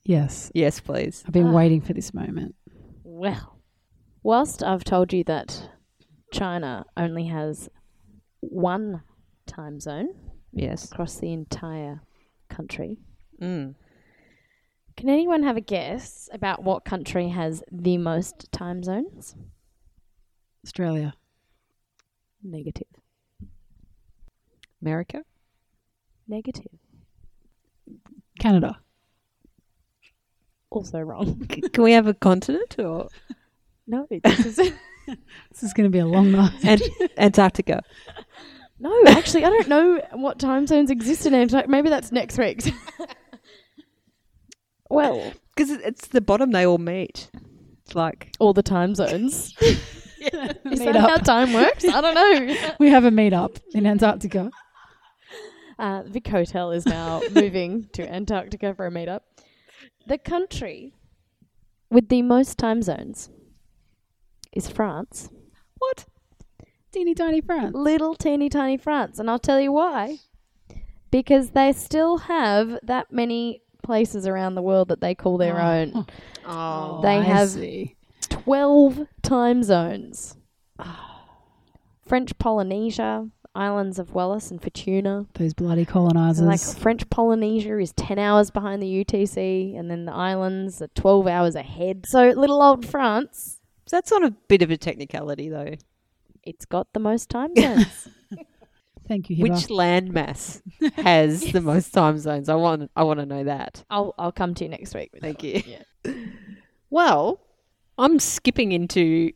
Yes. 0.04 0.52
Yes, 0.56 0.80
please. 0.80 1.24
I've 1.26 1.34
been 1.34 1.48
Ah. 1.48 1.54
waiting 1.54 1.82
for 1.82 1.94
this 1.94 2.14
moment. 2.14 2.56
Well, 3.04 3.60
whilst 4.24 4.64
I've 4.64 4.84
told 4.84 5.14
you 5.14 5.24
that 5.26 5.70
China 6.32 6.86
only 6.98 7.26
has 7.28 7.70
one 8.40 9.04
time 9.46 9.80
zone 9.80 10.10
Yes. 10.54 10.86
across 10.92 11.18
the 11.20 11.34
entire 11.34 12.02
country, 12.50 12.98
Mm. 13.42 13.76
can 14.98 15.10
anyone 15.10 15.44
have 15.44 15.56
a 15.58 15.62
guess 15.62 16.28
about 16.34 16.64
what 16.64 16.84
country 16.86 17.30
has 17.30 17.64
the 17.72 17.98
most 17.98 18.52
time 18.52 18.84
zones? 18.84 19.36
Australia. 20.66 21.14
Negative. 22.44 22.88
America. 24.82 25.24
Negative. 26.28 26.72
Canada. 28.40 28.80
Also 30.70 31.00
wrong. 31.00 31.46
Can 31.74 31.84
we 31.84 31.94
have 31.94 32.08
a 32.08 32.14
continent 32.14 32.76
or 32.78 33.08
no, 33.88 34.06
this 34.10 34.46
is 34.46 34.56
This 35.52 35.64
is 35.64 35.74
going 35.74 35.86
to 35.86 35.92
be 35.92 36.00
a 36.00 36.06
long 36.06 36.32
night. 36.32 36.64
Ant- 36.64 36.84
Antarctica? 37.18 37.82
no. 38.80 38.94
Actually, 39.08 39.44
I 39.46 39.50
don't 39.50 39.68
know 39.68 40.02
what 40.14 40.40
time 40.40 40.68
zones 40.68 40.92
exist 40.92 41.26
in 41.26 41.34
Antarctica. 41.34 41.70
Maybe 41.70 41.90
that's 41.90 42.12
next 42.12 42.38
week's. 42.38 42.70
Well, 44.90 45.34
Because 45.56 45.72
it's 45.72 46.08
the 46.08 46.22
bottom 46.22 46.52
they 46.52 46.66
all 46.66 46.78
meet. 46.78 47.30
It's 47.86 47.96
like 47.96 48.32
all 48.40 48.54
the 48.54 48.64
time 48.64 48.96
zones. 48.96 49.56
Is 50.22 50.82
Meet 50.82 50.84
that 50.84 50.96
how 50.98 51.16
time 51.18 51.54
works? 51.54 51.86
I 51.86 52.02
don't 52.02 52.14
know. 52.14 52.74
We 52.80 52.90
have 52.90 53.06
a 53.06 53.12
meet 53.12 53.32
up 53.32 53.58
in 53.74 53.86
Antarctica. 53.86 54.52
Uh, 55.78 56.04
Vic 56.06 56.28
Hotel 56.28 56.72
is 56.72 56.86
now 56.86 57.22
moving 57.32 57.88
to 57.94 58.06
Antarctica 58.14 58.76
for 58.76 58.86
a 58.86 58.92
meetup. 58.92 59.22
The 60.08 60.18
country 60.18 60.94
with 61.90 62.10
the 62.10 62.22
most 62.22 62.58
time 62.58 62.82
zones 62.82 63.30
is 64.52 64.68
France. 64.68 65.30
what? 65.78 66.06
Teeny 66.92 67.14
tiny 67.14 67.40
France. 67.40 67.74
Little 67.74 68.14
teeny 68.16 68.50
tiny 68.50 68.76
France. 68.78 69.20
And 69.20 69.30
I'll 69.30 69.40
tell 69.40 69.62
you 69.62 69.72
why. 69.72 70.18
Because 71.12 71.52
they 71.52 71.72
still 71.72 72.18
have 72.18 72.78
that 72.84 73.12
many 73.12 73.62
places 73.84 74.28
around 74.28 74.56
the 74.56 74.62
world 74.62 74.88
that 74.90 75.02
they 75.02 75.16
call 75.16 75.38
their 75.38 75.60
Oh. 75.60 75.66
own. 75.66 75.92
Oh, 75.96 76.06
oh 76.46 77.02
They 77.02 77.18
I 77.18 77.22
have- 77.22 77.50
see. 77.50 77.96
12 78.30 79.08
time 79.22 79.64
zones. 79.64 80.36
French 82.02 82.38
Polynesia, 82.38 83.30
islands 83.56 84.00
of 84.00 84.14
Wallis 84.14 84.52
and 84.52 84.62
Futuna. 84.62 85.28
those 85.34 85.54
bloody 85.54 85.86
So 85.86 85.92
colonizers. 85.92 86.48
like 86.48 86.78
French 86.82 87.10
Polynesia 87.10 87.78
is 87.80 87.92
10 87.94 88.18
hours 88.20 88.52
behind 88.52 88.82
the 88.82 88.88
UTC, 88.88 89.76
and 89.78 89.90
then 89.92 90.06
the 90.06 90.14
islands 90.14 90.82
are 90.82 90.88
12 90.90 91.28
hours 91.28 91.56
ahead. 91.56 92.06
So 92.08 92.30
little 92.30 92.62
old 92.62 92.86
France, 92.86 93.60
that's 93.90 94.12
not 94.12 94.24
a 94.24 94.32
bit 94.48 94.62
of 94.62 94.72
a 94.72 94.78
technicality 94.78 95.50
though. 95.50 95.76
it's 96.44 96.66
got 96.66 96.94
the 96.94 97.00
most 97.00 97.30
time 97.30 97.54
zones. 97.56 98.08
Thank 99.10 99.30
you, 99.30 99.36
Hiba. 99.38 99.42
Which 99.42 99.68
landmass 99.68 100.62
has 101.04 101.52
the 101.52 101.60
most 101.62 101.94
time 101.94 102.18
zones? 102.20 102.48
I 102.48 102.56
want. 102.56 102.90
I 102.96 103.04
want 103.04 103.20
to 103.20 103.26
know 103.26 103.44
that. 103.44 103.84
I'll 103.90 104.14
I'll 104.18 104.32
come 104.32 104.54
to 104.54 104.64
you 104.64 104.70
next 104.70 104.94
week. 104.96 105.10
Thank 105.20 105.44
you. 105.44 105.62
Yeah. 105.66 106.14
Well, 106.92 107.40
I'm 108.00 108.18
skipping 108.18 108.72
into 108.72 109.32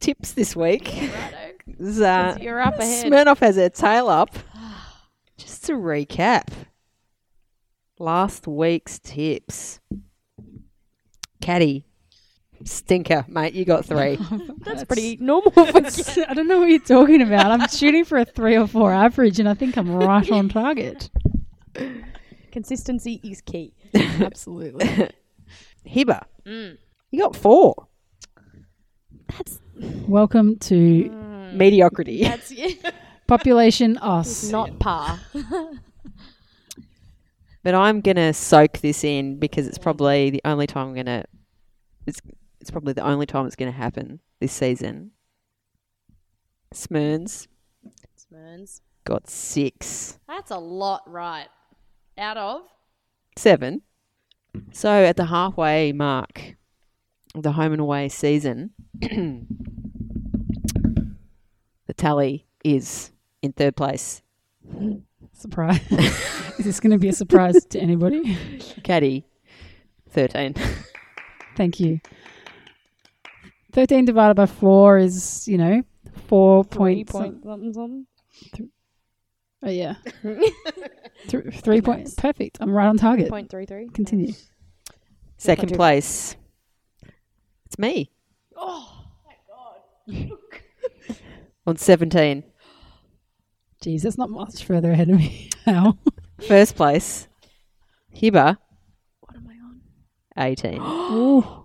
tips 0.00 0.32
this 0.32 0.56
week. 0.56 0.88
one. 0.88 1.10
Righto. 1.10 1.36
'Cause, 1.78 2.00
Uh, 2.00 2.36
you're 2.40 2.58
up 2.60 2.78
ahead. 2.80 3.06
Smirnoff 3.06 3.38
has 3.38 3.54
her 3.54 3.68
tail 3.68 4.08
up. 4.08 4.30
Just 5.36 5.64
to 5.66 5.74
recap, 5.74 6.48
last 8.00 8.48
week's 8.48 8.98
tips. 8.98 9.78
Caddy, 11.40 11.86
stinker, 12.64 13.24
mate. 13.28 13.54
You 13.54 13.64
got 13.64 13.84
three. 13.84 14.18
That's 14.58 14.84
pretty 14.84 15.16
normal 15.20 15.50
for 15.50 15.62
I 15.64 16.34
don't 16.34 16.48
know 16.48 16.60
what 16.60 16.68
you're 16.68 16.78
talking 16.78 17.22
about. 17.22 17.50
I'm 17.50 17.68
shooting 17.68 18.04
for 18.04 18.18
a 18.18 18.24
three 18.24 18.56
or 18.56 18.66
four 18.66 18.92
average, 18.92 19.38
and 19.38 19.48
I 19.48 19.54
think 19.54 19.76
I'm 19.76 19.94
right 19.94 20.30
on 20.30 20.48
target. 20.50 21.10
Consistency 22.50 23.20
is 23.24 23.40
key. 23.40 23.74
Absolutely. 23.94 25.08
Hiba, 25.86 26.22
Mm. 26.46 26.76
You 27.10 27.20
got 27.20 27.36
four. 27.36 27.74
That's 29.28 29.60
Welcome 30.06 30.58
to 30.60 30.74
mm, 30.74 31.54
Mediocrity. 31.54 32.22
That's 32.22 32.52
population 33.26 33.96
us. 33.98 34.50
not 34.50 34.78
par. 34.78 35.20
But 37.62 37.74
I'm 37.74 38.00
gonna 38.00 38.32
soak 38.32 38.78
this 38.78 39.04
in 39.04 39.38
because 39.38 39.68
it's 39.68 39.78
probably 39.78 40.30
the 40.30 40.40
only 40.44 40.66
time 40.66 40.88
I'm 40.88 40.94
gonna. 40.94 41.24
It's 42.06 42.20
it's 42.62 42.70
probably 42.70 42.92
the 42.92 43.02
only 43.04 43.26
time 43.26 43.44
it's 43.44 43.56
gonna 43.56 43.72
happen 43.72 44.20
this 44.38 44.52
season. 44.52 45.10
Smyrns 46.72 47.48
Smyrns. 48.14 48.82
got 49.04 49.28
six, 49.28 50.20
That's 50.28 50.52
a 50.52 50.58
lot, 50.58 51.02
right? 51.06 51.48
Out 52.16 52.36
of 52.36 52.62
seven. 53.36 53.82
So 54.70 54.88
at 55.04 55.16
the 55.16 55.24
halfway 55.24 55.92
mark 55.92 56.54
of 57.34 57.42
the 57.42 57.50
home 57.52 57.72
and 57.72 57.80
away 57.80 58.08
season, 58.08 58.70
the 59.00 59.44
tally 61.96 62.46
is 62.64 63.10
in 63.42 63.52
third 63.52 63.74
place. 63.74 64.22
Surprise. 65.32 65.80
Is 66.58 66.64
this 66.66 66.78
going 66.78 66.92
to 66.92 66.98
be 66.98 67.08
a 67.08 67.12
surprise 67.12 67.64
to 67.70 67.80
anybody? 67.80 68.36
Caddy, 68.84 69.24
thirteen. 70.10 70.54
Thank 71.56 71.80
you. 71.80 72.00
13 73.72 74.04
divided 74.04 74.34
by 74.34 74.46
4 74.46 74.98
is, 74.98 75.46
you 75.48 75.58
know, 75.58 75.82
4 76.28 76.64
three 76.64 77.04
points. 77.04 77.12
point 77.12 77.42
something 77.44 77.72
something. 77.72 78.06
Oh, 79.64 79.70
yeah. 79.70 79.94
Th- 81.28 81.54
three 81.62 81.80
points. 81.80 82.14
Perfect. 82.14 82.58
I'm 82.60 82.70
right 82.70 82.88
on 82.88 82.96
target. 82.98 83.28
Point 83.28 83.48
three 83.50 83.64
three. 83.64 83.88
Continue. 83.90 84.32
Second 85.38 85.62
Country. 85.68 85.76
place. 85.76 86.36
It's 87.66 87.78
me 87.78 88.10
Oh 88.56 89.04
my 89.24 89.34
god. 90.18 90.30
on 91.66 91.76
seventeen. 91.76 92.42
Jeez, 93.84 94.02
that's 94.02 94.18
not 94.18 94.30
much 94.30 94.64
further 94.64 94.90
ahead 94.92 95.10
of 95.10 95.16
me 95.18 95.48
now. 95.66 95.96
First 96.46 96.74
place, 96.76 97.28
Hiba, 98.14 98.58
What 99.20 99.36
am 99.36 99.48
I 99.48 99.54
on? 99.64 100.48
18. 100.48 100.80
Ooh, 100.82 101.61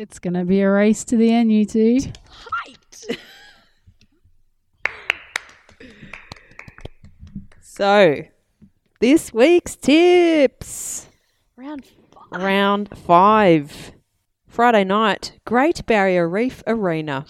it's 0.00 0.18
going 0.18 0.32
to 0.32 0.44
be 0.44 0.62
a 0.62 0.70
race 0.70 1.04
to 1.04 1.16
the 1.16 1.30
end, 1.30 1.52
you 1.52 1.66
two. 1.66 1.98
Height. 2.28 3.18
So, 7.62 8.24
this 9.00 9.32
week's 9.32 9.74
tips. 9.74 11.06
Round 11.56 11.82
five. 11.86 12.42
Round 12.42 12.98
five. 13.06 13.92
Friday 14.46 14.84
night, 14.84 15.38
Great 15.46 15.86
Barrier 15.86 16.28
Reef 16.28 16.62
Arena. 16.66 17.24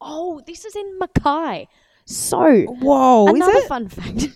Oh, 0.00 0.40
this 0.46 0.64
is 0.64 0.74
in 0.74 0.98
Mackay. 0.98 1.68
So 2.06 2.62
Whoa, 2.62 3.26
another 3.26 3.58
is 3.58 3.64
it? 3.64 3.68
fun 3.68 3.88
fact. 3.88 4.28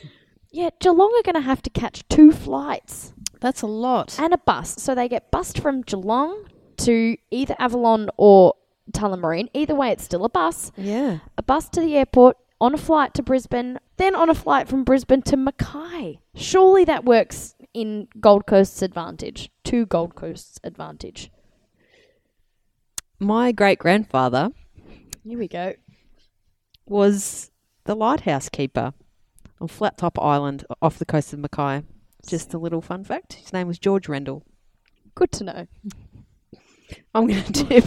yeah, 0.52 0.70
Geelong 0.78 1.12
are 1.18 1.22
going 1.24 1.34
to 1.34 1.40
have 1.48 1.62
to 1.62 1.70
catch 1.70 2.06
two 2.08 2.30
flights 2.30 3.12
That's 3.40 3.62
a 3.62 3.66
lot. 3.66 4.16
and 4.20 4.32
a 4.32 4.38
bus. 4.38 4.80
So 4.80 4.94
they 4.94 5.08
get 5.08 5.32
bussed 5.32 5.58
from 5.58 5.80
Geelong 5.82 6.44
to 6.86 7.16
either 7.30 7.54
Avalon 7.58 8.08
or 8.16 8.54
Tullamarine. 8.92 9.48
Either 9.54 9.74
way, 9.74 9.90
it's 9.90 10.04
still 10.04 10.24
a 10.24 10.28
bus. 10.28 10.72
Yeah. 10.76 11.18
A 11.38 11.42
bus 11.42 11.68
to 11.70 11.80
the 11.80 11.96
airport, 11.96 12.36
on 12.60 12.74
a 12.74 12.78
flight 12.78 13.12
to 13.14 13.22
Brisbane, 13.22 13.78
then 13.96 14.14
on 14.14 14.30
a 14.30 14.34
flight 14.34 14.68
from 14.68 14.84
Brisbane 14.84 15.22
to 15.22 15.36
Mackay. 15.36 16.20
Surely 16.34 16.84
that 16.84 17.04
works 17.04 17.54
in 17.74 18.06
Gold 18.20 18.46
Coast's 18.46 18.82
advantage. 18.82 19.50
To 19.64 19.84
Gold 19.86 20.14
Coast's 20.14 20.60
advantage. 20.62 21.30
My 23.18 23.52
great 23.52 23.78
grandfather 23.78 24.50
Here 25.24 25.38
we 25.38 25.48
go. 25.48 25.74
was 26.86 27.50
the 27.84 27.94
lighthouse 27.94 28.48
keeper 28.48 28.92
on 29.60 29.68
Flat 29.68 29.96
Top 29.98 30.18
Island 30.20 30.64
off 30.80 30.98
the 30.98 31.04
coast 31.04 31.32
of 31.32 31.38
Mackay. 31.38 31.82
Just 32.26 32.54
a 32.54 32.58
little 32.58 32.80
fun 32.80 33.04
fact. 33.04 33.34
His 33.34 33.52
name 33.52 33.66
was 33.66 33.78
George 33.78 34.08
Rendell. 34.08 34.44
Good 35.14 35.32
to 35.32 35.44
know. 35.44 35.66
I'm 37.14 37.26
going 37.26 37.42
to 37.44 37.52
tip. 37.64 37.84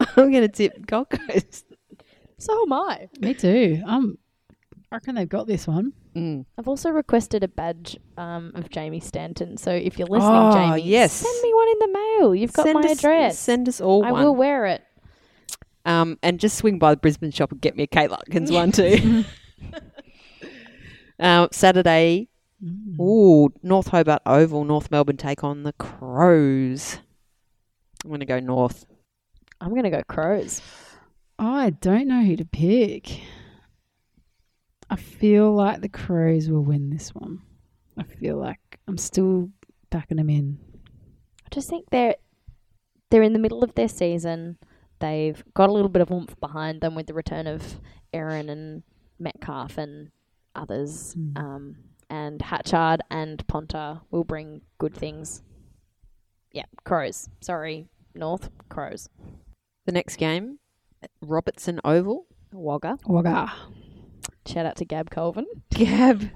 I'm 0.00 0.30
going 0.30 0.42
to 0.42 0.48
tip 0.48 0.86
Gold 0.86 1.10
Coast. 1.10 1.64
So 2.38 2.62
am 2.62 2.72
I. 2.72 3.08
Me 3.20 3.34
too. 3.34 3.82
Um, 3.84 4.16
I 4.92 4.96
reckon 4.96 5.16
they've 5.16 5.28
got 5.28 5.46
this 5.46 5.66
one. 5.66 5.92
Mm. 6.14 6.44
I've 6.56 6.68
also 6.68 6.90
requested 6.90 7.42
a 7.44 7.48
badge 7.48 7.96
um, 8.16 8.52
of 8.54 8.70
Jamie 8.70 9.00
Stanton. 9.00 9.56
So 9.56 9.70
if 9.72 9.98
you're 9.98 10.08
listening, 10.08 10.32
Oh, 10.34 10.52
Jamie, 10.52 10.82
yes. 10.88 11.12
send 11.12 11.42
me 11.42 11.52
one 11.54 11.68
in 11.68 11.78
the 11.80 11.88
mail. 12.20 12.34
You've 12.34 12.52
got 12.52 12.64
Send 12.66 12.80
my 12.80 12.88
us- 12.90 12.98
address. 12.98 13.38
Send 13.38 13.68
us 13.68 13.80
all 13.80 14.04
I 14.04 14.12
one. 14.12 14.22
will 14.24 14.34
wear 14.36 14.66
it. 14.66 14.82
Um, 15.84 16.18
and 16.22 16.38
just 16.38 16.56
swing 16.58 16.78
by 16.78 16.92
the 16.92 16.96
Brisbane 16.98 17.30
shop 17.30 17.50
and 17.52 17.60
get 17.60 17.76
me 17.76 17.84
a 17.84 17.86
Kate 17.86 18.10
Lutkins 18.10 18.52
one 18.52 18.72
too. 18.72 19.24
um, 21.18 21.48
Saturday, 21.52 22.28
Mm. 22.64 22.98
ooh, 23.00 23.52
North 23.62 23.88
Hobart 23.88 24.22
Oval, 24.26 24.64
North 24.64 24.90
Melbourne 24.90 25.16
take 25.16 25.44
on 25.44 25.62
the 25.62 25.72
Crows. 25.74 26.98
I'm 28.04 28.10
going 28.10 28.20
to 28.20 28.26
go 28.26 28.40
North. 28.40 28.84
I'm 29.60 29.70
going 29.70 29.84
to 29.84 29.90
go 29.90 30.02
Crows. 30.08 30.60
I 31.38 31.70
don't 31.70 32.08
know 32.08 32.24
who 32.24 32.36
to 32.36 32.44
pick. 32.44 33.20
I 34.90 34.96
feel 34.96 35.54
like 35.54 35.80
the 35.80 35.88
Crows 35.88 36.48
will 36.48 36.64
win 36.64 36.90
this 36.90 37.14
one. 37.14 37.42
I 37.96 38.02
feel 38.02 38.36
like 38.36 38.80
I'm 38.88 38.98
still 38.98 39.50
backing 39.90 40.16
them 40.16 40.30
in. 40.30 40.58
I 41.44 41.48
just 41.50 41.68
think 41.68 41.86
they're 41.90 42.16
they're 43.10 43.22
in 43.22 43.32
the 43.32 43.38
middle 43.38 43.62
of 43.62 43.74
their 43.74 43.88
season. 43.88 44.58
They've 45.00 45.42
got 45.54 45.70
a 45.70 45.72
little 45.72 45.88
bit 45.88 46.02
of 46.02 46.10
oomph 46.10 46.38
behind 46.40 46.80
them 46.80 46.94
with 46.94 47.06
the 47.06 47.14
return 47.14 47.46
of 47.46 47.80
Erin 48.12 48.48
and 48.48 48.82
Metcalfe 49.18 49.78
and 49.78 50.10
others. 50.54 51.14
Mm. 51.16 51.38
Um, 51.38 51.76
and 52.10 52.40
Hatchard 52.42 53.00
and 53.10 53.46
Ponter 53.46 54.00
will 54.10 54.24
bring 54.24 54.62
good 54.78 54.94
things. 54.94 55.42
Yeah, 56.52 56.64
Crows. 56.84 57.28
Sorry, 57.40 57.88
North 58.14 58.50
Crows. 58.68 59.08
The 59.86 59.92
next 59.92 60.16
game, 60.16 60.58
Robertson 61.20 61.80
Oval. 61.84 62.26
Wagga. 62.52 62.98
Wagga. 63.06 63.52
Shout 64.46 64.66
out 64.66 64.76
to 64.76 64.84
Gab 64.84 65.10
Colvin. 65.10 65.46
Gab. 65.70 66.30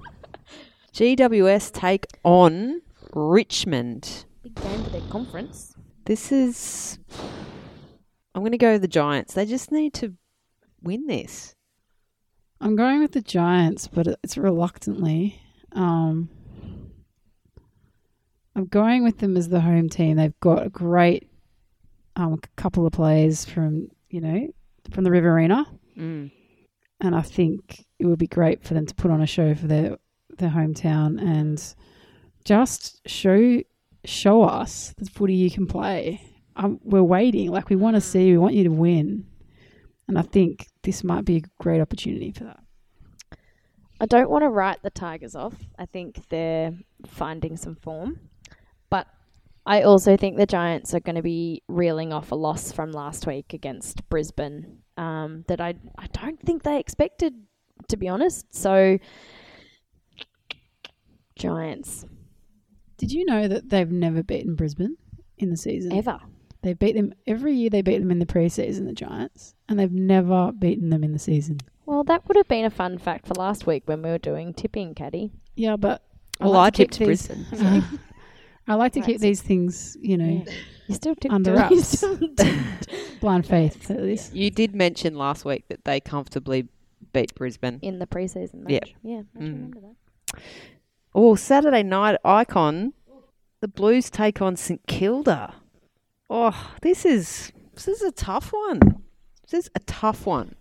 GWS 0.93 1.71
take 1.71 2.05
on 2.23 2.81
Richmond. 3.13 4.25
Big 4.43 4.55
game 4.55 4.83
for 4.83 4.89
their 4.91 5.01
conference. 5.09 5.75
This 6.05 6.31
is. 6.31 6.99
I'm 8.35 8.41
going 8.41 8.51
to 8.51 8.57
go 8.57 8.77
the 8.77 8.87
Giants. 8.87 9.33
They 9.33 9.45
just 9.45 9.71
need 9.71 9.93
to 9.95 10.13
win 10.81 11.07
this. 11.07 11.55
I'm 12.61 12.75
going 12.75 12.99
with 12.99 13.11
the 13.11 13.21
Giants, 13.21 13.87
but 13.87 14.07
it's 14.23 14.37
reluctantly. 14.37 15.39
Um, 15.75 16.29
I'm 18.55 18.65
going 18.65 19.03
with 19.03 19.17
them 19.19 19.35
as 19.35 19.49
the 19.49 19.61
home 19.61 19.89
team. 19.89 20.17
They've 20.17 20.39
got 20.39 20.65
a 20.65 20.69
great 20.69 21.29
um, 22.15 22.39
couple 22.55 22.85
of 22.85 22.93
players 22.93 23.45
from 23.45 23.87
you 24.09 24.21
know 24.21 24.47
from 24.91 25.03
the 25.03 25.11
Riverina, 25.11 25.65
Mm. 25.97 26.31
and 27.01 27.15
I 27.15 27.21
think 27.21 27.85
it 27.99 28.05
would 28.05 28.19
be 28.19 28.27
great 28.27 28.63
for 28.63 28.73
them 28.73 28.85
to 28.85 28.93
put 28.95 29.11
on 29.11 29.21
a 29.21 29.27
show 29.27 29.55
for 29.55 29.67
their 29.67 29.97
their 30.37 30.49
hometown 30.49 31.21
and 31.21 31.63
just 32.45 33.01
show 33.07 33.61
show 34.05 34.43
us 34.43 34.93
the 34.97 35.05
footy 35.09 35.33
you 35.35 35.49
can 35.49 35.65
play. 35.65 36.21
Um, 36.55 36.79
we're 36.83 37.01
waiting, 37.01 37.49
like 37.49 37.69
we 37.69 37.75
want 37.75 37.95
to 37.95 38.01
see, 38.01 38.31
we 38.31 38.37
want 38.37 38.53
you 38.53 38.63
to 38.65 38.69
win, 38.71 39.25
and 40.07 40.19
I 40.19 40.21
think 40.21 40.67
this 40.83 41.03
might 41.03 41.25
be 41.25 41.37
a 41.37 41.41
great 41.59 41.81
opportunity 41.81 42.31
for 42.31 42.43
that. 42.43 42.59
I 44.03 44.05
don't 44.05 44.29
want 44.29 44.43
to 44.43 44.49
write 44.49 44.83
the 44.83 44.89
Tigers 44.89 45.33
off. 45.33 45.53
I 45.79 45.85
think 45.85 46.27
they're 46.27 46.73
finding 47.07 47.55
some 47.55 47.77
form. 47.77 48.19
But 48.89 49.07
I 49.65 49.83
also 49.83 50.17
think 50.17 50.35
the 50.35 50.45
Giants 50.45 50.93
are 50.93 50.99
going 50.99 51.15
to 51.15 51.21
be 51.21 51.63
reeling 51.69 52.11
off 52.11 52.33
a 52.33 52.35
loss 52.35 52.73
from 52.73 52.91
last 52.91 53.25
week 53.25 53.53
against 53.53 54.09
Brisbane 54.09 54.79
um, 54.97 55.45
that 55.47 55.61
I, 55.61 55.75
I 55.97 56.07
don't 56.07 56.37
think 56.41 56.63
they 56.63 56.81
expected, 56.81 57.33
to 57.87 57.95
be 57.95 58.09
honest. 58.09 58.53
So, 58.53 58.99
Giants, 61.37 62.03
Did 62.97 63.13
you 63.13 63.23
know 63.23 63.47
that 63.47 63.69
they've 63.69 63.89
never 63.89 64.21
beaten 64.21 64.55
Brisbane 64.55 64.97
in 65.37 65.49
the 65.49 65.55
season? 65.55 65.93
ever. 65.93 66.19
They 66.61 66.73
beat 66.73 66.97
them 66.97 67.13
every 67.25 67.53
year. 67.53 67.69
They 67.69 67.81
beat 67.81 67.99
them 67.99 68.11
in 68.11 68.19
the 68.19 68.25
preseason, 68.25 68.85
the 68.85 68.91
Giants, 68.91 69.55
and 69.69 69.79
they've 69.79 69.89
never 69.89 70.51
beaten 70.51 70.89
them 70.89 71.05
in 71.05 71.13
the 71.13 71.19
season. 71.19 71.59
Well, 72.05 72.17
that 72.17 72.27
would 72.27 72.35
have 72.35 72.49
been 72.49 72.65
a 72.65 72.69
fun 72.69 72.97
fact 72.97 73.27
for 73.27 73.33
last 73.35 73.65
week 73.65 73.83
when 73.85 74.01
we 74.01 74.09
were 74.09 74.17
doing 74.17 74.53
tipping, 74.53 74.93
Caddy. 74.93 75.31
Yeah, 75.55 75.77
but 75.77 76.03
Well, 76.41 76.51
like 76.51 76.73
I 76.73 76.77
tipped 76.77 76.99
these- 76.99 77.27
Brisbane. 77.27 77.45
I 78.67 78.73
like 78.75 78.91
to 78.93 78.99
Right, 78.99 79.05
keep 79.05 79.19
so- 79.19 79.21
these 79.21 79.41
things, 79.41 79.95
you 80.01 80.17
know, 80.17 80.43
You 80.87 80.95
still 80.95 81.15
tipped 81.15 81.33
Under 81.33 81.51
you 81.53 81.57
wraps. 81.59 82.03
blind 83.21 83.47
faith 83.47 83.89
at 83.89 84.01
least. 84.01 84.33
You 84.35 84.51
did 84.51 84.75
mention 84.75 85.15
last 85.15 85.45
week 85.45 85.63
that 85.69 85.85
they 85.85 86.01
comfortably 86.01 86.67
beat 87.13 87.33
Brisbane. 87.35 87.79
in 87.81 87.99
the 87.99 88.07
preseason 88.07 88.65
Yeah. 88.69 88.79
match. 88.81 88.95
Yeah, 89.01 89.21
I 89.37 89.39
Mm. 89.39 89.53
remember 89.53 89.79
that. 89.79 90.41
Oh, 91.15 91.35
Saturday 91.35 91.83
night 91.83 92.17
icon. 92.25 92.91
The 93.61 93.69
Blues 93.69 94.09
take 94.09 94.41
on 94.41 94.57
St 94.57 94.85
Kilda. 94.87 95.53
Oh, 96.29 96.71
this 96.81 97.05
is 97.05 97.53
this 97.75 97.87
is 97.87 98.01
a 98.01 98.11
tough 98.11 98.51
one. 98.51 99.03
This 99.49 99.65
is 99.65 99.69
a 99.73 99.79
tough 99.79 100.25
one. 100.25 100.55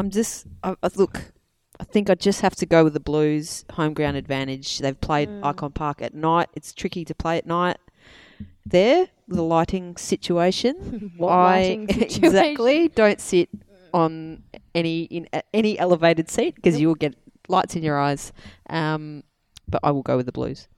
I'm 0.00 0.10
just 0.10 0.46
I, 0.62 0.74
I, 0.82 0.88
look. 0.96 1.32
I 1.78 1.84
think 1.84 2.10
I 2.10 2.14
just 2.14 2.42
have 2.42 2.54
to 2.56 2.66
go 2.66 2.84
with 2.84 2.92
the 2.92 3.00
Blues 3.00 3.64
home 3.72 3.94
ground 3.94 4.16
advantage. 4.16 4.78
They've 4.80 5.00
played 5.00 5.28
Mm. 5.30 5.44
Icon 5.44 5.72
Park 5.72 6.02
at 6.02 6.12
night. 6.14 6.48
It's 6.54 6.72
tricky 6.74 7.04
to 7.06 7.14
play 7.14 7.38
at 7.38 7.46
night. 7.46 7.78
There, 8.66 9.08
the 9.28 9.42
lighting 9.42 9.96
situation. 9.96 11.12
What 11.16 11.30
I 11.32 11.60
lighting 11.60 11.88
situation? 11.92 12.24
exactly 12.24 12.88
don't 12.88 13.20
sit 13.20 13.48
on 13.94 14.42
any 14.74 15.04
in 15.04 15.26
a- 15.32 15.42
any 15.54 15.78
elevated 15.78 16.28
seat 16.30 16.54
because 16.56 16.74
Nope. 16.74 16.80
you 16.80 16.88
will 16.88 16.94
get 17.06 17.14
lights 17.48 17.76
in 17.76 17.82
your 17.82 17.98
eyes. 17.98 18.32
Um, 18.68 19.22
but 19.68 19.80
I 19.82 19.90
will 19.92 20.02
go 20.02 20.16
with 20.16 20.26
the 20.26 20.32
Blues. 20.32 20.68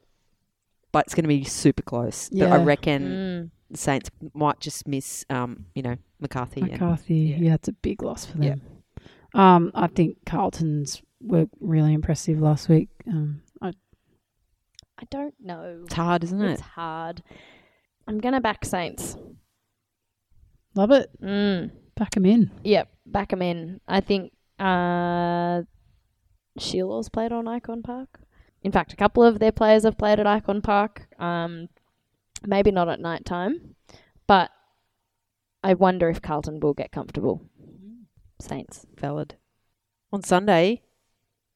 But 0.93 1.07
it's 1.07 1.15
going 1.15 1.25
to 1.25 1.29
be 1.29 1.45
super 1.45 1.83
close. 1.83 2.29
But 2.31 2.53
I 2.53 2.63
reckon 2.63 3.03
Mm. 3.03 3.51
the 3.71 3.79
Saints 3.79 4.11
might 4.35 4.61
just 4.61 4.87
miss, 4.87 5.25
um, 5.31 5.67
you 5.75 5.83
know, 5.83 5.97
McCarthy. 6.21 6.61
and- 6.61 6.73
McCarthy, 6.73 7.15
yeah. 7.15 7.37
yeah, 7.39 7.55
it's 7.55 7.69
a 7.69 7.73
big 7.73 8.03
loss 8.03 8.25
for 8.27 8.39
Yeah. 8.39 8.51
them. 8.51 8.61
Um, 9.35 9.71
I 9.75 9.87
think 9.87 10.19
Carlton's 10.27 11.03
were 11.21 11.47
really 11.61 11.95
impressive 11.95 12.41
last 12.41 12.69
week. 12.69 12.89
Um, 13.09 13.43
I, 13.61 13.69
I 13.69 15.05
don't 15.11 15.35
know. 15.41 15.83
It's 15.85 15.95
hard, 15.95 16.25
isn't 16.25 16.41
it? 16.43 16.53
It's 16.53 16.61
hard. 16.61 17.23
I'm 18.07 18.19
gonna 18.19 18.41
back 18.41 18.65
Saints. 18.65 19.17
love 20.75 20.91
it. 20.91 21.11
Mm. 21.23 21.71
Back 21.97 22.11
them 22.13 22.27
in. 22.27 22.51
Yep, 22.65 22.89
back 23.07 23.31
them 23.31 23.43
in. 23.43 23.81
I 23.87 24.01
think 24.01 24.33
uh, 24.59 25.63
Sheila's 26.59 27.09
played 27.09 27.33
on 27.33 27.47
Icon 27.49 27.83
Park. 27.83 28.21
In 28.63 28.73
fact, 28.73 28.93
a 28.93 28.97
couple 28.97 29.23
of 29.23 29.39
their 29.39 29.53
players 29.53 29.85
have 29.85 29.99
played 29.99 30.21
at 30.21 30.27
Icon 30.27 30.63
Park. 30.63 31.07
Um, 31.19 31.69
maybe 32.47 32.71
not 32.71 32.89
at 32.89 33.01
night 33.01 33.25
time, 33.25 33.77
but 34.27 34.51
I 35.63 35.75
wonder 35.75 36.09
if 36.09 36.23
Carlton 36.23 36.61
will 36.61 36.75
get 36.75 36.93
comfortable. 36.93 37.43
Saints. 38.43 38.87
Valid. 38.99 39.37
On 40.13 40.23
Sunday, 40.23 40.83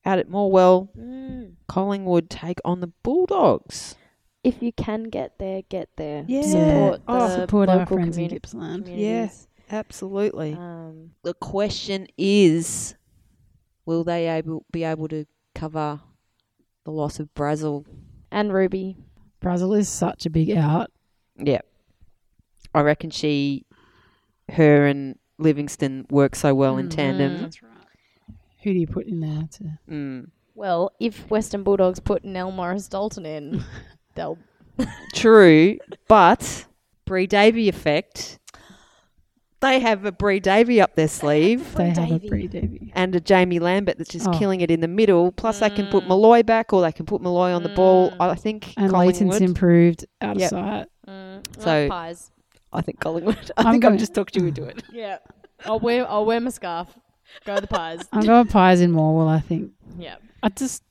out 0.05 0.18
at 0.18 0.28
Morwell, 0.28 0.89
Mm. 0.97 1.55
Collingwood 1.68 2.30
take 2.30 2.59
on 2.64 2.80
the 2.80 2.93
Bulldogs. 3.03 3.97
If 4.45 4.62
you 4.62 4.72
can 4.72 5.05
get 5.05 5.39
there, 5.39 5.62
get 5.68 5.89
there. 5.97 6.24
Yeah. 6.28 6.43
Support 6.43 7.07
the 7.07 7.12
Oh, 7.12 7.28
Support 7.41 7.68
our 7.68 7.87
friends 7.87 8.16
in 8.16 8.26
communi- 8.28 8.30
Gippsland. 8.30 8.84
communities. 8.84 9.49
Absolutely. 9.70 10.55
Um, 10.55 11.11
the 11.22 11.34
question 11.34 12.07
is, 12.16 12.95
will 13.84 14.05
they 14.05 14.28
able 14.28 14.64
be 14.70 14.84
able 14.84 15.09
to 15.09 15.26
cover 15.55 16.01
the 16.84 16.93
loss 16.93 17.18
of 17.18 17.34
Brazill? 17.34 17.84
and 18.30 18.53
Ruby. 18.53 18.97
Brazill 19.41 19.76
is 19.78 19.89
such 19.89 20.26
a 20.26 20.30
big 20.30 20.51
out. 20.53 20.91
Yeah, 21.37 21.61
I 22.74 22.80
reckon 22.82 23.11
she, 23.11 23.66
her, 24.51 24.87
and 24.87 25.18
Livingston 25.39 26.07
work 26.11 26.34
so 26.34 26.55
well 26.55 26.78
in 26.78 26.87
Mhm. 26.89 26.91
tandem. 26.97 27.43
That's 27.43 27.62
right. 27.62 27.72
Who 28.62 28.72
do 28.72 28.78
you 28.78 28.87
put 28.87 29.07
in 29.07 29.20
there 29.20 29.49
to? 29.53 29.64
Mm. 29.91 30.30
Well, 30.55 30.93
if 30.99 31.30
Western 31.30 31.62
Bulldogs 31.62 32.01
put 32.01 32.24
Nell 32.24 32.51
Morris 32.51 32.89
Dalton 32.89 33.26
in, 33.26 33.62
they'll 34.14 34.39
True, 35.14 35.78
but 36.09 36.66
Bree 37.05 37.26
Davey 37.26 37.68
effect. 37.68 38.39
They 39.61 39.80
have 39.80 40.05
a 40.05 40.12
Bree 40.12 40.39
Davey 40.41 40.82
up 40.82 40.95
their 40.97 41.09
sleeve. 41.09 41.74
They 41.76 41.89
have 41.89 41.99
a 41.99 42.07
Davey. 42.18 42.28
Bree 42.28 42.47
Davey. 42.47 42.93
and 42.95 43.14
a 43.16 43.20
Jaimee 43.20 43.59
Lambert 43.61 43.97
that's 43.97 44.11
just 44.11 44.28
Oh. 44.28 44.32
killing 44.39 44.61
it 44.61 44.70
in 44.70 44.80
the 44.80 44.89
middle. 44.89 45.32
Plus, 45.32 45.61
they 45.61 45.70
can 45.70 45.87
put 45.87 46.05
Mm. 46.05 46.09
Malloy 46.09 46.43
back, 46.43 46.72
or 46.74 46.82
they 46.82 46.93
can 46.93 47.07
put 47.07 47.22
Malloy 47.22 47.53
on 47.53 47.62
the 47.62 47.70
ball. 47.70 48.11
Mm. 48.11 48.16
I 48.20 48.34
think 48.34 48.74
And 48.76 48.91
Collingwood. 48.91 49.07
Leighton's 49.30 49.41
improved 49.41 50.05
out 50.20 50.37
of 50.37 50.43
sight. 50.43 50.87
Mm, 51.09 51.43
So- 51.59 51.80
like 51.82 51.91
pies. 51.91 52.30
I 52.76 52.82
think 52.82 53.00
Collingwood. 53.00 53.50
I 53.56 53.62
I'm 53.62 53.72
think 53.72 53.82
going- 53.82 53.94
I've 53.94 54.00
just 54.00 54.14
talked 54.14 54.36
you 54.36 54.46
into 54.46 54.64
it. 54.64 54.82
Yeah. 54.92 55.18
I'll 55.64 55.80
wear 55.80 56.08
I'll 56.08 56.26
wear 56.26 56.38
my 56.40 56.50
scarf. 56.50 56.88
Go 57.44 57.58
the 57.58 57.66
pies. 57.66 58.00
I'm 58.12 58.24
going 58.24 58.46
Pies 58.46 58.80
in 58.80 58.92
Morwell, 58.92 59.28
I 59.28 59.40
think. 59.40 59.72
yeah. 59.98 60.16
I 60.42 60.48
just, 60.50 60.82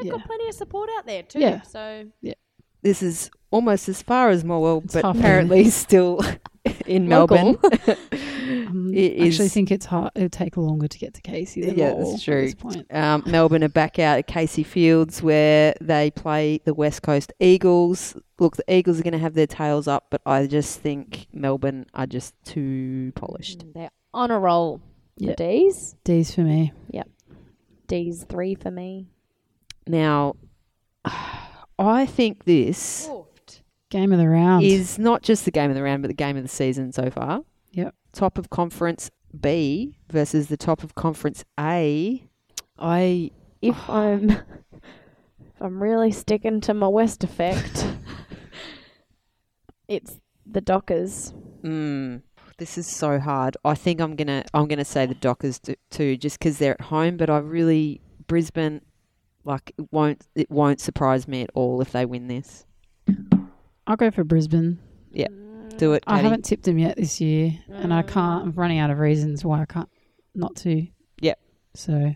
They've 0.00 0.06
Yeah. 0.10 0.18
got 0.18 0.26
plenty 0.26 0.48
of 0.48 0.54
support 0.54 0.88
out 0.98 1.06
there 1.06 1.22
too. 1.22 1.38
Yeah. 1.38 1.60
So 1.62 2.06
Yeah. 2.22 2.34
This 2.82 3.02
is 3.02 3.30
almost 3.50 3.88
as 3.88 4.02
far 4.02 4.30
as 4.30 4.44
Morwell, 4.44 4.84
It's 4.84 4.94
but 4.94 5.04
half 5.04 5.16
apparently 5.16 5.68
still 5.70 6.20
in 6.86 7.08
Local. 7.08 7.36
Melbourne. 7.36 7.58
um, 8.68 8.90
It 8.94 9.12
actually 9.20 9.46
is- 9.46 9.52
think 9.54 9.70
it's 9.70 9.86
hard. 9.86 10.12
It'll 10.14 10.28
take 10.28 10.56
longer 10.56 10.88
to 10.88 10.98
get 10.98 11.14
to 11.14 11.20
Casey 11.22 11.62
than 11.62 11.76
Yeah, 11.78 11.92
Morwell 11.92 12.10
that's 12.12 12.24
true. 12.24 12.38
At 12.38 12.44
this 12.44 12.54
point. 12.54 12.86
um, 12.94 13.22
Melbourne 13.26 13.64
are 13.64 13.68
back 13.68 13.98
out 13.98 14.18
at 14.18 14.26
Casey 14.26 14.62
Fields 14.62 15.22
where 15.22 15.74
they 15.80 16.10
play 16.10 16.60
the 16.64 16.74
West 16.74 17.02
Coast 17.02 17.32
Eagles. 17.40 18.16
Look, 18.38 18.56
the 18.56 18.72
Eagles 18.72 19.00
are 19.00 19.02
going 19.02 19.12
to 19.12 19.18
have 19.18 19.34
their 19.34 19.46
tails 19.46 19.86
up, 19.88 20.06
but 20.10 20.20
I 20.26 20.46
just 20.46 20.80
think 20.80 21.26
Melbourne 21.32 21.86
are 21.94 22.06
just 22.06 22.34
too 22.44 23.12
polished. 23.14 23.66
mm, 23.66 23.72
they're 23.74 23.90
on 24.14 24.30
a 24.30 24.38
roll. 24.38 24.80
The 25.18 25.26
Yeah. 25.26 25.34
D's. 25.34 25.96
D's 26.04 26.34
for 26.34 26.40
me. 26.42 26.72
Yep. 26.90 27.08
D's 27.88 28.24
three 28.24 28.54
for 28.54 28.70
me. 28.70 29.08
Now, 29.86 30.36
I 31.78 32.06
think 32.06 32.44
this 32.44 33.08
Game 33.90 34.12
of 34.12 34.18
the 34.18 34.28
round. 34.28 34.64
is 34.64 34.98
not 34.98 35.22
just 35.22 35.44
the 35.44 35.50
game 35.50 35.68
of 35.70 35.76
the 35.76 35.82
round, 35.82 36.02
but 36.02 36.08
the 36.08 36.14
game 36.14 36.36
of 36.36 36.42
the 36.42 36.48
season 36.48 36.92
so 36.92 37.10
far. 37.10 37.42
Yep. 37.72 37.94
Top 38.12 38.38
of 38.38 38.48
conference 38.50 39.10
B 39.38 39.96
versus 40.10 40.46
the 40.48 40.56
top 40.56 40.82
of 40.82 40.94
conference 40.94 41.44
A. 41.58 42.24
I 42.78 43.30
If 43.60 43.76
I'm 43.90 44.30
if 44.30 45.60
I'm 45.60 45.82
really 45.82 46.10
sticking 46.12 46.60
to 46.62 46.74
my 46.74 46.88
West 46.88 47.22
effect, 47.24 47.86
it's 49.88 50.18
the 50.46 50.60
Dockers. 50.60 51.32
mm, 51.62 52.22
this 52.58 52.78
is 52.78 52.86
so 52.86 53.18
hard. 53.18 53.56
I 53.64 53.74
think 53.74 54.00
I'm 54.00 54.16
gonna 54.16 54.44
I'm 54.54 54.68
gonna 54.68 54.84
say 54.84 55.06
the 55.06 55.14
Dockers 55.14 55.58
t- 55.58 55.76
too, 55.90 56.16
just 56.16 56.38
because 56.38 56.58
they're 56.58 56.74
at 56.74 56.80
home. 56.86 57.16
But 57.16 57.28
I 57.30 57.38
really 57.38 58.00
Brisbane, 58.26 58.82
like 59.44 59.72
it 59.78 59.86
won't 59.92 60.26
it 60.34 60.50
won't 60.50 60.80
surprise 60.80 61.26
me 61.28 61.42
at 61.42 61.50
all 61.54 61.80
if 61.80 61.92
they 61.92 62.06
win 62.06 62.28
this. 62.28 62.64
I'll 63.90 63.96
go 63.96 64.12
for 64.12 64.22
Brisbane. 64.22 64.78
Yeah. 65.10 65.26
Do 65.78 65.94
it. 65.94 66.04
I 66.06 66.18
haven't 66.18 66.44
tipped 66.44 66.62
them 66.62 66.78
yet 66.78 66.96
this 66.96 67.20
year, 67.20 67.58
and 67.68 67.92
I 67.92 68.02
can't. 68.02 68.44
I'm 68.44 68.52
running 68.52 68.78
out 68.78 68.90
of 68.90 69.00
reasons 69.00 69.44
why 69.44 69.60
I 69.62 69.64
can't 69.64 69.88
not 70.32 70.54
to. 70.56 70.86
Yep. 71.20 71.40
So, 71.74 72.14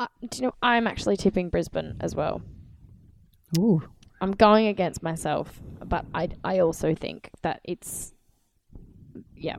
Uh, 0.00 0.06
do 0.30 0.38
you 0.38 0.42
know 0.46 0.54
I'm 0.62 0.86
actually 0.86 1.18
tipping 1.18 1.50
Brisbane 1.50 1.96
as 2.00 2.14
well. 2.14 2.40
ooh, 3.58 3.82
I'm 4.22 4.32
going 4.32 4.66
against 4.68 5.02
myself, 5.02 5.60
but 5.84 6.06
I 6.14 6.30
I 6.42 6.60
also 6.60 6.94
think 6.94 7.30
that 7.42 7.60
it's 7.64 8.14
yeah. 9.36 9.56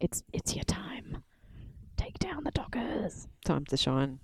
It's 0.00 0.22
it's 0.34 0.54
your 0.54 0.64
time. 0.64 1.22
Take 1.96 2.18
down 2.18 2.44
the 2.44 2.50
Dockers. 2.50 3.26
Time 3.46 3.64
to 3.66 3.76
shine. 3.78 4.18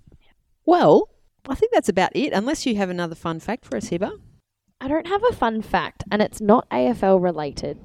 Well, 0.63 1.09
I 1.49 1.55
think 1.55 1.71
that's 1.71 1.89
about 1.89 2.11
it. 2.15 2.33
Unless 2.33 2.67
you 2.67 2.75
have 2.75 2.91
another 2.91 3.15
fun 3.15 3.39
fact 3.39 3.65
for 3.65 3.77
us, 3.77 3.89
Hiba. 3.89 4.11
I 4.81 4.87
don't 4.87 5.07
have 5.07 5.23
a 5.29 5.33
fun 5.33 5.61
fact, 5.61 6.03
and 6.11 6.21
it's 6.21 6.41
not 6.41 6.67
AFL 6.71 7.21
related. 7.21 7.79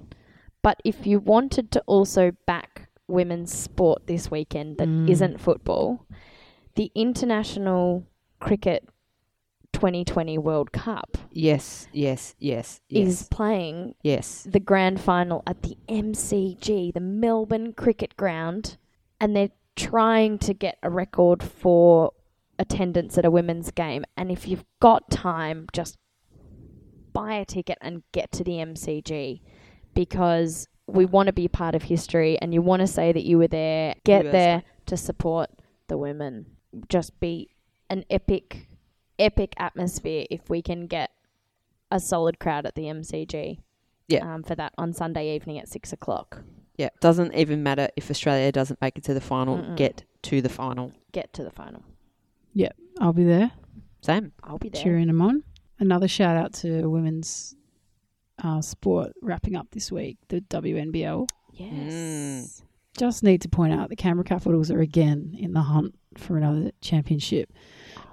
But 0.62 0.80
if 0.84 1.06
you 1.06 1.20
wanted 1.20 1.70
to 1.72 1.82
also 1.86 2.32
back 2.46 2.88
women's 3.06 3.52
sport 3.54 4.06
this 4.06 4.30
weekend 4.30 4.78
that 4.78 4.88
Mm. 4.88 5.08
not 5.08 5.38
football, 5.38 6.06
the 6.74 6.90
International 6.94 8.04
Cricket 8.40 8.88
2020 9.72 10.38
World 10.38 10.72
Cup 10.72 11.18
Yes, 11.30 11.86
yes, 11.92 12.34
yes, 12.38 12.80
yes, 12.88 13.06
is 13.08 13.28
playing 13.28 13.94
yes. 14.02 14.46
the 14.50 14.58
grand 14.58 14.98
final 15.00 15.42
at 15.46 15.62
the 15.62 15.76
MCG, 15.86 16.90
the 16.92 17.00
Melbourne 17.00 17.74
Cricket 17.74 18.16
Ground, 18.16 18.78
and 19.20 19.36
they're 19.36 19.50
trying 19.76 20.38
to 20.38 20.54
get 20.54 20.78
a 20.82 20.88
record 20.90 21.42
for 21.42 22.12
attendance 22.58 23.18
at 23.18 23.26
a 23.26 23.30
women's 23.30 23.70
game. 23.70 24.04
And 24.16 24.32
if 24.32 24.48
you've 24.48 24.64
got 24.80 25.10
time, 25.10 25.66
just 25.74 25.98
buy 27.16 27.34
a 27.34 27.44
ticket 27.44 27.78
and 27.80 28.02
get 28.12 28.30
to 28.32 28.44
the 28.44 28.52
MCG 28.52 29.40
because 29.94 30.68
we 30.86 31.04
want 31.04 31.26
to 31.26 31.32
be 31.32 31.48
part 31.48 31.74
of 31.74 31.82
history 31.84 32.38
and 32.40 32.52
you 32.54 32.62
want 32.62 32.80
to 32.80 32.86
say 32.86 33.12
that 33.12 33.24
you 33.24 33.38
were 33.38 33.48
there. 33.48 33.94
Get 34.04 34.24
USA. 34.24 34.32
there 34.32 34.62
to 34.86 34.96
support 34.96 35.50
the 35.88 35.96
women. 35.98 36.46
Just 36.88 37.18
be 37.20 37.48
an 37.90 38.04
epic, 38.10 38.68
epic 39.18 39.54
atmosphere 39.56 40.26
if 40.30 40.48
we 40.50 40.62
can 40.62 40.86
get 40.86 41.10
a 41.90 41.98
solid 42.00 42.38
crowd 42.38 42.66
at 42.66 42.74
the 42.74 42.82
MCG 42.84 43.58
Yeah. 44.08 44.34
um, 44.34 44.42
for 44.42 44.54
that 44.54 44.72
on 44.76 44.92
Sunday 44.92 45.34
evening 45.34 45.58
at 45.58 45.68
six 45.68 45.92
o'clock. 45.92 46.42
Yeah, 46.76 46.90
doesn't 47.00 47.34
even 47.34 47.62
matter 47.62 47.88
if 47.96 48.10
Australia 48.10 48.52
doesn't 48.52 48.80
make 48.82 48.98
it 48.98 49.04
to 49.04 49.14
the 49.14 49.20
final. 49.20 49.56
Mm-mm. 49.58 49.76
Get 49.76 50.04
to 50.22 50.42
the 50.42 50.48
final. 50.50 50.92
Get 51.12 51.32
to 51.34 51.42
the 51.42 51.50
final. 51.50 51.82
Yeah. 52.52 52.72
I'll 53.00 53.12
be 53.14 53.24
there 53.24 53.52
Same. 54.02 54.32
I'll 54.42 54.58
be 54.58 54.68
there. 54.68 54.82
cheering 54.82 55.06
them 55.06 55.22
on. 55.22 55.42
Another 55.78 56.08
shout 56.08 56.36
out 56.36 56.52
to 56.54 56.88
women's 56.88 57.54
uh, 58.42 58.60
sport 58.60 59.12
wrapping 59.22 59.56
up 59.56 59.66
this 59.72 59.92
week, 59.92 60.16
the 60.28 60.40
WNBL. 60.42 61.28
Yes. 61.52 62.62
Just 62.98 63.22
need 63.22 63.42
to 63.42 63.48
point 63.48 63.72
out 63.74 63.88
the 63.90 63.96
Canberra 63.96 64.24
Capitals 64.24 64.70
are 64.70 64.80
again 64.80 65.34
in 65.38 65.52
the 65.52 65.60
hunt 65.60 65.94
for 66.16 66.38
another 66.38 66.70
championship. 66.80 67.52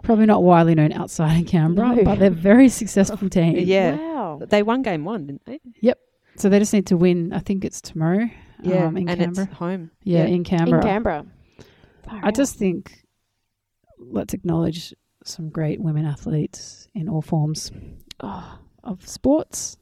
Probably 0.01 0.25
not 0.25 0.43
widely 0.43 0.75
known 0.75 0.91
outside 0.91 1.41
of 1.41 1.47
Canberra, 1.47 1.95
No. 1.95 2.03
but 2.03 2.19
they're 2.19 2.27
a 2.27 2.31
very 2.31 2.67
successful 2.67 3.29
team. 3.37 3.55
Yeah. 3.57 3.95
Wow. 3.95 4.37
Wow. 4.39 4.45
They 4.49 4.63
won 4.63 4.81
game 4.81 5.05
one, 5.05 5.25
didn't 5.27 5.45
they? 5.45 5.59
Yep. 5.81 5.99
So 6.35 6.49
they 6.49 6.59
just 6.59 6.73
need 6.73 6.87
to 6.87 6.97
win. 6.97 7.31
I 7.31 7.39
think 7.39 7.63
it's 7.63 7.79
tomorrow. 7.79 8.29
um, 8.65 8.97
in 8.97 9.07
and 9.09 9.19
Canberra. 9.19 9.47
it's 9.47 9.57
home. 9.57 9.91
yeah, 10.03 10.19
yeah. 10.19 10.25
in 10.25 10.43
Canberra. 10.43 10.81
In 10.81 10.87
Canberra. 10.87 11.25
Far 12.05 12.19
I 12.23 12.27
out. 12.29 12.35
just 12.35 12.55
think 12.57 13.03
let's 13.99 14.33
acknowledge 14.33 14.93
some 15.25 15.49
great 15.49 15.79
women 15.81 16.05
athletes 16.05 16.87
in 16.93 17.07
all 17.09 17.21
forms 17.21 17.71
Oh, 18.19 18.59
of 18.83 19.07
sports. 19.07 19.77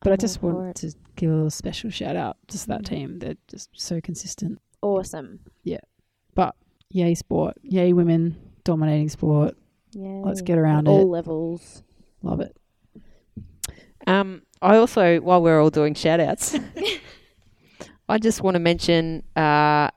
But 0.00 0.08
I'm 0.10 0.14
I 0.14 0.16
just 0.16 0.40
for 0.40 0.52
want 0.54 0.82
it. 0.84 0.90
to 0.92 0.96
give 1.16 1.30
a 1.30 1.34
little 1.34 1.50
special 1.50 1.90
shout 1.90 2.16
out 2.16 2.36
to 2.48 2.66
that 2.68 2.82
Mm. 2.82 2.86
team. 2.88 3.18
They're 3.20 3.36
just 3.48 3.70
so 3.74 4.00
consistent. 4.00 4.60
awesome. 4.82 5.40
Yeah. 5.62 5.78
But 6.34 6.56
yay 6.90 7.14
sport, 7.14 7.56
yay 7.62 7.92
women 7.92 8.36
dominating 8.64 9.08
sport. 9.08 9.56
Yeah. 9.92 10.22
Let's 10.24 10.42
get 10.42 10.58
around 10.58 10.88
all 10.88 10.98
it. 10.98 11.02
All 11.02 11.08
levels. 11.10 11.82
Love 12.22 12.40
it. 12.40 12.56
Um, 14.06 14.42
I 14.60 14.76
also, 14.76 15.20
while 15.20 15.42
we're 15.42 15.60
all 15.60 15.70
doing 15.70 15.94
shout 15.94 16.18
outs, 16.20 16.58
I 18.08 18.18
just 18.18 18.42
want 18.42 18.56
to 18.56 18.58
mention 18.60 19.22
uh, 19.36 19.88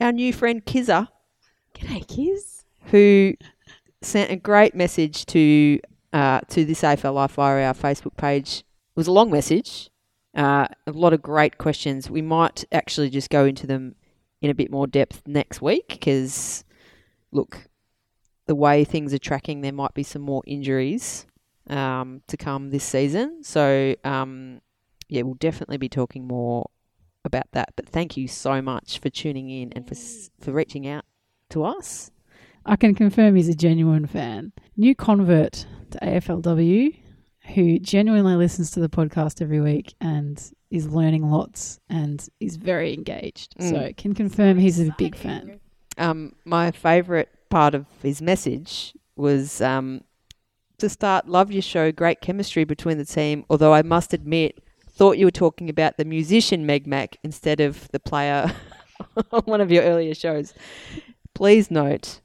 our 0.00 0.12
new 0.12 0.32
friend 0.32 0.64
Kizza, 0.64 1.08
G'day, 1.74 2.06
kids. 2.06 2.64
who 2.86 3.34
sent 4.04 4.30
a 4.30 4.36
great 4.36 4.74
message 4.74 5.26
to 5.26 5.80
uh, 6.12 6.40
to 6.48 6.64
this 6.64 6.82
AFL 6.82 7.14
Life 7.14 7.32
via 7.32 7.66
our 7.66 7.74
Facebook 7.74 8.16
page. 8.16 8.60
It 8.60 8.96
was 8.96 9.08
a 9.08 9.12
long 9.12 9.30
message, 9.30 9.90
uh, 10.34 10.68
a 10.86 10.92
lot 10.92 11.12
of 11.12 11.22
great 11.22 11.58
questions. 11.58 12.08
We 12.08 12.22
might 12.22 12.64
actually 12.70 13.10
just 13.10 13.30
go 13.30 13.44
into 13.44 13.66
them 13.66 13.96
in 14.40 14.50
a 14.50 14.54
bit 14.54 14.70
more 14.70 14.86
depth 14.86 15.22
next 15.26 15.60
week 15.60 15.88
because, 15.88 16.64
look, 17.32 17.68
the 18.46 18.54
way 18.54 18.84
things 18.84 19.12
are 19.12 19.18
tracking, 19.18 19.60
there 19.60 19.72
might 19.72 19.94
be 19.94 20.02
some 20.02 20.22
more 20.22 20.42
injuries 20.46 21.26
um, 21.68 22.22
to 22.28 22.36
come 22.36 22.70
this 22.70 22.84
season. 22.84 23.42
So, 23.42 23.94
um, 24.04 24.60
yeah, 25.08 25.22
we'll 25.22 25.34
definitely 25.34 25.78
be 25.78 25.88
talking 25.88 26.26
more 26.26 26.70
about 27.24 27.46
that. 27.52 27.70
But 27.74 27.88
thank 27.88 28.16
you 28.16 28.28
so 28.28 28.60
much 28.62 28.98
for 28.98 29.10
tuning 29.10 29.50
in 29.50 29.72
and 29.72 29.88
for 29.88 29.94
for 30.40 30.52
reaching 30.52 30.86
out 30.86 31.04
to 31.50 31.64
us. 31.64 32.10
I 32.66 32.76
can 32.76 32.94
confirm 32.94 33.36
he's 33.36 33.48
a 33.48 33.54
genuine 33.54 34.06
fan. 34.06 34.52
New 34.76 34.94
convert 34.94 35.66
to 35.90 35.98
AFLW 36.00 36.96
who 37.54 37.78
genuinely 37.78 38.36
listens 38.36 38.70
to 38.70 38.80
the 38.80 38.88
podcast 38.88 39.42
every 39.42 39.60
week 39.60 39.94
and 40.00 40.42
is 40.70 40.88
learning 40.88 41.30
lots 41.30 41.78
and 41.90 42.26
is 42.40 42.56
very 42.56 42.94
engaged. 42.94 43.54
Mm. 43.58 43.70
So 43.70 43.92
can 43.96 44.14
confirm 44.14 44.58
he's 44.58 44.80
a 44.80 44.94
big 44.96 45.14
fan. 45.14 45.60
Um, 45.98 46.34
my 46.44 46.70
favourite 46.70 47.28
part 47.50 47.74
of 47.74 47.86
his 48.02 48.22
message 48.22 48.94
was 49.16 49.60
um, 49.60 50.02
to 50.78 50.88
start. 50.88 51.28
Love 51.28 51.52
your 51.52 51.62
show. 51.62 51.92
Great 51.92 52.20
chemistry 52.20 52.64
between 52.64 52.98
the 52.98 53.04
team. 53.04 53.44
Although 53.50 53.74
I 53.74 53.82
must 53.82 54.14
admit, 54.14 54.64
thought 54.88 55.18
you 55.18 55.26
were 55.26 55.30
talking 55.30 55.68
about 55.68 55.98
the 55.98 56.04
musician 56.04 56.64
Meg 56.64 56.86
Mac 56.86 57.18
instead 57.22 57.60
of 57.60 57.88
the 57.92 58.00
player 58.00 58.50
on 59.32 59.42
one 59.42 59.60
of 59.60 59.70
your 59.70 59.82
earlier 59.82 60.14
shows. 60.14 60.54
Please 61.34 61.70
note 61.70 62.20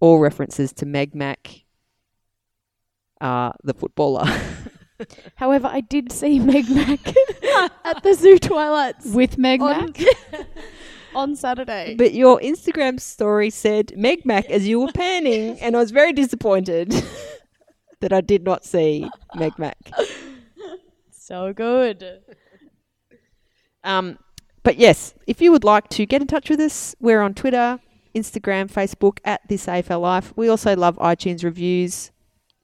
all 0.00 0.18
references 0.18 0.72
to 0.74 0.86
Meg 0.86 1.14
Mac 1.14 1.64
are 3.20 3.54
the 3.64 3.74
footballer. 3.74 4.24
However, 5.36 5.68
I 5.68 5.80
did 5.80 6.10
see 6.12 6.38
Meg 6.38 6.68
Mac 6.70 7.00
at 7.84 8.02
the 8.02 8.14
Zoo 8.14 8.38
Twilights 8.38 9.06
With 9.06 9.38
Meg 9.38 9.60
on, 9.62 9.92
Mac? 9.92 10.00
on 11.14 11.36
Saturday. 11.36 11.94
but 11.96 12.12
your 12.14 12.40
Instagram 12.40 13.00
story 13.00 13.50
said 13.50 13.92
Meg 13.96 14.24
Mac 14.26 14.46
as 14.50 14.66
you 14.66 14.80
were 14.80 14.92
panning, 14.92 15.58
and 15.60 15.76
I 15.76 15.80
was 15.80 15.90
very 15.92 16.12
disappointed 16.12 16.92
that 18.00 18.12
I 18.12 18.20
did 18.20 18.44
not 18.44 18.64
see 18.64 19.08
Meg 19.36 19.58
Mac. 19.58 19.78
so 21.10 21.52
good. 21.52 22.22
Um, 23.84 24.18
but 24.64 24.76
yes, 24.78 25.14
if 25.26 25.40
you 25.40 25.52
would 25.52 25.64
like 25.64 25.88
to 25.90 26.06
get 26.06 26.20
in 26.20 26.26
touch 26.28 26.50
with 26.50 26.60
us, 26.60 26.94
we're 27.00 27.20
on 27.22 27.34
Twitter, 27.34 27.78
Instagram, 28.14 28.70
Facebook 28.70 29.18
at 29.24 29.46
This 29.48 29.66
AFL 29.66 30.00
Life. 30.00 30.32
We 30.36 30.48
also 30.48 30.76
love 30.76 30.96
iTunes 30.96 31.44
reviews 31.44 32.10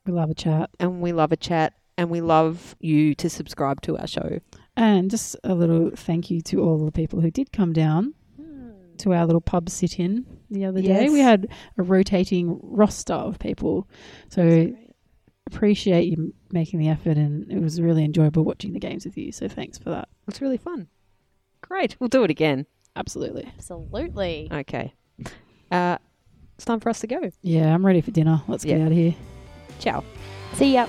We 0.07 0.12
love 0.12 0.30
a 0.30 0.34
chat. 0.34 0.70
and 0.78 1.01
we 1.01 1.12
love 1.12 1.32
a 1.32 1.36
chat 1.36 1.74
and 1.97 2.11
we 2.11 2.20
love 2.20 2.76
you 2.80 3.14
to 3.16 3.30
subscribe 3.30 3.80
to 3.82 3.97
our 3.99 4.07
show. 4.07 4.40
And 4.76 5.11
just 5.11 5.36
a 5.45 5.55
little 5.55 5.90
thank 5.95 6.30
you 6.30 6.40
to 6.42 6.62
all 6.62 6.84
the 6.84 6.92
people 6.92 7.20
who 7.20 7.30
did 7.30 7.53
come 7.53 7.72
down 7.72 8.14
hmm. 8.36 8.70
to 8.99 9.12
our 9.12 9.24
little 9.26 9.40
pub 9.40 9.70
sit 9.70 9.99
in 9.99 10.26
the 10.51 10.64
other 10.64 10.82
day. 10.82 11.09
We 11.09 11.20
had 11.20 11.49
a 11.78 11.82
rotating 11.82 12.59
roster 12.62 13.14
of 13.14 13.38
people. 13.38 13.88
So 14.28 14.74
appreciate 15.47 16.07
you 16.07 16.34
making 16.51 16.80
the 16.80 16.88
effort 16.88 17.16
and 17.16 17.51
it 17.51 17.61
was 17.61 17.80
really 17.80 18.05
enjoyable 18.05 18.45
watching 18.45 18.72
the 18.72 18.80
games 18.80 19.05
with 19.05 19.16
you. 19.16 19.30
So 19.30 19.49
thanks 19.49 19.78
for 19.78 19.90
that. 19.90 20.09
It's 20.26 20.40
really 20.40 20.57
fun. 20.57 20.88
Great. 21.61 21.97
We'll 22.01 22.09
do 22.09 22.24
it 22.24 22.30
again. 22.30 22.66
Absolutely. 22.97 23.47
Absolutely. 23.57 24.49
Okay. 24.53 24.95
Uh, 25.74 25.98
it's 26.56 26.64
time 26.64 26.78
for 26.80 26.88
us 26.88 27.00
to 27.00 27.06
go. 27.08 27.30
Yeah, 27.42 27.74
I'm 27.74 27.84
ready 27.84 28.00
for 28.00 28.12
dinner. 28.12 28.40
Let's 28.46 28.64
get 28.64 28.78
Yeah. 28.78 28.84
out 28.86 28.92
of 28.92 28.96
here. 28.96 29.14
Ciao. 29.80 30.04
See 30.54 30.74
ya. 30.74 30.86